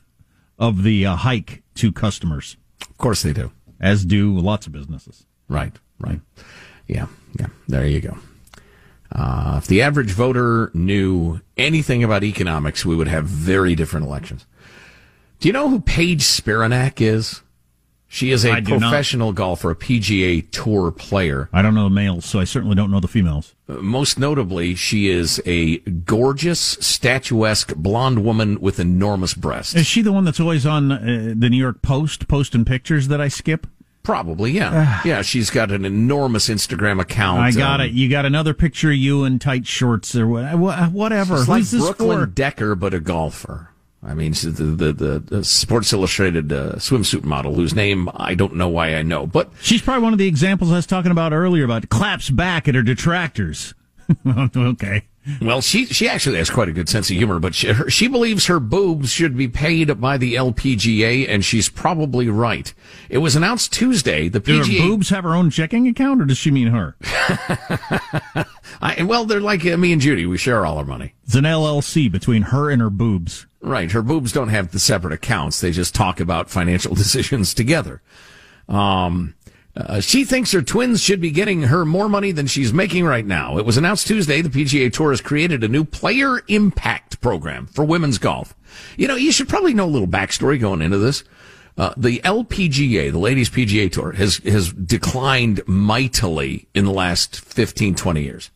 of 0.59 0.83
the 0.83 1.07
uh, 1.07 1.17
hike 1.17 1.63
to 1.77 1.93
customers. 1.93 2.57
Of 2.83 2.99
course 2.99 3.23
they 3.23 3.33
do. 3.33 3.53
As 3.81 4.05
do 4.05 4.39
lots 4.39 4.67
of 4.67 4.73
businesses. 4.73 5.27
Right, 5.49 5.77
right. 5.99 6.21
Yeah, 6.87 7.07
yeah. 7.39 7.49
There 7.69 7.87
you 7.87 8.01
go. 8.01 8.17
Uh, 9.11 9.57
if 9.59 9.67
the 9.67 9.83
average 9.83 10.13
voter 10.13 10.71
knew 10.73 11.41
anything 11.57 12.03
about 12.03 12.25
economics, 12.25 12.87
we 12.87 12.97
would 12.97 13.09
have 13.09 13.25
very 13.25 13.75
different 13.75 14.07
elections. 14.07 14.47
Do 15.41 15.49
you 15.49 15.53
know 15.53 15.69
who 15.69 15.81
Paige 15.81 16.23
Spiranac 16.23 17.01
is? 17.01 17.43
She 18.13 18.31
is 18.31 18.45
a 18.45 18.53
I 18.53 18.61
professional 18.61 19.33
golfer, 19.33 19.71
a 19.71 19.75
PGA 19.75 20.47
Tour 20.51 20.91
player. 20.93 21.49
I 21.51 21.63
don't 21.63 21.75
know 21.75 21.85
the 21.85 21.95
males, 21.95 22.27
so 22.27 22.41
I 22.41 22.45
certainly 22.45 22.77
don't 22.77 22.91
know 22.91 23.01
the 23.01 23.09
females. 23.09 23.55
Uh, 23.67 23.77
Most 23.77 24.19
notably, 24.19 24.75
she 24.75 25.09
is 25.09 25.41
a 25.47 25.79
gorgeous, 25.79 26.61
statuesque 26.61 27.75
blonde 27.75 28.23
woman 28.23 28.61
with 28.61 28.79
enormous 28.79 29.33
breasts. 29.33 29.75
Is 29.75 29.87
she 29.87 30.03
the 30.03 30.13
one 30.13 30.27
that's 30.27 30.39
always 30.39 30.67
on 30.67 30.93
uh, 30.93 31.33
the 31.35 31.49
New 31.49 31.57
York 31.57 31.81
Post 31.81 32.29
posting 32.29 32.67
pictures 32.67 33.09
that 33.09 33.19
I 33.19 33.29
skip? 33.29 33.67
Probably, 34.03 34.51
yeah. 34.51 35.01
yeah, 35.07 35.23
she's 35.23 35.49
got 35.49 35.73
an 35.73 35.87
enormous 35.87 36.51
Instagram 36.51 37.01
account. 37.01 37.41
I 37.41 37.51
got 37.51 37.81
um, 37.81 37.87
it. 37.87 37.93
You 37.93 38.11
got 38.11 38.27
another 38.27 38.53
picture 38.53 38.91
of 38.91 38.97
you 38.97 39.25
in 39.25 39.39
tight 39.39 39.67
shorts 39.67 40.15
or 40.15 40.27
what, 40.27 40.93
whatever. 40.93 41.39
She's 41.39 41.49
like 41.73 41.97
Brooklyn? 41.97 42.33
Decker, 42.35 42.75
but 42.75 42.93
a 42.93 43.01
golfer. 43.01 43.72
I 44.05 44.15
mean, 44.15 44.33
the 44.33 44.51
the, 44.51 44.93
the, 44.93 45.19
the 45.21 45.45
Sports 45.45 45.93
Illustrated 45.93 46.53
uh, 46.53 46.73
swimsuit 46.75 47.23
model 47.23 47.55
whose 47.55 47.75
name 47.75 48.09
I 48.15 48.35
don't 48.35 48.57
know 48.57 48.69
why 48.69 48.95
I 48.97 49.03
know, 49.03 49.27
but 49.27 49.51
She's 49.61 49.81
probably 49.81 50.03
one 50.03 50.13
of 50.13 50.19
the 50.19 50.27
examples 50.27 50.73
I 50.73 50.77
was 50.77 50.87
talking 50.87 51.13
about 51.13 51.33
earlier 51.33 51.65
about 51.65 51.89
claps 51.89 52.29
back 52.29 52.67
at 52.67 52.75
her 52.75 52.83
detractors. 52.83 53.75
okay. 54.57 55.05
Well, 55.41 55.61
she 55.61 55.87
she 55.87 56.09
actually 56.09 56.39
has 56.39 56.51
quite 56.51 56.69
a 56.69 56.73
good 56.73 56.89
sense 56.89 57.09
of 57.09 57.17
humor, 57.17 57.39
but 57.39 57.55
she, 57.55 57.69
her, 57.69 57.89
she 57.89 58.09
believes 58.09 58.47
her 58.47 58.59
boobs 58.59 59.11
should 59.11 59.37
be 59.37 59.47
paid 59.47 60.01
by 60.01 60.17
the 60.17 60.35
LPGA, 60.35 61.29
and 61.29 61.45
she's 61.45 61.69
probably 61.69 62.29
right. 62.29 62.75
It 63.09 63.19
was 63.19 63.37
announced 63.37 63.73
Tuesday. 63.73 64.29
The 64.29 64.41
Do 64.41 64.59
her 64.59 64.65
boobs 64.65 65.11
have 65.11 65.23
her 65.23 65.35
own 65.35 65.51
checking 65.51 65.87
account, 65.87 66.21
or 66.23 66.25
does 66.25 66.39
she 66.39 66.51
mean 66.51 66.69
her? 66.69 66.97
I, 68.83 69.05
well, 69.05 69.25
they're 69.25 69.41
like 69.41 69.65
uh, 69.65 69.77
me 69.77 69.93
and 69.93 70.03
Judy. 70.03 70.27
We 70.27 70.39
share 70.39 70.67
all 70.67 70.79
our 70.79 70.85
money. 70.85 71.15
It's 71.25 71.37
an 71.37 71.45
LLC 71.45 72.11
between 72.11 72.43
her 72.43 72.69
and 72.69 72.83
her 72.83 72.91
boobs. 72.91 73.47
Right. 73.61 73.93
Her 73.93 74.03
boobs 74.03 74.33
don't 74.33 74.49
have 74.49 74.73
the 74.73 74.81
separate 74.81 75.13
accounts. 75.13 75.61
They 75.61 75.71
just 75.71 75.95
talk 75.95 76.19
about 76.19 76.51
financial 76.51 76.95
decisions 76.97 77.55
together. 77.55 78.03
Um, 78.69 79.35
uh, 79.75 80.01
she 80.01 80.25
thinks 80.25 80.53
her 80.53 80.61
twins 80.61 81.03
should 81.03 81.21
be 81.21 81.31
getting 81.31 81.63
her 81.63 81.85
more 81.87 82.09
money 82.09 82.31
than 82.31 82.47
she's 82.47 82.73
making 82.73 83.05
right 83.05 83.25
now. 83.25 83.57
It 83.57 83.65
was 83.65 83.79
announced 83.79 84.07
Tuesday 84.07 84.43
the 84.43 84.51
PGA 84.51 84.93
Tour 84.93 85.11
has 85.11 85.21
created 85.21 85.65
a 85.65 85.69
new 85.69 85.85
player 85.85 86.41
impact 86.49 87.21
program 87.21 87.67
for 87.67 87.85
women's 87.85 88.19
golf. 88.19 88.55
You 88.97 89.09
know, 89.09 89.15
you 89.15 89.33
should 89.33 89.49
probably 89.49 89.73
know 89.73 89.87
a 89.87 89.87
little 89.87 90.09
backstory 90.09 90.61
going 90.61 90.83
into 90.83 90.99
this. 90.99 91.25
Uh, 91.79 91.95
the 91.97 92.19
LPGA, 92.19 93.11
the 93.11 93.19
Ladies 93.19 93.49
PGA 93.49 93.91
Tour, 93.91 94.13
has, 94.13 94.37
has 94.39 94.73
declined 94.75 95.63
mightily 95.67 96.69
in 96.75 96.85
the 96.85 96.93
last 96.93 97.41
15, 97.41 97.95
20 97.95 98.23
years. 98.23 98.51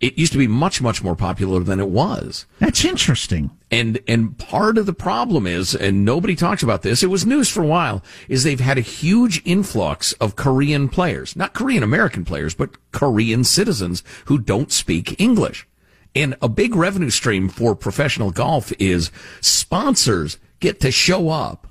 It 0.00 0.16
used 0.16 0.32
to 0.32 0.38
be 0.38 0.46
much, 0.46 0.80
much 0.80 1.02
more 1.02 1.16
popular 1.16 1.60
than 1.60 1.80
it 1.80 1.88
was. 1.88 2.46
That's 2.60 2.84
interesting. 2.84 3.50
And 3.70 4.00
and 4.06 4.38
part 4.38 4.78
of 4.78 4.86
the 4.86 4.92
problem 4.92 5.46
is, 5.46 5.74
and 5.74 6.04
nobody 6.04 6.36
talks 6.36 6.62
about 6.62 6.82
this, 6.82 7.02
it 7.02 7.10
was 7.10 7.26
news 7.26 7.48
for 7.48 7.62
a 7.62 7.66
while, 7.66 8.02
is 8.28 8.44
they've 8.44 8.60
had 8.60 8.78
a 8.78 8.82
huge 8.82 9.42
influx 9.44 10.12
of 10.14 10.36
Korean 10.36 10.88
players. 10.88 11.34
Not 11.34 11.52
Korean 11.52 11.82
American 11.82 12.24
players, 12.24 12.54
but 12.54 12.76
Korean 12.92 13.42
citizens 13.44 14.04
who 14.26 14.38
don't 14.38 14.72
speak 14.72 15.20
English. 15.20 15.66
And 16.14 16.36
a 16.40 16.48
big 16.48 16.74
revenue 16.74 17.10
stream 17.10 17.48
for 17.48 17.74
professional 17.74 18.30
golf 18.30 18.72
is 18.78 19.10
sponsors 19.40 20.38
get 20.60 20.80
to 20.80 20.90
show 20.90 21.28
up 21.28 21.68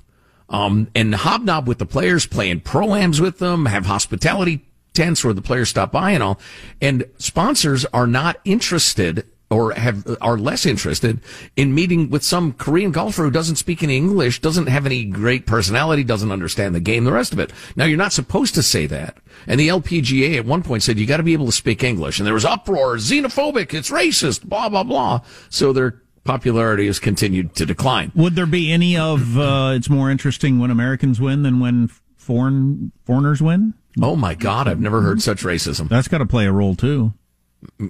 um, 0.48 0.88
and 0.94 1.14
hobnob 1.14 1.66
with 1.66 1.78
the 1.78 1.86
players, 1.86 2.26
playing 2.26 2.60
pro-ams 2.60 3.20
with 3.20 3.38
them, 3.38 3.66
have 3.66 3.86
hospitality 3.86 4.64
tents 4.94 5.24
where 5.24 5.34
the 5.34 5.42
players 5.42 5.68
stop 5.68 5.92
by 5.92 6.12
and 6.12 6.22
all. 6.22 6.40
And 6.80 7.04
sponsors 7.18 7.84
are 7.86 8.06
not 8.06 8.38
interested 8.44 9.26
or 9.50 9.72
have 9.72 10.06
are 10.20 10.36
less 10.36 10.66
interested 10.66 11.20
in 11.56 11.74
meeting 11.74 12.10
with 12.10 12.22
some 12.22 12.52
Korean 12.52 12.92
golfer 12.92 13.24
who 13.24 13.30
doesn't 13.30 13.56
speak 13.56 13.82
any 13.82 13.96
English, 13.96 14.40
doesn't 14.40 14.66
have 14.66 14.84
any 14.84 15.04
great 15.04 15.46
personality, 15.46 16.04
doesn't 16.04 16.32
understand 16.32 16.74
the 16.74 16.80
game, 16.80 17.04
the 17.04 17.12
rest 17.12 17.32
of 17.32 17.38
it. 17.38 17.52
Now 17.74 17.86
you're 17.86 17.96
not 17.96 18.12
supposed 18.12 18.54
to 18.56 18.62
say 18.62 18.86
that. 18.86 19.16
And 19.46 19.58
the 19.58 19.68
LPGA 19.68 20.36
at 20.36 20.44
one 20.44 20.62
point 20.62 20.82
said 20.82 20.98
you 20.98 21.06
got 21.06 21.16
to 21.18 21.22
be 21.22 21.32
able 21.32 21.46
to 21.46 21.52
speak 21.52 21.82
English. 21.82 22.18
And 22.18 22.26
there 22.26 22.34
was 22.34 22.44
uproar, 22.44 22.96
xenophobic, 22.96 23.72
it's 23.72 23.90
racist, 23.90 24.44
blah 24.44 24.68
blah 24.68 24.84
blah. 24.84 25.22
So 25.48 25.72
their 25.72 26.02
popularity 26.24 26.86
has 26.86 26.98
continued 26.98 27.54
to 27.54 27.64
decline. 27.64 28.12
Would 28.14 28.34
there 28.34 28.44
be 28.44 28.70
any 28.70 28.98
of 28.98 29.38
uh, 29.38 29.72
it's 29.74 29.88
more 29.88 30.10
interesting 30.10 30.58
when 30.58 30.70
Americans 30.70 31.20
win 31.20 31.42
than 31.42 31.58
when 31.58 31.88
foreign 32.28 32.92
foreigners 33.06 33.40
win? 33.40 33.72
Oh 34.02 34.14
my 34.14 34.34
God, 34.34 34.68
I've 34.68 34.80
never 34.80 35.00
heard 35.00 35.22
such 35.22 35.42
racism. 35.44 35.88
That's 35.88 36.08
got 36.08 36.18
to 36.18 36.26
play 36.26 36.44
a 36.46 36.52
role 36.52 36.74
too. 36.74 37.14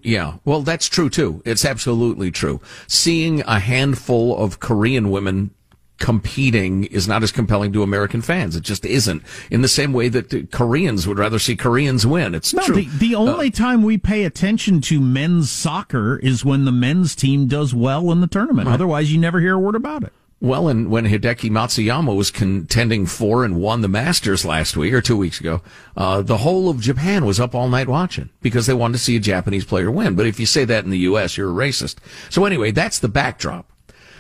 Yeah, 0.03 0.35
well, 0.45 0.63
that's 0.63 0.89
true 0.89 1.11
too. 1.11 1.43
It's 1.45 1.65
absolutely 1.65 2.31
true. 2.31 2.61
Seeing 2.87 3.41
a 3.43 3.59
handful 3.59 4.39
of 4.39 4.61
Korean 4.61 5.11
women 5.11 5.51
competing 5.99 6.85
is 6.85 7.09
not 7.09 7.25
as 7.25 7.33
compelling 7.33 7.73
to 7.73 7.83
American 7.83 8.23
fans. 8.23 8.55
It 8.55 8.63
just 8.63 8.85
isn't. 8.87 9.23
In 9.51 9.63
the 9.63 9.69
same 9.69 9.93
way 9.93 10.09
that 10.09 10.33
uh, 10.33 10.43
Koreans 10.53 11.09
would 11.09 11.19
rather 11.19 11.41
see 11.41 11.57
Koreans 11.57 12.07
win. 12.07 12.37
It's 12.37 12.55
No, 12.55 12.63
true. 12.63 12.77
the, 12.77 12.85
the 12.99 13.15
only 13.17 13.51
time 13.51 13.83
we 13.83 13.99
pay 13.99 14.25
attention 14.25 14.81
to 14.83 15.01
men's 15.01 15.51
soccer 15.51 16.17
is 16.19 16.45
when 16.45 16.65
the 16.65 16.71
men's 16.73 17.17
team 17.17 17.49
does 17.49 17.75
well 17.75 18.13
in 18.13 18.21
the 18.21 18.29
tournament. 18.29 18.69
Right. 18.69 18.75
Otherwise, 18.75 19.13
you 19.13 19.19
never 19.19 19.41
hear 19.41 19.55
a 19.55 19.59
word 19.59 19.75
about 19.75 20.05
it. 20.05 20.13
Well, 20.41 20.69
and 20.69 20.89
when 20.89 21.05
Hideki 21.05 21.51
Matsuyama 21.51 22.15
was 22.15 22.31
contending 22.31 23.07
for 23.07 23.45
and 23.45 23.57
won 23.57 23.81
the 23.81 23.89
Masters 23.89 24.45
last 24.45 24.77
week 24.77 24.93
or 24.93 25.01
two 25.01 25.17
weeks 25.17 25.41
ago, 25.41 25.63
uh, 25.97 26.23
the 26.23 26.39
whole 26.39 26.69
of 26.69 26.81
Japan 26.81 27.27
was 27.27 27.41
up 27.41 27.57
all 27.57 27.69
night 27.69 27.89
watching 27.89 28.31
because 28.41 28.67
they 28.67 28.75
wanted 28.75 28.99
to 28.99 29.03
see 29.03 29.17
a 29.17 29.21
Japanese 29.21 29.65
player 29.65 29.91
win. 29.91 30.15
But 30.15 30.27
if 30.27 30.39
you 30.39 30.47
say 30.47 30.65
that 30.65 30.85
in 30.85 30.91
the 30.91 30.99
U.S., 30.99 31.37
you're 31.37 31.51
a 31.51 31.69
racist. 31.69 31.97
So 32.31 32.45
anyway, 32.45 32.71
that's 32.71 33.01
the 33.01 33.09
backdrop. 33.09 33.69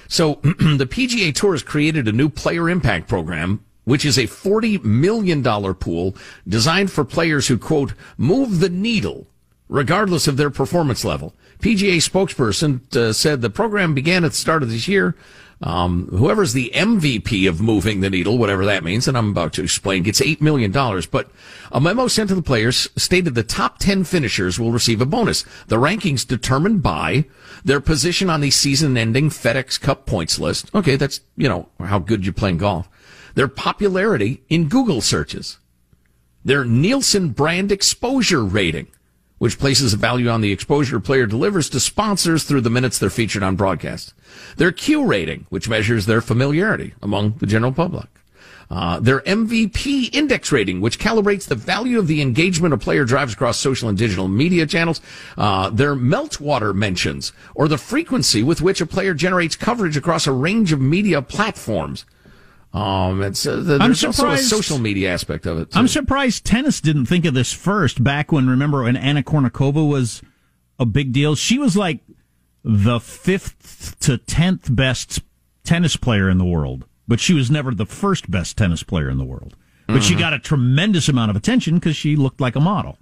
So 0.08 0.34
the 0.42 0.88
PGA 0.90 1.32
Tour 1.32 1.52
has 1.52 1.62
created 1.62 2.08
a 2.08 2.12
new 2.12 2.28
player 2.28 2.68
impact 2.68 3.06
program, 3.06 3.64
which 3.84 4.04
is 4.04 4.18
a 4.18 4.24
$40 4.24 4.82
million 4.82 5.44
pool 5.74 6.16
designed 6.48 6.90
for 6.90 7.04
players 7.04 7.46
who, 7.46 7.58
quote, 7.58 7.94
move 8.16 8.58
the 8.58 8.70
needle 8.70 9.28
regardless 9.68 10.26
of 10.26 10.36
their 10.36 10.50
performance 10.50 11.04
level. 11.04 11.34
PGA 11.60 11.96
spokesperson 11.96 12.94
uh, 12.96 13.12
said 13.12 13.40
the 13.40 13.50
program 13.50 13.94
began 13.94 14.24
at 14.24 14.30
the 14.30 14.36
start 14.36 14.62
of 14.62 14.70
this 14.70 14.88
year. 14.88 15.16
Um, 15.60 16.06
whoever's 16.10 16.52
the 16.52 16.70
MVP 16.72 17.48
of 17.48 17.60
moving 17.60 18.00
the 18.00 18.10
needle, 18.10 18.38
whatever 18.38 18.64
that 18.66 18.84
means, 18.84 19.08
and 19.08 19.18
I'm 19.18 19.30
about 19.30 19.52
to 19.54 19.62
explain, 19.62 20.04
gets 20.04 20.20
$8 20.20 20.40
million. 20.40 20.70
But 21.10 21.30
a 21.72 21.80
memo 21.80 22.06
sent 22.06 22.28
to 22.28 22.36
the 22.36 22.42
players 22.42 22.88
stated 22.96 23.34
the 23.34 23.42
top 23.42 23.78
10 23.78 24.04
finishers 24.04 24.60
will 24.60 24.70
receive 24.70 25.00
a 25.00 25.06
bonus. 25.06 25.44
The 25.66 25.76
rankings 25.76 26.26
determined 26.26 26.82
by 26.82 27.24
their 27.64 27.80
position 27.80 28.30
on 28.30 28.40
the 28.40 28.52
season 28.52 28.96
ending 28.96 29.30
FedEx 29.30 29.80
Cup 29.80 30.06
points 30.06 30.38
list. 30.38 30.72
Okay, 30.76 30.94
that's, 30.94 31.22
you 31.36 31.48
know, 31.48 31.68
how 31.80 31.98
good 31.98 32.24
you're 32.24 32.32
playing 32.32 32.58
golf. 32.58 32.88
Their 33.34 33.48
popularity 33.48 34.44
in 34.48 34.68
Google 34.68 35.00
searches. 35.00 35.58
Their 36.44 36.64
Nielsen 36.64 37.30
brand 37.30 37.72
exposure 37.72 38.44
rating 38.44 38.86
which 39.38 39.58
places 39.58 39.92
a 39.92 39.96
value 39.96 40.28
on 40.28 40.40
the 40.40 40.52
exposure 40.52 40.96
a 40.96 41.00
player 41.00 41.26
delivers 41.26 41.70
to 41.70 41.80
sponsors 41.80 42.44
through 42.44 42.60
the 42.60 42.70
minutes 42.70 42.98
they're 42.98 43.10
featured 43.10 43.42
on 43.42 43.56
broadcast. 43.56 44.12
Their 44.56 44.72
Q 44.72 45.06
rating, 45.06 45.46
which 45.48 45.68
measures 45.68 46.06
their 46.06 46.20
familiarity 46.20 46.94
among 47.02 47.34
the 47.38 47.46
general 47.46 47.72
public. 47.72 48.08
Uh, 48.70 49.00
their 49.00 49.20
MVP 49.20 50.14
index 50.14 50.52
rating, 50.52 50.82
which 50.82 50.98
calibrates 50.98 51.48
the 51.48 51.54
value 51.54 51.98
of 51.98 52.06
the 52.06 52.20
engagement 52.20 52.74
a 52.74 52.76
player 52.76 53.04
drives 53.04 53.32
across 53.32 53.56
social 53.56 53.88
and 53.88 53.96
digital 53.96 54.28
media 54.28 54.66
channels. 54.66 55.00
Uh, 55.38 55.70
their 55.70 55.94
meltwater 55.94 56.74
mentions, 56.74 57.32
or 57.54 57.66
the 57.66 57.78
frequency 57.78 58.42
with 58.42 58.60
which 58.60 58.82
a 58.82 58.86
player 58.86 59.14
generates 59.14 59.56
coverage 59.56 59.96
across 59.96 60.26
a 60.26 60.32
range 60.32 60.70
of 60.70 60.80
media 60.80 61.22
platforms. 61.22 62.04
Um, 62.72 63.22
it's 63.22 63.46
uh, 63.46 63.56
the, 63.56 63.74
I'm 63.74 63.88
there's 63.88 64.04
also 64.04 64.08
a 64.08 64.36
surprised- 64.36 64.48
social 64.48 64.78
media 64.78 65.12
aspect 65.12 65.46
of 65.46 65.58
it. 65.58 65.70
too. 65.72 65.78
I'm 65.78 65.88
surprised 65.88 66.44
tennis 66.44 66.80
didn't 66.80 67.06
think 67.06 67.24
of 67.24 67.34
this 67.34 67.52
first 67.52 68.02
back 68.04 68.30
when, 68.30 68.48
remember, 68.48 68.82
when 68.82 68.96
Anna 68.96 69.22
Kournikova 69.22 69.88
was 69.88 70.20
a 70.78 70.84
big 70.86 71.12
deal? 71.12 71.34
She 71.34 71.58
was 71.58 71.76
like 71.76 72.00
the 72.62 73.00
fifth 73.00 73.98
to 74.00 74.18
tenth 74.18 74.74
best 74.74 75.20
tennis 75.64 75.96
player 75.96 76.28
in 76.28 76.36
the 76.38 76.44
world, 76.44 76.84
but 77.06 77.20
she 77.20 77.32
was 77.32 77.50
never 77.50 77.74
the 77.74 77.86
first 77.86 78.30
best 78.30 78.56
tennis 78.58 78.82
player 78.82 79.08
in 79.08 79.16
the 79.18 79.24
world. 79.24 79.56
But 79.86 80.02
she 80.02 80.14
Mhm. 80.14 80.18
got 80.18 80.32
a 80.34 80.38
tremendous 80.38 81.08
amount 81.08 81.30
of 81.30 81.36
attention 81.36 81.76
because 81.76 81.96
she 81.96 82.14
looked 82.16 82.40
like 82.42 82.54
a 82.56 82.60
model. 82.60 82.98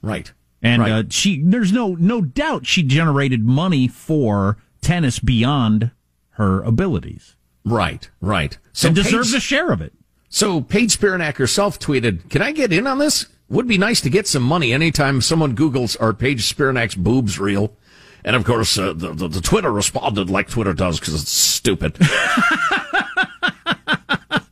Right. 0.00 0.32
And 0.62 0.80
Right. 0.80 0.92
uh, 0.92 1.02
she, 1.10 1.42
there's 1.42 1.72
no 1.72 1.94
no 2.00 2.22
doubt 2.22 2.66
she 2.66 2.82
generated 2.82 3.44
money 3.44 3.86
for 3.86 4.56
tennis 4.80 5.18
beyond 5.18 5.90
her 6.32 6.62
abilities. 6.62 7.36
Right, 7.64 8.08
right. 8.20 8.56
and 8.84 8.94
deserves 8.94 9.34
a 9.34 9.40
share 9.40 9.70
of 9.70 9.80
it. 9.80 9.92
So 10.28 10.60
Paige 10.60 10.98
Spiranac 10.98 11.36
herself 11.36 11.78
tweeted, 11.78 12.30
"Can 12.30 12.42
I 12.42 12.52
get 12.52 12.72
in 12.72 12.86
on 12.86 12.98
this? 12.98 13.26
Would 13.48 13.66
be 13.66 13.78
nice 13.78 14.00
to 14.02 14.10
get 14.10 14.28
some 14.28 14.44
money 14.44 14.72
anytime 14.72 15.20
someone 15.20 15.54
Google's 15.54 15.96
are 15.96 16.12
Paige 16.12 16.42
Spiranac's 16.42 16.94
boobs 16.94 17.38
real." 17.38 17.76
And 18.24 18.36
of 18.36 18.44
course, 18.44 18.78
uh, 18.78 18.92
the, 18.92 19.12
the 19.12 19.28
the 19.28 19.40
Twitter 19.40 19.72
responded 19.72 20.30
like 20.30 20.48
Twitter 20.48 20.72
does 20.74 21.00
because 21.00 21.20
it's 21.20 21.30
stupid. 21.30 21.98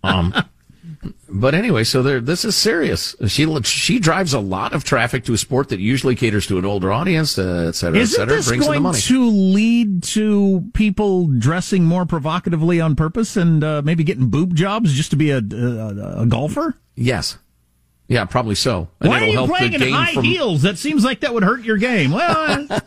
um, 0.03 0.35
but 1.41 1.55
anyway, 1.55 1.85
so 1.85 2.03
there, 2.03 2.21
this 2.21 2.45
is 2.45 2.55
serious. 2.57 3.15
She 3.27 3.63
she 3.63 3.99
drives 3.99 4.33
a 4.35 4.41
lot 4.41 4.73
of 4.75 4.85
traffic 4.85 5.25
to 5.25 5.33
a 5.33 5.39
sport 5.39 5.69
that 5.71 5.81
usually 5.81 6.15
caters 6.15 6.47
to 6.49 6.59
an 6.59 6.65
older 6.65 6.93
audience, 6.93 7.39
uh, 7.39 7.67
et 7.69 7.73
cetera, 7.75 7.99
et 7.99 8.03
Isn't 8.03 8.17
cetera. 8.17 8.37
this 8.37 8.49
brings 8.49 8.67
in 8.67 8.73
the 8.75 8.79
going 8.81 8.95
to 8.95 9.31
lead 9.31 10.03
to 10.05 10.65
people 10.75 11.27
dressing 11.29 11.85
more 11.85 12.05
provocatively 12.07 12.81
on 12.81 12.97
purpose 12.97 13.37
and 13.37 13.63
uh, 13.65 13.83
maybe 13.85 14.05
getting 14.05 14.29
boob 14.29 14.55
jobs 14.55 14.93
just 14.93 15.11
to 15.11 15.17
be 15.17 15.31
a, 15.31 15.39
a, 15.39 16.23
a 16.23 16.27
golfer? 16.27 16.77
Yes. 16.95 17.39
Yeah, 18.09 18.25
probably 18.25 18.55
so. 18.55 18.89
And 19.01 19.11
Why 19.11 19.21
are 19.21 19.27
you 19.27 19.47
playing 19.47 19.75
in 19.75 19.83
high 19.93 20.15
from- 20.15 20.25
heels? 20.25 20.63
That 20.63 20.79
seems 20.79 21.05
like 21.05 21.21
that 21.21 21.35
would 21.35 21.43
hurt 21.45 21.63
your 21.63 21.77
game. 21.77 22.11
Well, 22.13 22.67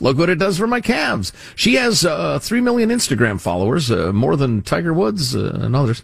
Look 0.00 0.18
what 0.18 0.28
it 0.30 0.38
does 0.38 0.58
for 0.58 0.66
my 0.66 0.80
calves. 0.80 1.32
She 1.54 1.74
has 1.74 2.04
uh, 2.04 2.38
three 2.40 2.60
million 2.60 2.90
Instagram 2.90 3.40
followers, 3.40 3.90
uh, 3.90 4.12
more 4.12 4.36
than 4.36 4.62
Tiger 4.62 4.92
Woods 4.92 5.34
uh, 5.36 5.58
and 5.62 5.76
others. 5.76 6.02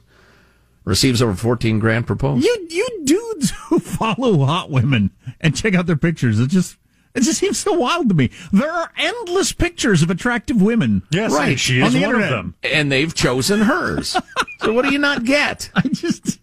Receives 0.89 1.21
over 1.21 1.35
fourteen 1.35 1.79
grand 1.79 2.07
per 2.07 2.17
post. 2.17 2.45
you 2.45 2.67
you 2.71 3.03
dudes 3.05 3.51
who 3.69 3.79
follow 3.79 4.45
hot 4.45 4.71
women 4.71 5.11
and 5.41 5.55
check 5.55 5.75
out 5.75 5.87
their 5.87 5.97
pictures, 5.97 6.41
it 6.41 6.49
just 6.49 6.79
it 7.15 7.21
just 7.23 7.39
seems 7.41 7.59
so 7.59 7.73
wild 7.75 8.09
to 8.09 8.15
me. 8.15 8.31
There 8.53 8.71
are 8.73 8.91
endless 8.97 9.53
pictures 9.53 10.03
of 10.03 10.09
attractive 10.11 10.63
women. 10.63 11.03
Yes, 11.11 11.33
Right. 11.33 11.51
and 11.51 11.61
she 11.61 11.83
on 11.83 11.89
is 11.89 11.93
the 11.95 12.01
one 12.01 12.09
internet. 12.11 12.33
of 12.33 12.39
them. 12.39 12.55
and 12.63 12.91
they've 12.91 13.15
chosen 13.15 13.61
hers. 13.61 14.17
so 14.61 14.73
what 14.73 14.85
do 14.87 14.93
you 14.93 14.99
not 14.99 15.25
get? 15.25 15.71
I 15.75 15.83
just 15.89 16.39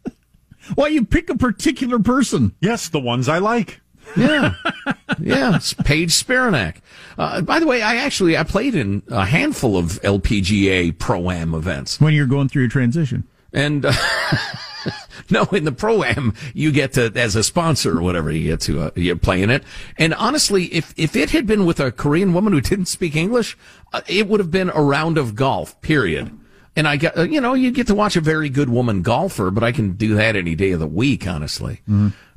why 0.75 0.87
you 0.89 1.05
pick 1.05 1.29
a 1.31 1.37
particular 1.37 1.97
person? 1.99 2.53
Yes, 2.61 2.89
the 2.89 2.99
ones 2.99 3.27
I 3.27 3.39
like. 3.39 3.81
Yeah. 4.15 4.53
yeah, 5.19 5.55
it's 5.55 5.73
Paige 5.73 6.11
Spiranac. 6.11 6.75
Uh, 7.17 7.41
by 7.41 7.59
the 7.59 7.65
way, 7.65 7.81
I 7.81 7.95
actually 7.95 8.37
I 8.37 8.43
played 8.43 8.75
in 8.75 9.01
a 9.07 9.25
handful 9.25 9.75
of 9.77 9.99
LPGA 10.03 10.97
Pro 10.99 11.31
Am 11.31 11.53
events. 11.55 11.99
When 11.99 12.13
you're 12.13 12.27
going 12.27 12.47
through 12.49 12.61
your 12.63 12.69
transition. 12.69 13.23
And 13.53 13.85
uh, 13.85 13.93
no, 15.29 15.43
in 15.45 15.63
the 15.63 15.71
pro 15.71 16.03
am, 16.03 16.33
you 16.53 16.71
get 16.71 16.93
to 16.93 17.11
as 17.15 17.35
a 17.35 17.43
sponsor 17.43 17.97
or 17.97 18.01
whatever 18.01 18.31
you 18.31 18.47
get 18.49 18.61
to 18.61 18.81
uh, 18.83 18.91
you 18.95 19.15
play 19.15 19.41
in 19.41 19.49
it. 19.49 19.63
And 19.97 20.13
honestly, 20.13 20.65
if 20.65 20.93
if 20.97 21.15
it 21.15 21.31
had 21.31 21.47
been 21.47 21.65
with 21.65 21.79
a 21.79 21.91
Korean 21.91 22.33
woman 22.33 22.53
who 22.53 22.61
didn't 22.61 22.85
speak 22.85 23.15
English, 23.15 23.57
uh, 23.93 24.01
it 24.07 24.27
would 24.27 24.39
have 24.39 24.51
been 24.51 24.69
a 24.69 24.81
round 24.81 25.17
of 25.17 25.35
golf. 25.35 25.79
Period. 25.81 26.37
And 26.77 26.89
I 26.89 26.97
got 26.97 27.17
uh, 27.17 27.21
you 27.23 27.39
know 27.39 27.53
you 27.53 27.71
get 27.71 27.87
to 27.87 27.95
watch 27.95 28.15
a 28.15 28.21
very 28.21 28.49
good 28.49 28.69
woman 28.69 29.01
golfer, 29.01 29.49
but 29.49 29.63
I 29.63 29.71
can 29.71 29.93
do 29.93 30.15
that 30.15 30.35
any 30.35 30.55
day 30.55 30.71
of 30.71 30.81
the 30.81 30.87
week. 30.87 31.25
Honestly, 31.25 31.81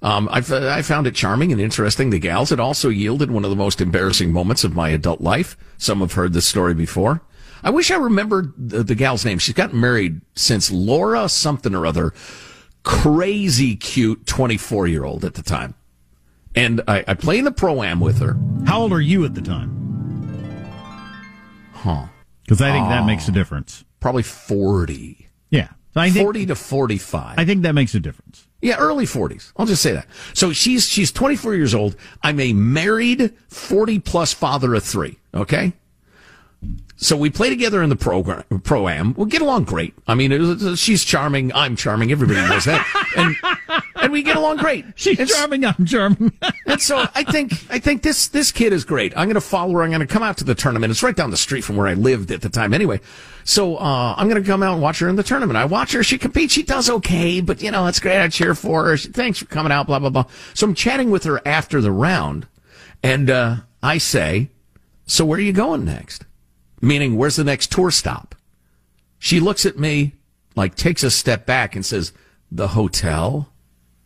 um, 0.00 0.28
I 0.30 0.38
I 0.38 0.82
found 0.82 1.08
it 1.08 1.14
charming 1.16 1.50
and 1.50 1.60
interesting. 1.60 2.10
The 2.10 2.20
gals. 2.20 2.52
It 2.52 2.60
also 2.60 2.88
yielded 2.88 3.32
one 3.32 3.44
of 3.44 3.50
the 3.50 3.56
most 3.56 3.80
embarrassing 3.80 4.32
moments 4.32 4.62
of 4.62 4.76
my 4.76 4.90
adult 4.90 5.20
life. 5.20 5.56
Some 5.76 6.00
have 6.00 6.12
heard 6.12 6.34
this 6.34 6.46
story 6.46 6.74
before. 6.74 7.20
I 7.62 7.70
wish 7.70 7.90
I 7.90 7.96
remembered 7.96 8.52
the, 8.56 8.82
the 8.82 8.94
gal's 8.94 9.24
name. 9.24 9.38
She's 9.38 9.54
gotten 9.54 9.80
married 9.80 10.20
since 10.34 10.70
Laura 10.70 11.28
something 11.28 11.74
or 11.74 11.86
other. 11.86 12.12
Crazy 12.84 13.76
cute 13.76 14.26
24 14.26 14.86
year 14.86 15.04
old 15.04 15.24
at 15.24 15.34
the 15.34 15.42
time. 15.42 15.74
And 16.54 16.80
I, 16.88 17.04
I 17.06 17.14
play 17.14 17.38
in 17.38 17.44
the 17.44 17.52
pro 17.52 17.82
am 17.82 18.00
with 18.00 18.18
her. 18.18 18.36
How 18.66 18.80
old 18.80 18.92
are 18.92 19.00
you 19.00 19.24
at 19.24 19.34
the 19.34 19.42
time? 19.42 19.74
Huh. 21.72 22.06
Because 22.42 22.62
I 22.62 22.72
think 22.72 22.88
that 22.88 23.04
makes 23.04 23.28
a 23.28 23.32
difference. 23.32 23.84
Probably 24.00 24.22
40. 24.22 25.28
Yeah. 25.50 25.68
So 25.94 26.00
I 26.00 26.10
think, 26.10 26.24
40 26.24 26.46
to 26.46 26.54
45. 26.54 27.38
I 27.38 27.44
think 27.44 27.62
that 27.62 27.74
makes 27.74 27.94
a 27.94 28.00
difference. 28.00 28.46
Yeah, 28.60 28.76
early 28.78 29.04
40s. 29.04 29.52
I'll 29.56 29.66
just 29.66 29.82
say 29.82 29.92
that. 29.92 30.06
So 30.34 30.52
she's 30.52 30.88
she's 30.88 31.12
24 31.12 31.54
years 31.54 31.74
old. 31.74 31.96
I'm 32.22 32.40
a 32.40 32.52
married 32.52 33.34
40 33.48 34.00
plus 34.00 34.32
father 34.32 34.74
of 34.74 34.82
three. 34.82 35.18
Okay. 35.32 35.74
So 37.00 37.16
we 37.16 37.30
play 37.30 37.48
together 37.48 37.80
in 37.80 37.90
the 37.90 37.96
program 37.96 38.42
pro 38.64 38.88
am. 38.88 39.14
We 39.14 39.26
get 39.26 39.40
along 39.40 39.64
great. 39.64 39.94
I 40.08 40.16
mean, 40.16 40.32
it 40.32 40.40
was, 40.40 40.80
she's 40.80 41.04
charming. 41.04 41.52
I'm 41.54 41.76
charming. 41.76 42.10
Everybody 42.10 42.40
knows 42.40 42.64
that, 42.64 42.84
and 43.16 43.36
and 43.94 44.12
we 44.12 44.24
get 44.24 44.36
along 44.36 44.56
great. 44.56 44.84
She's 44.96 45.12
It's- 45.20 45.30
charming. 45.36 45.64
I'm 45.64 45.86
charming. 45.86 46.32
and 46.66 46.80
so 46.82 47.06
I 47.14 47.22
think 47.22 47.52
I 47.70 47.78
think 47.78 48.02
this 48.02 48.26
this 48.26 48.50
kid 48.50 48.72
is 48.72 48.84
great. 48.84 49.12
I'm 49.16 49.26
going 49.26 49.34
to 49.36 49.40
follow 49.40 49.74
her. 49.74 49.82
I'm 49.84 49.90
going 49.90 50.00
to 50.00 50.08
come 50.08 50.24
out 50.24 50.38
to 50.38 50.44
the 50.44 50.56
tournament. 50.56 50.90
It's 50.90 51.02
right 51.04 51.14
down 51.14 51.30
the 51.30 51.36
street 51.36 51.62
from 51.62 51.76
where 51.76 51.86
I 51.86 51.94
lived 51.94 52.32
at 52.32 52.42
the 52.42 52.48
time, 52.48 52.74
anyway. 52.74 52.98
So 53.44 53.76
uh, 53.76 54.14
I'm 54.16 54.28
going 54.28 54.42
to 54.42 54.46
come 54.48 54.64
out 54.64 54.72
and 54.72 54.82
watch 54.82 54.98
her 54.98 55.08
in 55.08 55.14
the 55.14 55.22
tournament. 55.22 55.56
I 55.56 55.66
watch 55.66 55.92
her. 55.92 56.02
She 56.02 56.18
competes. 56.18 56.52
She 56.52 56.64
does 56.64 56.90
okay, 56.90 57.40
but 57.40 57.62
you 57.62 57.70
know 57.70 57.86
it's 57.86 58.00
great. 58.00 58.20
I 58.20 58.26
cheer 58.26 58.56
for 58.56 58.86
her. 58.86 58.96
She, 58.96 59.08
Thanks 59.10 59.38
for 59.38 59.44
coming 59.44 59.70
out. 59.70 59.86
Blah 59.86 60.00
blah 60.00 60.10
blah. 60.10 60.24
So 60.52 60.66
I'm 60.66 60.74
chatting 60.74 61.10
with 61.10 61.22
her 61.24 61.40
after 61.46 61.80
the 61.80 61.92
round, 61.92 62.48
and 63.04 63.30
uh, 63.30 63.56
I 63.84 63.98
say, 63.98 64.50
"So 65.06 65.24
where 65.24 65.38
are 65.38 65.42
you 65.42 65.52
going 65.52 65.84
next?" 65.84 66.24
Meaning, 66.80 67.16
where's 67.16 67.36
the 67.36 67.44
next 67.44 67.72
tour 67.72 67.90
stop? 67.90 68.34
She 69.18 69.40
looks 69.40 69.66
at 69.66 69.78
me, 69.78 70.14
like 70.54 70.74
takes 70.74 71.02
a 71.02 71.10
step 71.10 71.46
back 71.46 71.74
and 71.74 71.84
says, 71.84 72.12
"The 72.50 72.68
hotel." 72.68 73.52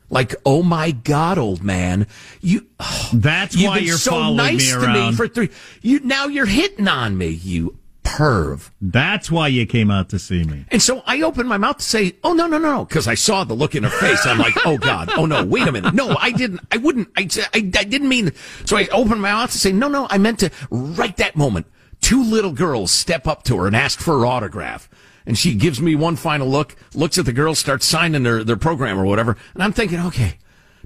Like, 0.08 0.34
oh 0.44 0.62
my 0.62 0.90
God, 0.90 1.38
old 1.38 1.62
man, 1.62 2.06
you. 2.42 2.66
That's 3.14 3.56
You've 3.56 3.68
why 3.68 3.78
been 3.78 3.86
you're 3.88 3.96
so 3.96 4.10
following 4.10 4.36
nice 4.36 4.74
me 4.74 4.80
to 4.80 4.92
me 4.92 5.12
for 5.12 5.26
three. 5.26 5.48
You 5.80 6.00
now 6.00 6.26
you're 6.26 6.46
hitting 6.46 6.86
on 6.86 7.16
me, 7.16 7.28
you 7.28 7.78
perv. 8.04 8.70
That's 8.80 9.30
why 9.30 9.48
you 9.48 9.64
came 9.64 9.90
out 9.90 10.10
to 10.10 10.18
see 10.18 10.44
me. 10.44 10.66
And 10.70 10.82
so 10.82 11.02
I 11.06 11.22
opened 11.22 11.48
my 11.48 11.56
mouth 11.56 11.78
to 11.78 11.84
say, 11.84 12.16
"Oh 12.22 12.34
no, 12.34 12.46
no, 12.46 12.58
no," 12.58 12.76
no," 12.76 12.84
because 12.84 13.08
I 13.08 13.14
saw 13.14 13.44
the 13.44 13.54
look 13.54 13.74
in 13.74 13.84
her 13.84 13.90
face. 13.90 14.26
I'm 14.26 14.38
like, 14.38 14.54
"Oh 14.66 14.76
God, 14.76 15.10
oh 15.16 15.24
no, 15.26 15.44
wait 15.44 15.66
a 15.66 15.72
minute, 15.72 15.94
no, 15.94 16.14
I 16.18 16.30
didn't, 16.32 16.60
I 16.70 16.76
wouldn't, 16.76 17.08
I, 17.16 17.28
I, 17.54 17.58
I 17.58 17.84
didn't 17.84 18.08
mean." 18.08 18.32
So 18.66 18.76
I 18.76 18.86
opened 18.88 19.22
my 19.22 19.32
mouth 19.32 19.52
to 19.52 19.58
say, 19.58 19.72
"No, 19.72 19.88
no, 19.88 20.06
I 20.10 20.18
meant 20.18 20.40
to." 20.40 20.50
Right 20.70 21.16
that 21.16 21.36
moment, 21.36 21.66
two 22.02 22.22
little 22.22 22.52
girls 22.52 22.90
step 22.90 23.26
up 23.26 23.42
to 23.44 23.56
her 23.58 23.66
and 23.66 23.74
ask 23.74 23.98
for 24.00 24.18
her 24.18 24.26
autograph. 24.26 24.88
And 25.24 25.38
she 25.38 25.54
gives 25.54 25.80
me 25.80 25.94
one 25.94 26.16
final 26.16 26.48
look, 26.48 26.76
looks 26.94 27.16
at 27.16 27.24
the 27.24 27.32
girls, 27.32 27.58
starts 27.58 27.86
signing 27.86 28.24
their, 28.24 28.42
their 28.44 28.56
program 28.56 28.98
or 28.98 29.04
whatever. 29.06 29.36
And 29.54 29.62
I'm 29.62 29.72
thinking, 29.72 30.00
okay, 30.00 30.34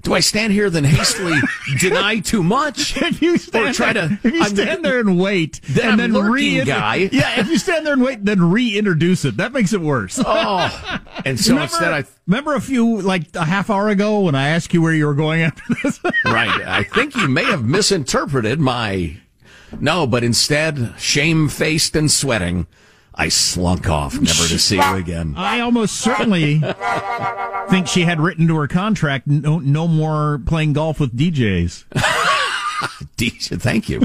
do 0.03 0.13
I 0.13 0.19
stand 0.19 0.53
here 0.53 0.69
then 0.69 0.83
hastily 0.83 1.39
deny 1.79 2.19
too 2.19 2.43
much? 2.43 2.95
If 3.01 3.19
you 3.19 3.39
stand 3.39 3.69
or 3.69 3.73
try 3.73 3.93
there, 3.93 4.09
to, 4.09 4.13
if 4.23 4.31
you 4.33 4.41
I'm- 4.43 4.55
stand 4.55 4.85
there 4.85 4.99
and 4.99 5.19
wait, 5.19 5.59
Then 5.67 5.99
and 5.99 6.13
then 6.15 6.31
re- 6.31 6.63
guy. 6.65 7.09
yeah, 7.11 7.39
if 7.39 7.49
you 7.49 7.57
stand 7.57 7.83
there 7.83 7.93
and 7.93 8.03
wait, 8.03 8.23
then 8.23 8.39
reintroduce 8.51 9.25
it. 9.25 9.37
That 9.37 9.53
makes 9.53 9.73
it 9.73 9.81
worse. 9.81 10.19
Oh, 10.23 11.01
and 11.25 11.39
so 11.39 11.53
remember, 11.53 11.63
instead 11.73 11.93
I 11.93 12.03
remember 12.27 12.53
a 12.53 12.61
few 12.61 13.01
like 13.01 13.23
a 13.35 13.43
half 13.43 13.71
hour 13.71 13.89
ago 13.89 14.19
when 14.19 14.35
I 14.35 14.49
asked 14.49 14.71
you 14.71 14.83
where 14.83 14.93
you 14.93 15.07
were 15.07 15.15
going 15.15 15.41
after 15.41 15.63
this. 15.81 15.99
right. 16.25 16.61
I 16.63 16.83
think 16.83 17.15
you 17.15 17.27
may 17.27 17.45
have 17.45 17.65
misinterpreted 17.65 18.59
my. 18.59 19.17
No, 19.79 20.07
but 20.07 20.23
instead, 20.23 20.93
shamefaced 20.97 21.95
and 21.95 22.09
sweating, 22.09 22.67
I 23.13 23.29
slunk 23.29 23.89
off, 23.89 24.13
never 24.13 24.25
to 24.47 24.59
see 24.59 24.75
you 24.77 24.93
again. 24.95 25.33
I 25.37 25.59
almost 25.61 25.95
certainly 25.99 26.61
think 27.69 27.87
she 27.87 28.01
had 28.03 28.19
written 28.21 28.47
to 28.47 28.55
her 28.57 28.67
contract 28.67 29.27
no, 29.27 29.59
no 29.59 29.87
more 29.87 30.39
playing 30.45 30.73
golf 30.73 30.99
with 30.99 31.17
DJs. 31.17 31.85
DJ, 33.17 33.61
thank 33.61 33.89
you. 33.89 34.01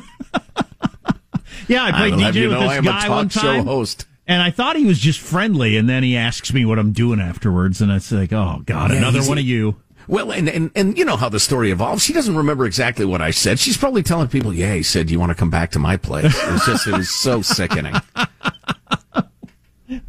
Yeah, 1.68 1.84
I 1.84 1.92
played 1.92 2.14
have 2.18 2.34
DJ 2.34 2.38
you 2.42 2.48
with 2.48 2.52
know 2.58 2.60
this 2.62 2.70
I 2.70 2.76
am 2.76 2.86
a 2.86 2.90
guy 2.90 3.08
one 3.08 3.28
time. 3.28 3.66
host. 3.66 4.06
And 4.26 4.40
I 4.40 4.50
thought 4.50 4.76
he 4.76 4.84
was 4.84 4.98
just 4.98 5.20
friendly, 5.20 5.76
and 5.76 5.88
then 5.88 6.02
he 6.02 6.16
asks 6.16 6.52
me 6.52 6.64
what 6.64 6.78
I'm 6.78 6.92
doing 6.92 7.20
afterwards, 7.20 7.80
and 7.82 7.90
it's 7.92 8.10
like, 8.10 8.32
oh 8.32 8.62
God, 8.64 8.90
Yeah, 8.90 8.98
another 8.98 9.22
one 9.22 9.38
of 9.38 9.44
you. 9.44 9.76
Well, 10.08 10.32
and, 10.32 10.48
and 10.48 10.70
and 10.74 10.98
you 10.98 11.04
know 11.04 11.16
how 11.16 11.28
the 11.28 11.40
story 11.40 11.70
evolves. 11.70 12.02
She 12.02 12.12
doesn't 12.12 12.36
remember 12.36 12.66
exactly 12.66 13.04
what 13.04 13.22
I 13.22 13.30
said. 13.30 13.58
She's 13.58 13.76
probably 13.76 14.02
telling 14.02 14.28
people, 14.28 14.52
"Yeah, 14.52 14.74
he 14.74 14.82
said 14.82 15.10
you 15.10 15.18
want 15.20 15.30
to 15.30 15.34
come 15.36 15.50
back 15.50 15.70
to 15.72 15.78
my 15.78 15.96
place." 15.96 16.24
It 16.42 16.52
was 16.52 16.64
just, 16.64 16.86
it 16.86 16.92
was 16.96 17.08
so 17.10 17.42
sickening. 17.42 17.94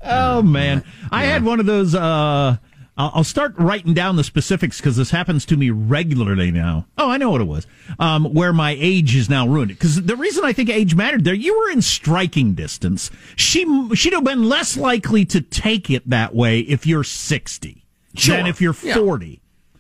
Oh 0.02 0.42
man, 0.42 0.84
I 1.12 1.26
had 1.26 1.44
one 1.44 1.60
of 1.60 1.66
those. 1.66 1.94
Uh, 1.94 2.58
I'll 2.96 3.24
start 3.24 3.54
writing 3.58 3.94
down 3.94 4.16
the 4.18 4.24
specifics 4.24 4.78
because 4.78 4.96
this 4.96 5.10
happens 5.10 5.46
to 5.48 5.58
me 5.58 5.72
regularly 5.72 6.52
now. 6.52 6.86
Oh, 6.98 7.10
I 7.10 7.18
know 7.18 7.32
what 7.32 7.42
it 7.42 7.46
was. 7.48 7.66
Um, 8.00 8.26
where 8.34 8.54
my 8.54 8.78
age 8.80 9.16
is 9.16 9.30
now 9.30 9.48
ruined. 9.48 9.70
Because 9.70 10.02
the 10.02 10.16
reason 10.16 10.46
I 10.46 10.54
think 10.54 10.70
age 10.70 10.94
mattered 10.96 11.24
there, 11.24 11.34
you 11.34 11.58
were 11.58 11.72
in 11.72 11.82
striking 11.82 12.54
distance. 12.54 13.10
She 13.36 13.66
she'd 13.96 14.14
have 14.14 14.24
been 14.24 14.48
less 14.48 14.78
likely 14.78 15.26
to 15.26 15.42
take 15.42 15.90
it 15.90 16.08
that 16.10 16.34
way 16.36 16.60
if 16.60 16.86
you're 16.88 17.04
sixty 17.04 17.84
Sure. 18.16 18.38
than 18.38 18.46
if 18.48 18.62
you're 18.62 18.76
Yeah. 18.84 18.94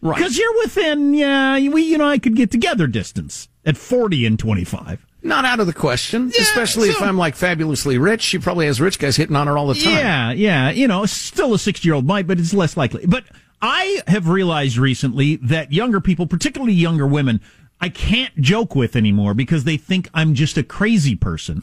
Right. 0.04 0.18
Because 0.18 0.38
you're 0.38 0.58
within, 0.60 1.13
yeah, 1.13 1.58
we, 1.70 1.84
you 1.84 1.98
know, 1.98 2.08
I 2.08 2.20
could 2.20 2.36
get 2.36 2.52
together 2.52 2.88
distance 2.88 3.48
at 3.66 3.78
40 3.78 4.26
and 4.26 4.38
25. 4.38 5.06
Not 5.22 5.46
out 5.46 5.62
of 5.62 5.68
the 5.68 5.74
question, 5.74 6.32
especially 6.38 6.89
if 6.89 7.02
I'm 7.02 7.18
like 7.18 7.36
fabulously 7.38 7.98
rich. 7.98 8.22
She 8.22 8.38
probably 8.38 8.66
has 8.66 8.82
rich 8.82 9.00
guys 9.00 9.16
hitting 9.16 9.38
on 9.38 9.48
her 9.48 9.58
all 9.58 9.68
the 9.68 9.76
time. 9.76 9.94
Yeah, 9.94 10.32
yeah. 10.34 10.70
You 10.72 10.89
know, 10.89 11.06
still 11.06 11.54
a 11.54 11.60
60 11.60 11.88
year 11.88 11.96
old 11.96 12.06
might, 12.06 12.28
but 12.28 12.38
it's 12.39 12.54
less 12.54 12.76
likely. 12.76 13.06
But 13.06 13.24
I 13.62 14.02
have 14.08 14.28
realized 14.28 14.76
recently 14.76 15.38
that 15.38 15.72
younger 15.72 16.02
people, 16.02 16.28
particularly 16.28 16.74
younger 16.74 17.08
women, 17.08 17.39
I 17.84 17.89
can't 17.89 18.34
joke 18.39 18.76
with 18.76 18.96
anymore 18.96 19.34
because 19.34 19.65
they 19.65 19.76
think 19.76 20.10
I'm 20.13 20.36
just 20.36 20.58
a 20.58 20.63
crazy 20.63 21.17
person 21.17 21.62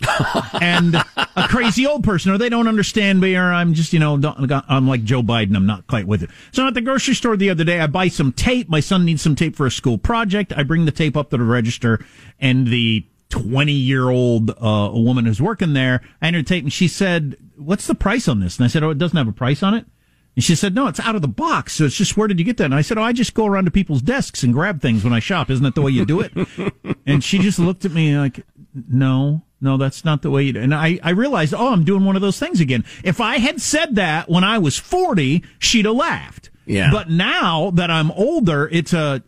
and 0.60 0.94
a 0.94 1.48
crazy 1.48 1.86
old 1.86 2.04
person, 2.04 2.30
or 2.30 2.36
they 2.36 2.50
don't 2.50 2.68
understand 2.68 3.22
me, 3.22 3.36
or 3.36 3.50
I'm 3.50 3.72
just, 3.72 3.94
you 3.94 3.98
know, 3.98 4.20
I'm 4.68 4.86
like 4.86 5.02
Joe 5.02 5.22
Biden. 5.22 5.56
I'm 5.56 5.64
not 5.64 5.86
quite 5.86 6.06
with 6.06 6.22
it. 6.22 6.28
So 6.52 6.66
at 6.66 6.74
the 6.74 6.82
grocery 6.82 7.14
store 7.14 7.38
the 7.38 7.48
other 7.48 7.64
day, 7.64 7.80
I 7.80 7.86
buy 7.86 8.08
some 8.08 8.32
tape. 8.32 8.68
My 8.68 8.80
son 8.80 9.06
needs 9.06 9.22
some 9.22 9.34
tape 9.34 9.56
for 9.56 9.64
a 9.64 9.70
school 9.70 9.96
project. 9.96 10.52
I 10.54 10.62
bring 10.62 10.84
the 10.84 10.92
tape 10.92 11.16
up 11.16 11.30
to 11.30 11.38
the 11.38 11.42
register, 11.42 12.04
and 12.38 12.66
the 12.66 13.06
20 13.30 13.72
year 13.72 14.10
old 14.10 14.50
uh, 14.50 14.90
woman 14.92 15.24
who's 15.24 15.40
working 15.40 15.72
there, 15.72 16.02
I 16.20 16.26
entered 16.26 16.46
tape, 16.46 16.64
and 16.64 16.72
she 16.72 16.86
said, 16.86 17.38
"What's 17.56 17.86
the 17.86 17.94
price 17.94 18.28
on 18.28 18.40
this?" 18.40 18.58
And 18.58 18.66
I 18.66 18.68
said, 18.68 18.82
"Oh, 18.82 18.90
it 18.90 18.98
doesn't 18.98 19.16
have 19.16 19.28
a 19.28 19.32
price 19.32 19.62
on 19.62 19.72
it." 19.72 19.86
And 20.40 20.44
she 20.46 20.54
said, 20.54 20.74
"No, 20.74 20.86
it's 20.86 20.98
out 20.98 21.16
of 21.16 21.20
the 21.20 21.28
box. 21.28 21.74
So 21.74 21.84
it's 21.84 21.94
just 21.94 22.16
where 22.16 22.26
did 22.26 22.38
you 22.38 22.46
get 22.46 22.56
that?" 22.56 22.64
And 22.64 22.74
I 22.74 22.80
said, 22.80 22.96
"Oh, 22.96 23.02
I 23.02 23.12
just 23.12 23.34
go 23.34 23.44
around 23.44 23.66
to 23.66 23.70
people's 23.70 24.00
desks 24.00 24.42
and 24.42 24.54
grab 24.54 24.80
things 24.80 25.04
when 25.04 25.12
I 25.12 25.18
shop. 25.18 25.50
Isn't 25.50 25.64
that 25.64 25.74
the 25.74 25.82
way 25.82 25.90
you 25.90 26.06
do 26.06 26.20
it?" 26.22 26.32
and 27.06 27.22
she 27.22 27.40
just 27.40 27.58
looked 27.58 27.84
at 27.84 27.92
me 27.92 28.16
like, 28.16 28.40
"No, 28.88 29.42
no, 29.60 29.76
that's 29.76 30.02
not 30.02 30.22
the 30.22 30.30
way 30.30 30.44
you 30.44 30.54
do." 30.54 30.60
it. 30.60 30.62
And 30.62 30.74
I, 30.74 30.98
I 31.02 31.10
realized, 31.10 31.52
oh, 31.52 31.74
I'm 31.74 31.84
doing 31.84 32.06
one 32.06 32.16
of 32.16 32.22
those 32.22 32.38
things 32.38 32.58
again. 32.58 32.86
If 33.04 33.20
I 33.20 33.36
had 33.36 33.60
said 33.60 33.96
that 33.96 34.30
when 34.30 34.42
I 34.42 34.56
was 34.56 34.78
40, 34.78 35.44
she'd 35.58 35.84
have 35.84 35.94
laughed. 35.94 36.48
Yeah. 36.64 36.90
But 36.90 37.10
now 37.10 37.70
that 37.72 37.90
I'm 37.90 38.10
older, 38.12 38.66
it's 38.72 38.94
a, 38.94 39.22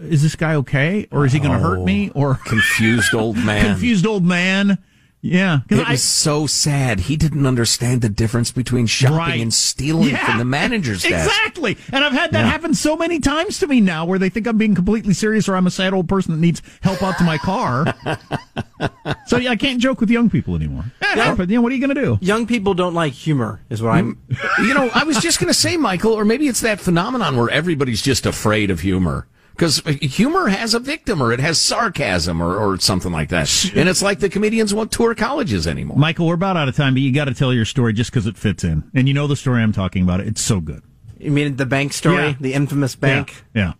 is 0.00 0.22
this 0.22 0.36
guy 0.36 0.56
okay, 0.56 1.08
or 1.10 1.24
is 1.24 1.32
he 1.32 1.38
going 1.38 1.52
to 1.52 1.58
hurt 1.58 1.78
oh, 1.78 1.84
me, 1.86 2.10
or 2.14 2.34
Confused 2.44 3.14
old 3.14 3.36
man. 3.42 3.64
confused 3.64 4.06
old 4.06 4.22
man? 4.22 4.76
Yeah, 5.20 5.60
'cause 5.68 5.80
It 5.80 5.88
I- 5.88 5.90
was 5.92 6.02
so 6.02 6.46
sad. 6.46 7.00
He 7.00 7.16
didn't 7.16 7.44
understand 7.44 8.02
the 8.02 8.08
difference 8.08 8.52
between 8.52 8.86
shopping 8.86 9.16
Right. 9.16 9.40
and 9.40 9.52
stealing 9.52 10.10
Yeah. 10.10 10.24
from 10.24 10.38
the 10.38 10.44
manager's 10.44 11.02
desk. 11.02 11.26
Exactly. 11.28 11.76
And 11.92 12.04
I've 12.04 12.12
had 12.12 12.30
that 12.32 12.44
Yeah. 12.44 12.50
happen 12.50 12.72
so 12.72 12.96
many 12.96 13.18
times 13.18 13.58
to 13.58 13.66
me 13.66 13.80
now 13.80 14.04
where 14.04 14.18
they 14.20 14.28
think 14.28 14.46
I'm 14.46 14.56
being 14.58 14.76
completely 14.76 15.12
serious 15.14 15.48
or 15.48 15.56
I'm 15.56 15.66
a 15.66 15.72
sad 15.72 15.92
old 15.92 16.08
person 16.08 16.32
that 16.34 16.40
needs 16.40 16.62
help 16.82 17.02
out 17.02 17.18
to 17.18 17.24
my 17.24 17.36
car. 17.36 17.92
so 19.26 19.36
yeah, 19.38 19.50
I 19.50 19.56
can't 19.56 19.80
joke 19.80 20.00
with 20.00 20.10
young 20.10 20.30
people 20.30 20.54
anymore. 20.54 20.84
Yeah, 21.02 21.34
but 21.34 21.48
you 21.50 21.56
know, 21.56 21.62
what 21.62 21.72
are 21.72 21.74
you 21.74 21.84
going 21.84 21.94
to 21.96 22.00
do? 22.00 22.18
Young 22.20 22.46
people 22.46 22.74
don't 22.74 22.94
like 22.94 23.12
humor, 23.12 23.60
is 23.70 23.82
what 23.82 23.90
I'm. 23.90 24.18
Mm. 24.30 24.66
You 24.68 24.74
know, 24.74 24.90
I 24.94 25.02
was 25.04 25.18
just 25.18 25.40
going 25.40 25.48
to 25.48 25.54
say, 25.58 25.76
Michael, 25.76 26.12
or 26.12 26.24
maybe 26.24 26.46
it's 26.46 26.60
that 26.60 26.80
phenomenon 26.80 27.36
where 27.36 27.50
everybody's 27.50 28.02
just 28.02 28.24
afraid 28.26 28.70
of 28.70 28.80
humor. 28.80 29.26
Because 29.58 29.78
humor 30.00 30.46
has 30.46 30.72
a 30.72 30.78
victim, 30.78 31.20
or 31.20 31.32
it 31.32 31.40
has 31.40 31.60
sarcasm, 31.60 32.40
or, 32.40 32.56
or 32.56 32.78
something 32.78 33.10
like 33.10 33.30
that. 33.30 33.72
And 33.74 33.88
it's 33.88 34.00
like 34.02 34.20
the 34.20 34.28
comedians 34.28 34.72
won't 34.72 34.92
tour 34.92 35.16
colleges 35.16 35.66
anymore. 35.66 35.96
Michael, 35.98 36.28
we're 36.28 36.34
about 36.34 36.56
out 36.56 36.68
of 36.68 36.76
time, 36.76 36.94
but 36.94 37.00
you 37.02 37.10
got 37.12 37.24
to 37.24 37.34
tell 37.34 37.52
your 37.52 37.64
story 37.64 37.92
just 37.92 38.12
because 38.12 38.28
it 38.28 38.36
fits 38.36 38.62
in, 38.62 38.88
and 38.94 39.08
you 39.08 39.14
know 39.14 39.26
the 39.26 39.34
story 39.34 39.60
I'm 39.60 39.72
talking 39.72 40.04
about. 40.04 40.20
It's 40.20 40.40
so 40.40 40.60
good. 40.60 40.84
You 41.18 41.32
mean 41.32 41.56
the 41.56 41.66
bank 41.66 41.92
story, 41.92 42.28
Yeah. 42.28 42.34
the 42.40 42.54
infamous 42.54 42.94
bank? 42.94 43.42
Yeah. 43.52 43.72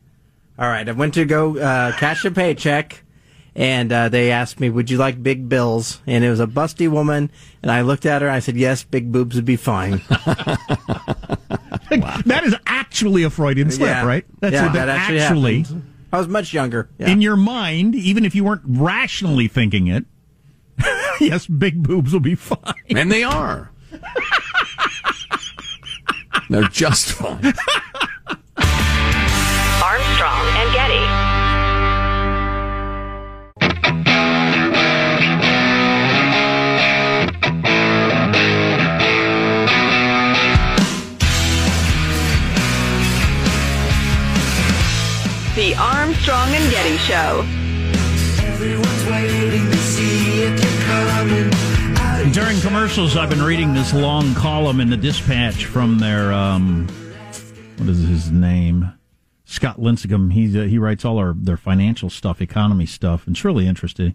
All 0.58 0.66
right, 0.68 0.88
I 0.88 0.90
went 0.90 1.14
to 1.14 1.24
go 1.24 1.56
uh, 1.56 1.92
cash 1.96 2.24
a 2.24 2.32
paycheck, 2.32 3.04
and 3.54 3.92
uh, 3.92 4.08
they 4.08 4.32
asked 4.32 4.58
me, 4.58 4.70
"Would 4.70 4.90
you 4.90 4.98
like 4.98 5.22
big 5.22 5.48
bills?" 5.48 6.00
And 6.08 6.24
it 6.24 6.30
was 6.30 6.40
a 6.40 6.48
busty 6.48 6.88
woman, 6.90 7.30
and 7.62 7.70
I 7.70 7.82
looked 7.82 8.04
at 8.04 8.20
her. 8.22 8.26
and 8.26 8.34
I 8.34 8.40
said, 8.40 8.56
"Yes, 8.56 8.82
big 8.82 9.12
boobs 9.12 9.36
would 9.36 9.44
be 9.44 9.54
fine." 9.54 10.00
That 11.90 12.42
is 12.44 12.54
actually 12.66 13.22
a 13.22 13.30
Freudian 13.30 13.70
slip, 13.70 13.88
Yeah. 13.88 14.04
right? 14.06 14.24
That's 14.40 14.52
Yeah, 14.52 14.64
what 14.64 14.72
that 14.74 14.88
actually 14.88 15.62
happened. 15.62 15.92
I 16.12 16.18
was 16.18 16.28
much 16.28 16.52
younger. 16.54 16.88
Yeah. 16.98 17.08
in 17.10 17.20
your 17.20 17.36
mind, 17.36 17.94
even 17.94 18.24
if 18.24 18.34
you 18.34 18.44
weren't 18.44 18.62
rationally 18.64 19.46
thinking 19.48 19.86
it. 19.88 20.04
yes, 21.20 21.46
big 21.46 21.82
boobs 21.82 22.12
will 22.12 22.20
be 22.20 22.34
fine, 22.34 22.74
And 22.90 23.10
they 23.12 23.24
are. 23.24 23.70
They're 26.50 26.62
just 26.68 27.12
fine. 27.12 27.52
Armstrong 29.82 30.46
and 30.56 30.72
Getty. 30.72 31.07
Armstrong 46.28 46.60
and 46.60 46.70
Getty 46.70 46.96
Show. 46.98 47.42
During 52.32 52.60
commercials, 52.60 53.16
I've 53.16 53.30
been 53.30 53.42
reading 53.42 53.72
this 53.72 53.94
long 53.94 54.34
column 54.34 54.80
in 54.80 54.90
the 54.90 54.96
Dispatch 54.96 55.64
from 55.64 55.98
their 55.98 56.30
um, 56.32 56.86
what 57.78 57.88
is 57.88 58.06
his 58.06 58.30
name? 58.30 58.92
Scott 59.46 59.78
Lincicome. 59.78 60.30
He 60.32 60.58
uh, 60.58 60.64
he 60.64 60.76
writes 60.76 61.06
all 61.06 61.16
our 61.16 61.32
their 61.32 61.56
financial 61.56 62.10
stuff, 62.10 62.42
economy 62.42 62.84
stuff, 62.84 63.26
and 63.26 63.34
it's 63.34 63.44
really 63.44 63.66
interesting. 63.66 64.14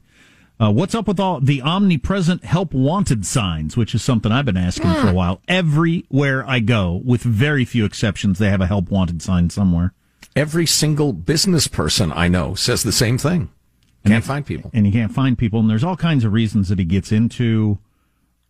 Uh, 0.59 0.71
what's 0.71 0.93
up 0.93 1.07
with 1.07 1.19
all 1.19 1.39
the 1.39 1.63
omnipresent 1.63 2.43
help 2.43 2.73
wanted 2.73 3.25
signs, 3.25 3.75
which 3.75 3.95
is 3.95 4.03
something 4.03 4.31
I've 4.31 4.45
been 4.45 4.55
asking 4.55 4.93
for 4.93 5.07
a 5.07 5.13
while. 5.13 5.41
Everywhere 5.47 6.47
I 6.47 6.59
go, 6.59 7.01
with 7.03 7.23
very 7.23 7.65
few 7.65 7.85
exceptions, 7.85 8.37
they 8.37 8.51
have 8.51 8.61
a 8.61 8.67
help 8.67 8.91
wanted 8.91 9.23
sign 9.23 9.49
somewhere. 9.49 9.93
Every 10.35 10.65
single 10.65 11.13
business 11.13 11.67
person 11.67 12.11
I 12.11 12.27
know 12.27 12.55
says 12.55 12.83
the 12.83 12.91
same 12.91 13.17
thing. 13.17 13.49
Can't 14.05 14.23
find 14.23 14.45
people. 14.45 14.69
and 14.73 14.85
you 14.85 14.91
can't 14.91 15.13
find 15.13 15.37
people. 15.37 15.59
And 15.59 15.69
there's 15.69 15.83
all 15.83 15.95
kinds 15.95 16.25
of 16.25 16.33
reasons 16.33 16.69
that 16.69 16.77
he 16.77 16.85
gets 16.85 17.11
into 17.11 17.79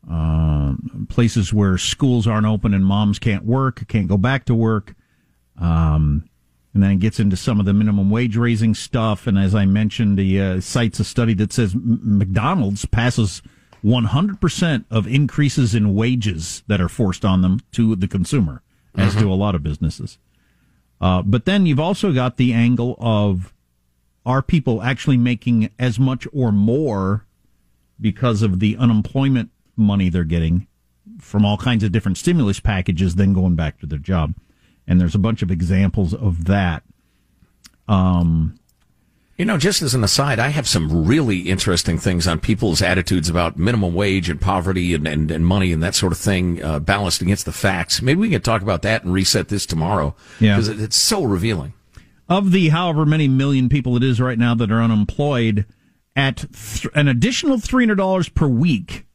uh, 0.09 0.73
places 1.09 1.53
where 1.53 1.77
schools 1.77 2.25
aren't 2.25 2.47
open 2.47 2.73
and 2.73 2.86
moms 2.86 3.19
can't 3.19 3.45
work, 3.45 3.88
can't 3.88 4.07
go 4.07 4.17
back 4.17 4.45
to 4.45 4.55
work. 4.55 4.95
Um, 5.59 6.27
and 6.73 6.81
then 6.81 6.91
it 6.91 6.99
gets 6.99 7.19
into 7.19 7.38
some 7.38 7.59
of 7.59 7.67
the 7.67 7.73
minimum 7.73 8.09
wage 8.09 8.36
raising 8.36 8.73
stuff. 8.73 9.27
And 9.27 9.38
as 9.38 9.53
I 9.53 9.65
mentioned, 9.65 10.17
he 10.17 10.39
uh, 10.41 10.59
cites 10.59 10.99
a 10.99 11.03
study 11.03 11.36
that 11.36 11.53
says 11.53 11.75
McDonald's 11.75 12.86
passes 12.86 13.43
100% 13.84 14.86
of 14.89 15.05
increases 15.05 15.75
in 15.75 15.93
wages 15.93 16.63
that 16.67 16.81
are 16.81 16.89
forced 16.89 17.23
on 17.23 17.41
them 17.41 17.59
to 17.73 17.95
the 17.95 18.07
consumer, 18.07 18.63
as 18.95 19.15
do 19.15 19.31
a 19.31 19.36
lot 19.36 19.53
of 19.53 19.61
businesses. 19.61 20.17
Uh, 21.04 21.22
but 21.22 21.43
then 21.43 21.66
you've 21.66 21.82
also 21.82 22.14
got 22.14 22.38
the 22.38 22.54
angle 22.54 22.95
of 22.97 23.54
are 24.26 24.41
people 24.41 24.82
actually 24.82 25.18
making 25.18 25.70
as 25.78 25.99
much 25.99 26.26
or 26.32 26.49
more 26.49 27.26
because 27.99 28.41
of 28.41 28.62
the 28.62 28.78
unemployment 28.78 29.49
money 29.76 30.08
they're 30.08 30.24
getting 30.24 30.66
from 31.20 31.43
all 31.43 31.58
kinds 31.58 31.84
of 31.84 31.91
different 31.91 32.18
stimulus 32.18 32.62
packages 32.62 33.16
than 33.16 33.34
going 33.34 33.54
back 33.54 33.82
to 33.82 33.86
their 33.86 33.99
job? 33.99 34.34
And 34.88 35.01
there's 35.01 35.14
a 35.14 35.20
bunch 35.20 35.41
of 35.41 35.51
examples 35.51 36.14
of 36.14 36.45
that. 36.45 36.84
Um, 37.89 38.58
You 39.38 39.45
know, 39.45 39.57
just 39.57 39.81
as 39.81 39.95
an 39.95 40.03
aside, 40.03 40.38
I 40.38 40.49
have 40.49 40.67
some 40.67 41.07
really 41.07 41.39
interesting 41.41 41.97
things 41.97 42.27
on 42.27 42.39
people's 42.39 42.84
attitudes 42.84 43.29
about 43.29 43.57
minimum 43.57 43.95
wage 43.95 44.29
and 44.29 44.39
poverty 44.39 44.93
and, 44.93 45.07
and, 45.07 45.31
and 45.31 45.45
money 45.45 45.71
and 45.71 45.81
that 45.81 45.95
sort 45.95 46.11
of 46.11 46.19
thing, 46.19 46.61
uh, 46.63 46.79
balanced 46.79 47.21
against 47.21 47.45
the 47.45 47.51
facts. 47.51 47.99
Maybe 47.99 48.19
we 48.19 48.29
can 48.29 48.41
talk 48.41 48.61
about 48.61 48.84
that 48.84 49.03
and 49.03 49.11
reset 49.11 49.47
this 49.49 49.65
tomorrow. 49.65 50.15
Yeah. 50.39 50.55
Because 50.55 50.67
it, 50.67 50.79
it's 50.79 50.97
so 50.97 51.23
revealing. 51.23 51.73
of 52.29 52.51
the 52.51 52.69
however 52.69 53.07
many 53.07 53.27
million 53.27 53.69
people 53.69 53.97
it 53.97 54.03
is 54.03 54.21
right 54.21 54.38
now 54.38 54.53
that 54.53 54.71
are 54.71 54.81
unemployed, 54.81 55.65
at 56.15 56.38
th- 56.53 56.88
an 56.93 57.07
additional 57.07 57.57
$300 57.57 58.34
per 58.36 58.47
week 58.47 59.07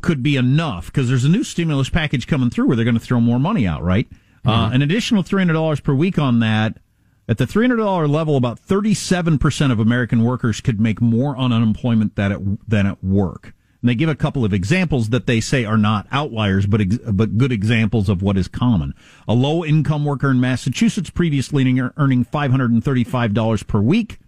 could 0.00 0.22
be 0.22 0.36
enough 0.36 0.86
because 0.86 1.06
there's 1.08 1.26
a 1.26 1.28
new 1.28 1.44
stimulus 1.44 1.90
package 1.90 2.26
coming 2.26 2.48
through 2.48 2.66
where 2.66 2.76
they're 2.76 2.84
going 2.84 2.94
to 2.94 3.00
throw 3.00 3.20
more 3.20 3.38
money 3.38 3.66
out, 3.66 3.82
right? 3.82 4.08
Uh, 4.42 4.70
an 4.72 4.80
additional 4.80 5.22
$300 5.22 5.82
per 5.82 5.92
week 5.92 6.18
on 6.18 6.40
that. 6.40 6.78
At 7.30 7.38
the 7.38 7.46
$300 7.46 8.10
level, 8.10 8.36
about 8.36 8.60
37% 8.60 9.70
of 9.70 9.78
American 9.78 10.24
workers 10.24 10.60
could 10.60 10.80
make 10.80 11.00
more 11.00 11.36
on 11.36 11.52
unemployment 11.52 12.16
than 12.16 12.32
at, 12.32 12.40
than 12.68 12.86
at 12.88 13.04
work. 13.04 13.54
And 13.80 13.88
they 13.88 13.94
give 13.94 14.08
a 14.08 14.16
couple 14.16 14.44
of 14.44 14.52
examples 14.52 15.10
that 15.10 15.28
they 15.28 15.40
say 15.40 15.64
are 15.64 15.78
not 15.78 16.08
outliers, 16.10 16.66
but 16.66 16.80
ex- 16.80 16.98
but 16.98 17.38
good 17.38 17.52
examples 17.52 18.08
of 18.08 18.20
what 18.20 18.36
is 18.36 18.48
common. 18.48 18.94
A 19.28 19.32
low 19.32 19.64
income 19.64 20.04
worker 20.04 20.32
in 20.32 20.40
Massachusetts 20.40 21.08
previously 21.08 21.62
earning, 21.62 21.92
earning 21.96 22.24
$535 22.24 23.66
per 23.68 23.80
week 23.80 24.18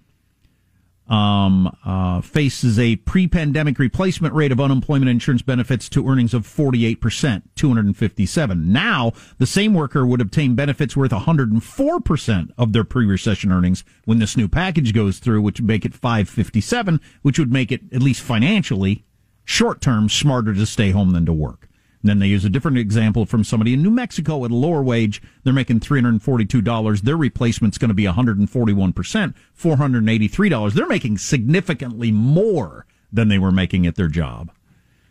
um, 1.13 1.77
uh, 1.85 2.23
faces 2.23 2.79
a 2.79 2.97
pre-pandemic 2.97 3.79
replacement 3.79 4.33
rate 4.35 4.51
of 4.51 4.59
unemployment 4.59 5.11
insurance 5.11 5.43
benefits 5.43 5.91
to 5.91 6.09
earnings 6.09 6.33
of 6.33 6.47
48%, 6.47 7.43
257. 7.55 8.73
Now, 8.73 9.13
the 9.37 9.47
same 9.47 9.75
worker 9.75 10.07
would 10.07 10.23
obtain 10.23 10.55
benefits 10.55 10.97
worth 10.97 11.11
104% 11.11 12.49
of 12.57 12.73
their 12.73 12.85
pre-recession 12.85 13.53
earnings 13.53 13.85
when 14.07 14.21
this 14.21 14.39
new 14.39 14.49
package 14.49 14.95
goes 14.95 15.19
through, 15.19 15.43
which 15.43 15.61
would 15.61 15.69
make 15.69 15.85
it 15.85 15.95
557, 15.95 16.99
which 17.21 17.39
would 17.39 17.53
make 17.53 17.71
it, 17.71 17.83
at 17.93 18.03
least 18.03 18.23
financially, 18.23 19.05
short-term, 19.45 20.09
smarter 20.09 20.55
to 20.55 20.65
stay 20.65 20.93
home 20.93 21.11
than 21.11 21.27
to 21.27 21.33
work. 21.35 21.69
Then 22.03 22.19
they 22.19 22.27
use 22.27 22.45
a 22.45 22.51
different 22.51 22.79
example 22.79 23.27
from 23.27 23.45
somebody 23.45 23.75
in 23.75 23.83
New 23.83 23.91
Mexico 23.91 24.45
at 24.45 24.51
a 24.51 24.57
lower 24.57 24.83
wage. 24.83 25.23
They're 25.45 25.53
making 25.53 25.81
$342. 25.81 27.01
Their 27.03 27.17
replacement's 27.17 27.79
going 27.79 27.91
to 27.91 27.95
be 27.95 28.05
141%, 28.05 29.35
$483. 29.59 30.73
They're 30.73 30.87
making 30.87 31.19
significantly 31.19 32.11
more 32.11 32.87
than 33.13 33.29
they 33.29 33.39
were 33.39 33.53
making 33.53 33.87
at 33.87 33.95
their 33.95 34.09
job. 34.09 34.51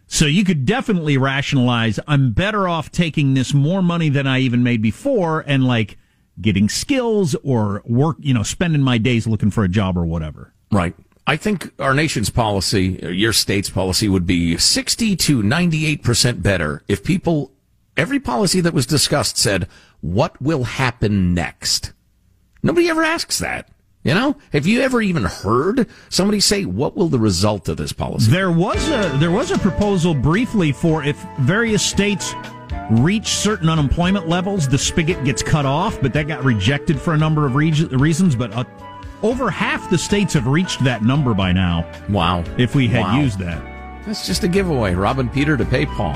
So 0.08 0.26
you 0.26 0.44
could 0.44 0.66
definitely 0.66 1.18
rationalize, 1.18 1.98
I'm 2.06 2.34
better 2.34 2.68
off 2.68 2.92
taking 2.92 3.34
this 3.34 3.54
more 3.54 3.82
money 3.82 4.10
than 4.10 4.28
I 4.28 4.40
even 4.40 4.62
made 4.62 4.82
before 4.82 5.46
and 5.48 5.66
like 5.66 5.98
getting 6.42 6.68
skills 6.68 7.36
or 7.44 7.82
work, 7.86 8.18
you 8.20 8.34
know, 8.34 8.44
spending 8.44 8.82
my 8.82 8.98
days 8.98 9.26
looking 9.26 9.52
for 9.52 9.64
a 9.64 9.70
job 9.70 9.98
or 9.98 10.06
whatever. 10.06 10.54
Right. 10.70 10.94
I 11.28 11.38
think 11.38 11.72
our 11.80 11.94
nation's 11.94 12.30
policy, 12.30 13.00
your 13.02 13.34
state's 13.34 13.70
policy, 13.70 14.10
would 14.10 14.26
be 14.26 14.58
60 14.58 15.16
to 15.16 15.44
98% 15.44 16.42
better 16.42 16.84
if 16.88 17.04
people, 17.04 17.52
every 17.96 18.20
policy 18.20 18.60
that 18.62 18.74
was 18.74 18.86
discussed 18.86 19.38
said, 19.38 19.68
what 20.02 20.42
will 20.42 20.64
happen 20.64 21.34
next? 21.34 21.94
Nobody 22.64 22.90
ever 22.90 23.04
asks 23.04 23.40
that. 23.40 23.70
You 24.04 24.16
know, 24.16 24.36
have 24.52 24.66
you 24.66 24.82
ever 24.82 25.00
even 25.00 25.26
heard 25.26 25.88
somebody 26.10 26.40
say, 26.40 26.66
what 26.66 26.98
will 26.98 27.08
the 27.08 27.20
result 27.20 27.70
of 27.70 27.78
this 27.78 27.94
policy? 27.94 28.32
There 28.32 28.52
was 28.52 28.90
a 28.90 29.16
there 29.20 29.30
was 29.30 29.52
a 29.52 29.60
proposal 29.60 30.16
briefly 30.16 30.72
for 30.72 31.04
if 31.04 31.24
various 31.40 31.86
states 31.86 32.34
reach 32.90 33.28
certain 33.28 33.70
unemployment 33.70 34.28
levels, 34.28 34.68
the 34.68 34.78
spigot 34.78 35.24
gets 35.24 35.44
cut 35.44 35.68
off, 35.68 36.02
but 36.02 36.14
that 36.14 36.28
got 36.28 36.44
rejected 36.44 37.00
for 37.00 37.14
a 37.14 37.18
number 37.18 37.46
of 37.46 37.54
reg- 37.54 37.92
reasons. 37.94 38.36
But 38.36 38.52
uh, 38.54 38.64
over 39.24 39.50
half 39.50 39.90
the 39.90 39.98
states 39.98 40.34
have 40.34 40.48
reached 40.48 40.84
that 40.84 41.04
number 41.04 41.34
by 41.34 41.52
now. 41.52 41.86
Wow! 42.10 42.44
If 42.58 42.76
we 42.76 42.88
had 42.88 43.02
Wow. 43.02 43.20
used 43.22 43.40
that, 43.40 43.62
That's 44.06 44.26
just 44.26 44.44
a 44.44 44.48
giveaway. 44.48 44.96
Robin 44.96 45.30
Peter 45.30 45.56
to 45.58 45.66
pay 45.66 45.86
Paul. 45.86 46.16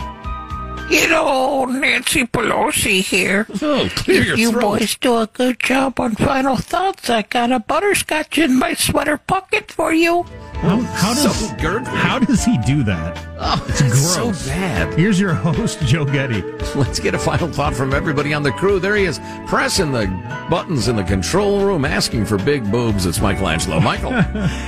You 0.90 1.08
know, 1.10 1.66
Nancy 1.66 2.26
Pelosi 2.26 3.02
here. 3.02 3.48
Oh, 3.62 3.90
clear 3.96 4.22
your 4.24 4.34
if 4.34 4.40
you 4.40 4.52
throat. 4.52 4.62
boys 4.62 4.96
do 4.98 5.18
a 5.18 5.26
good 5.28 5.60
job 5.60 6.00
on 6.00 6.14
final 6.16 6.58
thoughts, 6.58 7.10
I 7.10 7.24
got 7.24 7.52
a 7.52 7.60
butterscotch 7.60 8.38
in 8.38 8.60
my 8.60 8.74
sweater 8.76 9.18
pocket 9.18 9.72
for 9.72 9.92
you. 9.94 10.26
How, 10.62 10.78
oh, 10.78 10.82
how 10.82 11.14
does 11.14 11.50
So 11.50 11.56
gurgly. 11.58 11.86
how 11.96 12.20
does 12.20 12.44
he 12.44 12.58
do 12.60 12.84
that? 12.84 13.24
Oh, 13.38 13.64
It's 13.70 13.82
it's 13.82 14.14
so 14.14 14.32
bad. 14.50 14.94
Here's 14.98 15.20
your 15.20 15.34
host, 15.34 15.80
Joe 15.82 16.06
Getty. 16.06 16.42
Let's 16.76 17.00
get 17.00 17.14
a 17.14 17.20
final 17.20 17.48
thought 17.48 17.76
from 17.76 17.94
everybody 17.94 18.34
on 18.34 18.44
the 18.44 18.52
crew. 18.52 18.80
There 18.80 18.96
he 18.96 19.04
is, 19.06 19.20
pressing 19.48 19.92
the 19.92 20.08
buttons 20.50 20.88
in 20.88 20.96
the 20.96 21.04
control 21.04 21.64
room, 21.66 21.86
asking 21.86 22.26
for 22.26 22.38
big 22.38 22.70
boobs. 22.72 23.06
It's 23.06 23.20
Michelangelo. 23.20 23.80
Michael. 23.80 24.12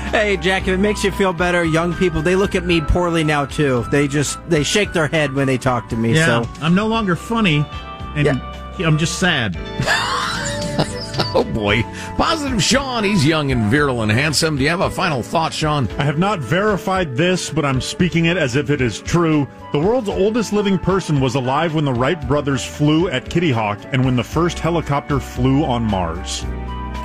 Hey, 0.08 0.38
Jack, 0.38 0.64
if 0.64 0.70
it 0.70 0.78
makes 0.78 1.04
you 1.04 1.12
feel 1.12 1.34
better, 1.34 1.64
young 1.66 1.94
people, 1.94 2.22
they 2.22 2.36
look 2.36 2.56
at 2.56 2.66
me 2.66 2.82
poorly 2.82 3.24
now, 3.24 3.46
too. 3.46 3.84
They 3.92 4.08
just, 4.08 4.38
they 4.50 4.64
shake 4.64 4.94
their 4.94 5.08
head 5.08 5.34
when 5.34 5.48
they 5.48 5.58
talk 5.58 5.90
to 5.90 5.96
me, 5.98 6.16
Yeah, 6.16 6.44
so. 6.44 6.50
I'm 6.62 6.74
no 6.76 6.88
longer 6.88 7.16
funny, 7.16 7.66
and 8.16 8.28
I'm 8.80 8.98
just 8.98 9.20
sad. 9.20 9.58
Oh 11.34 11.44
boy. 11.44 11.84
Positive 12.16 12.64
Sean, 12.64 13.04
he's 13.04 13.26
young 13.26 13.52
and 13.52 13.70
virile 13.70 14.02
and 14.02 14.12
handsome. 14.12 14.58
Do 14.58 14.64
you 14.64 14.70
have 14.70 14.82
a 14.82 14.90
final 14.90 15.22
thought, 15.22 15.54
Sean? 15.54 15.88
I 15.98 16.04
have 16.04 16.18
not 16.18 16.40
verified 16.40 17.16
this, 17.16 17.50
but 17.50 17.66
I'm 17.66 17.82
speaking 17.82 18.26
it 18.26 18.38
as 18.38 18.56
if 18.56 18.70
it 18.70 18.82
is 18.82 19.02
true. 19.02 19.48
The 19.72 19.80
world's 19.80 20.10
oldest 20.10 20.54
living 20.54 20.80
person 20.80 21.20
was 21.20 21.36
alive 21.36 21.76
when 21.76 21.86
the 21.86 21.94
Wright 21.94 22.28
brothers 22.28 22.66
flew 22.66 23.10
at 23.10 23.30
Kitty 23.30 23.52
Hawk 23.52 23.80
and 23.92 24.04
when 24.04 24.16
the 24.16 24.24
first 24.24 24.58
helicopter 24.58 25.20
flew 25.20 25.64
on 25.64 25.84
Mars. 25.84 26.44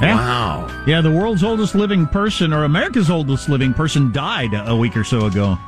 Yeah. 0.00 0.16
Wow. 0.16 0.84
Yeah, 0.86 1.00
the 1.00 1.10
world's 1.10 1.44
oldest 1.44 1.74
living 1.74 2.06
person, 2.06 2.52
or 2.52 2.64
America's 2.64 3.10
oldest 3.10 3.48
living 3.48 3.74
person, 3.74 4.12
died 4.12 4.50
a 4.54 4.74
week 4.74 4.96
or 4.96 5.04
so 5.04 5.26
ago. 5.26 5.58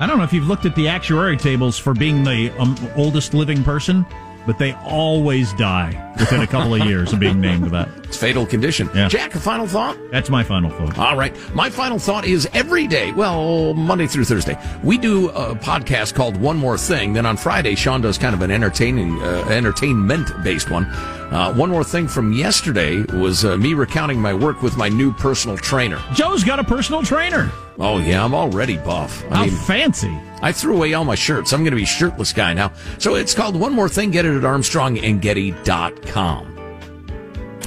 I 0.00 0.06
don't 0.06 0.18
know 0.18 0.24
if 0.24 0.32
you've 0.32 0.46
looked 0.46 0.64
at 0.64 0.76
the 0.76 0.86
actuary 0.88 1.36
tables 1.36 1.76
for 1.76 1.92
being 1.92 2.22
the 2.22 2.50
um, 2.58 2.76
oldest 2.96 3.34
living 3.34 3.64
person, 3.64 4.06
but 4.46 4.58
they 4.58 4.72
always 4.84 5.52
die 5.54 6.12
within 6.18 6.40
a 6.40 6.46
couple 6.46 6.74
of 6.74 6.84
years 6.86 7.12
of 7.12 7.20
being 7.20 7.40
named 7.40 7.70
that. 7.70 7.88
It's 8.04 8.16
fatal 8.16 8.46
condition. 8.46 8.88
Yeah. 8.94 9.08
Jack, 9.08 9.34
a 9.34 9.40
final 9.40 9.66
thought? 9.66 9.96
That's 10.10 10.30
my 10.30 10.42
final 10.42 10.70
thought. 10.70 10.98
All 10.98 11.16
right. 11.16 11.34
My 11.54 11.68
final 11.70 11.98
thought 11.98 12.24
is 12.24 12.48
every 12.54 12.86
day, 12.86 13.12
well, 13.12 13.74
Monday 13.74 14.06
through 14.06 14.24
Thursday, 14.24 14.58
we 14.82 14.96
do 14.98 15.28
a 15.30 15.54
podcast 15.54 16.14
called 16.14 16.36
One 16.36 16.56
More 16.56 16.78
Thing. 16.78 17.12
Then 17.12 17.26
on 17.26 17.36
Friday, 17.36 17.74
Sean 17.74 18.00
does 18.00 18.16
kind 18.18 18.34
of 18.34 18.40
an 18.42 18.50
entertaining, 18.50 19.20
uh, 19.22 19.46
entertainment 19.50 20.30
based 20.42 20.70
one. 20.70 20.86
Uh, 21.30 21.52
one 21.52 21.68
more 21.70 21.84
thing 21.84 22.08
from 22.08 22.32
yesterday 22.32 23.02
was 23.18 23.44
uh, 23.44 23.54
me 23.58 23.74
recounting 23.74 24.18
my 24.20 24.32
work 24.32 24.62
with 24.62 24.78
my 24.78 24.88
new 24.88 25.12
personal 25.12 25.58
trainer. 25.58 26.02
Joe's 26.14 26.42
got 26.42 26.58
a 26.58 26.64
personal 26.64 27.02
trainer. 27.02 27.52
Oh 27.78 27.98
yeah, 27.98 28.24
I'm 28.24 28.34
already 28.34 28.78
buff. 28.78 29.22
How 29.24 29.46
fancy. 29.46 30.18
I 30.40 30.52
threw 30.52 30.76
away 30.76 30.94
all 30.94 31.04
my 31.04 31.14
shirts. 31.14 31.52
I'm 31.52 31.60
going 31.60 31.72
to 31.72 31.76
be 31.76 31.84
shirtless 31.84 32.32
guy 32.32 32.54
now. 32.54 32.72
So 32.98 33.16
it's 33.16 33.34
called 33.34 33.60
One 33.60 33.74
More 33.74 33.90
Thing. 33.90 34.10
Get 34.10 34.24
it 34.24 34.34
at 34.36 34.42
armstrongandgetty.com. 34.42 36.54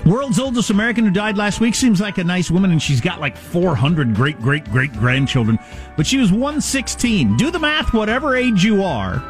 World's 0.06 0.40
oldest 0.40 0.72
American 0.72 1.06
who 1.06 1.12
died 1.12 1.38
last 1.38 1.60
week 1.60 1.76
seems 1.76 2.02
like 2.02 2.18
a 2.18 2.24
nice 2.24 2.50
woman, 2.50 2.72
and 2.72 2.82
she's 2.82 3.00
got 3.00 3.20
like 3.20 3.38
400 3.38 4.16
great, 4.16 4.42
great, 4.42 4.64
great 4.66 4.92
grandchildren. 4.94 5.60
But 5.96 6.08
she 6.08 6.18
was 6.18 6.32
116. 6.32 7.38
Do 7.38 7.52
the 7.52 7.60
math, 7.60 7.94
whatever 7.94 8.36
age 8.36 8.64
you 8.64 8.84
are. 8.84 9.24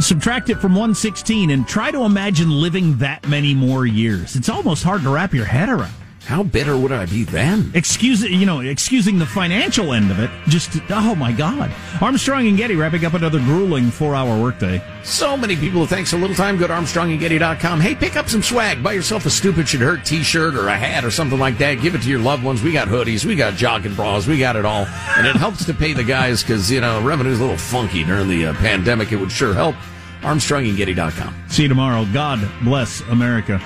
Subtract 0.00 0.50
it 0.50 0.56
from 0.56 0.72
116 0.72 1.50
and 1.50 1.66
try 1.66 1.90
to 1.90 2.04
imagine 2.04 2.50
living 2.50 2.96
that 2.98 3.26
many 3.28 3.54
more 3.54 3.86
years. 3.86 4.36
It's 4.36 4.48
almost 4.48 4.82
hard 4.82 5.02
to 5.02 5.10
wrap 5.10 5.32
your 5.32 5.44
head 5.44 5.68
around. 5.68 5.94
How 6.26 6.42
bitter 6.42 6.76
would 6.78 6.90
I 6.90 7.04
be 7.04 7.24
then? 7.24 7.70
Excuse 7.74 8.22
you 8.22 8.46
know, 8.46 8.60
excusing 8.60 9.18
the 9.18 9.26
financial 9.26 9.92
end 9.92 10.10
of 10.10 10.18
it. 10.18 10.30
Just 10.48 10.80
oh 10.90 11.14
my 11.14 11.32
God, 11.32 11.70
Armstrong 12.00 12.48
and 12.48 12.56
Getty 12.56 12.76
wrapping 12.76 13.04
up 13.04 13.12
another 13.12 13.38
grueling 13.40 13.90
four-hour 13.90 14.40
workday. 14.40 14.82
So 15.02 15.36
many 15.36 15.54
people. 15.54 15.86
Thanks 15.86 16.14
a 16.14 16.16
little 16.16 16.34
time. 16.34 16.56
Go 16.56 16.66
to 16.66 16.72
armstrongandgetty.com. 16.72 17.80
Hey, 17.80 17.94
pick 17.94 18.16
up 18.16 18.28
some 18.30 18.42
swag. 18.42 18.82
Buy 18.82 18.92
yourself 18.92 19.26
a 19.26 19.30
stupid 19.30 19.68
should 19.68 19.80
hurt 19.80 20.06
t-shirt 20.06 20.54
or 20.54 20.68
a 20.68 20.76
hat 20.76 21.04
or 21.04 21.10
something 21.10 21.38
like 21.38 21.58
that. 21.58 21.74
Give 21.82 21.94
it 21.94 22.02
to 22.02 22.08
your 22.08 22.20
loved 22.20 22.42
ones. 22.42 22.62
We 22.62 22.72
got 22.72 22.88
hoodies. 22.88 23.26
We 23.26 23.36
got 23.36 23.54
jogging 23.54 23.94
bras. 23.94 24.26
We 24.26 24.38
got 24.38 24.56
it 24.56 24.64
all. 24.64 24.86
And 25.18 25.26
it 25.26 25.36
helps 25.36 25.66
to 25.66 25.74
pay 25.74 25.92
the 25.92 26.04
guys 26.04 26.42
because, 26.42 26.70
you 26.70 26.80
know, 26.80 27.02
revenue's 27.02 27.38
a 27.38 27.42
little 27.42 27.58
funky 27.58 28.02
during 28.02 28.28
the 28.28 28.46
uh, 28.46 28.54
pandemic. 28.54 29.12
It 29.12 29.16
would 29.16 29.30
sure 29.30 29.52
help. 29.52 29.76
armstrongandgetty.com. 30.22 31.34
See 31.48 31.64
you 31.64 31.68
tomorrow. 31.68 32.06
God 32.14 32.40
bless 32.62 33.02
America. 33.02 33.60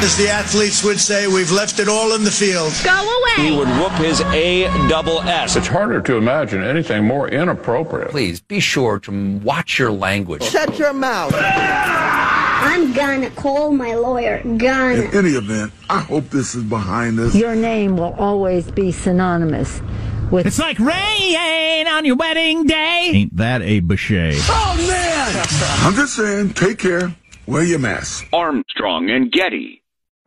As 0.00 0.16
the 0.16 0.28
athletes 0.28 0.84
would 0.84 1.00
say, 1.00 1.26
we've 1.26 1.50
left 1.50 1.80
it 1.80 1.88
all 1.88 2.14
in 2.14 2.22
the 2.22 2.30
field. 2.30 2.72
Go 2.84 2.92
away. 2.92 3.48
He 3.48 3.56
would 3.56 3.68
whoop 3.68 3.92
his 3.92 4.20
A 4.20 4.64
double 4.88 5.20
S. 5.22 5.56
It's 5.56 5.66
harder 5.66 6.00
to 6.02 6.16
imagine 6.16 6.62
anything 6.62 7.04
more 7.04 7.28
inappropriate. 7.28 8.10
Please 8.10 8.40
be 8.40 8.60
sure 8.60 9.00
to 9.00 9.38
watch 9.38 9.78
your 9.78 9.90
language. 9.90 10.44
Shut 10.44 10.78
your 10.78 10.92
mouth. 10.92 11.34
I'm 11.36 12.92
gonna 12.92 13.28
call 13.30 13.72
my 13.72 13.94
lawyer. 13.96 14.40
Gonna. 14.44 15.02
In 15.02 15.14
any 15.14 15.30
event, 15.30 15.72
I 15.90 15.98
hope 16.00 16.30
this 16.30 16.54
is 16.54 16.62
behind 16.62 17.18
us. 17.18 17.34
Your 17.34 17.56
name 17.56 17.96
will 17.96 18.14
always 18.14 18.70
be 18.70 18.92
synonymous 18.92 19.82
with. 20.30 20.46
It's 20.46 20.60
like 20.60 20.78
rain 20.78 21.88
on 21.88 22.04
your 22.04 22.16
wedding 22.16 22.66
day. 22.66 23.10
Ain't 23.12 23.36
that 23.36 23.62
a 23.62 23.80
Boucher? 23.80 24.30
Oh, 24.34 24.74
man! 24.88 25.86
I'm 25.86 25.94
just 25.94 26.14
saying, 26.14 26.54
take 26.54 26.78
care. 26.78 27.14
Wear 27.46 27.64
your 27.64 27.78
mask. 27.80 28.26
Armstrong 28.32 29.10
and 29.10 29.32
Getty. 29.32 29.82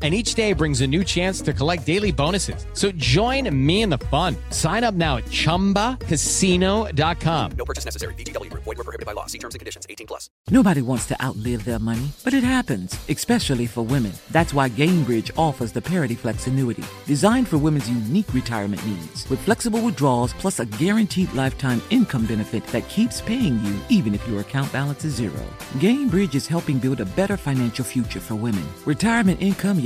And 0.00 0.14
each 0.14 0.34
day 0.34 0.52
brings 0.52 0.80
a 0.80 0.86
new 0.86 1.02
chance 1.02 1.40
to 1.40 1.52
collect 1.52 1.84
daily 1.84 2.12
bonuses. 2.12 2.64
So 2.72 2.92
join 2.92 3.52
me 3.66 3.82
in 3.82 3.90
the 3.90 3.98
fun. 3.98 4.36
Sign 4.50 4.84
up 4.84 4.94
now 4.94 5.16
at 5.16 5.24
chumbacasino.com. 5.24 7.50
No 7.58 7.64
purchase 7.64 7.84
necessary. 7.84 8.14
VGW 8.14 8.48
Void 8.68 8.76
were 8.76 8.84
prohibited 8.84 9.06
by 9.06 9.12
law. 9.12 9.26
See 9.26 9.38
terms 9.38 9.54
and 9.54 9.60
conditions. 9.60 9.86
18 9.88 10.06
plus. 10.06 10.28
Nobody 10.50 10.82
wants 10.82 11.06
to 11.06 11.24
outlive 11.24 11.64
their 11.64 11.78
money, 11.78 12.12
but 12.22 12.34
it 12.34 12.44
happens, 12.44 12.98
especially 13.08 13.66
for 13.66 13.82
women. 13.82 14.12
That's 14.30 14.52
why 14.52 14.68
Gainbridge 14.68 15.30
offers 15.38 15.72
the 15.72 15.80
Parity 15.80 16.14
Flex 16.14 16.46
annuity, 16.46 16.84
designed 17.06 17.48
for 17.48 17.56
women's 17.56 17.88
unique 17.88 18.34
retirement 18.34 18.84
needs, 18.86 19.28
with 19.30 19.40
flexible 19.40 19.80
withdrawals 19.80 20.34
plus 20.34 20.60
a 20.60 20.66
guaranteed 20.66 21.32
lifetime 21.32 21.80
income 21.88 22.26
benefit 22.26 22.62
that 22.66 22.86
keeps 22.90 23.22
paying 23.22 23.58
you 23.64 23.74
even 23.88 24.14
if 24.14 24.26
your 24.28 24.40
account 24.40 24.70
balance 24.70 25.02
is 25.04 25.14
zero. 25.14 25.42
Gainbridge 25.78 26.34
is 26.34 26.46
helping 26.46 26.78
build 26.78 27.00
a 27.00 27.06
better 27.06 27.38
financial 27.38 27.86
future 27.86 28.20
for 28.20 28.34
women. 28.34 28.66
Retirement 28.84 29.40
income 29.40 29.80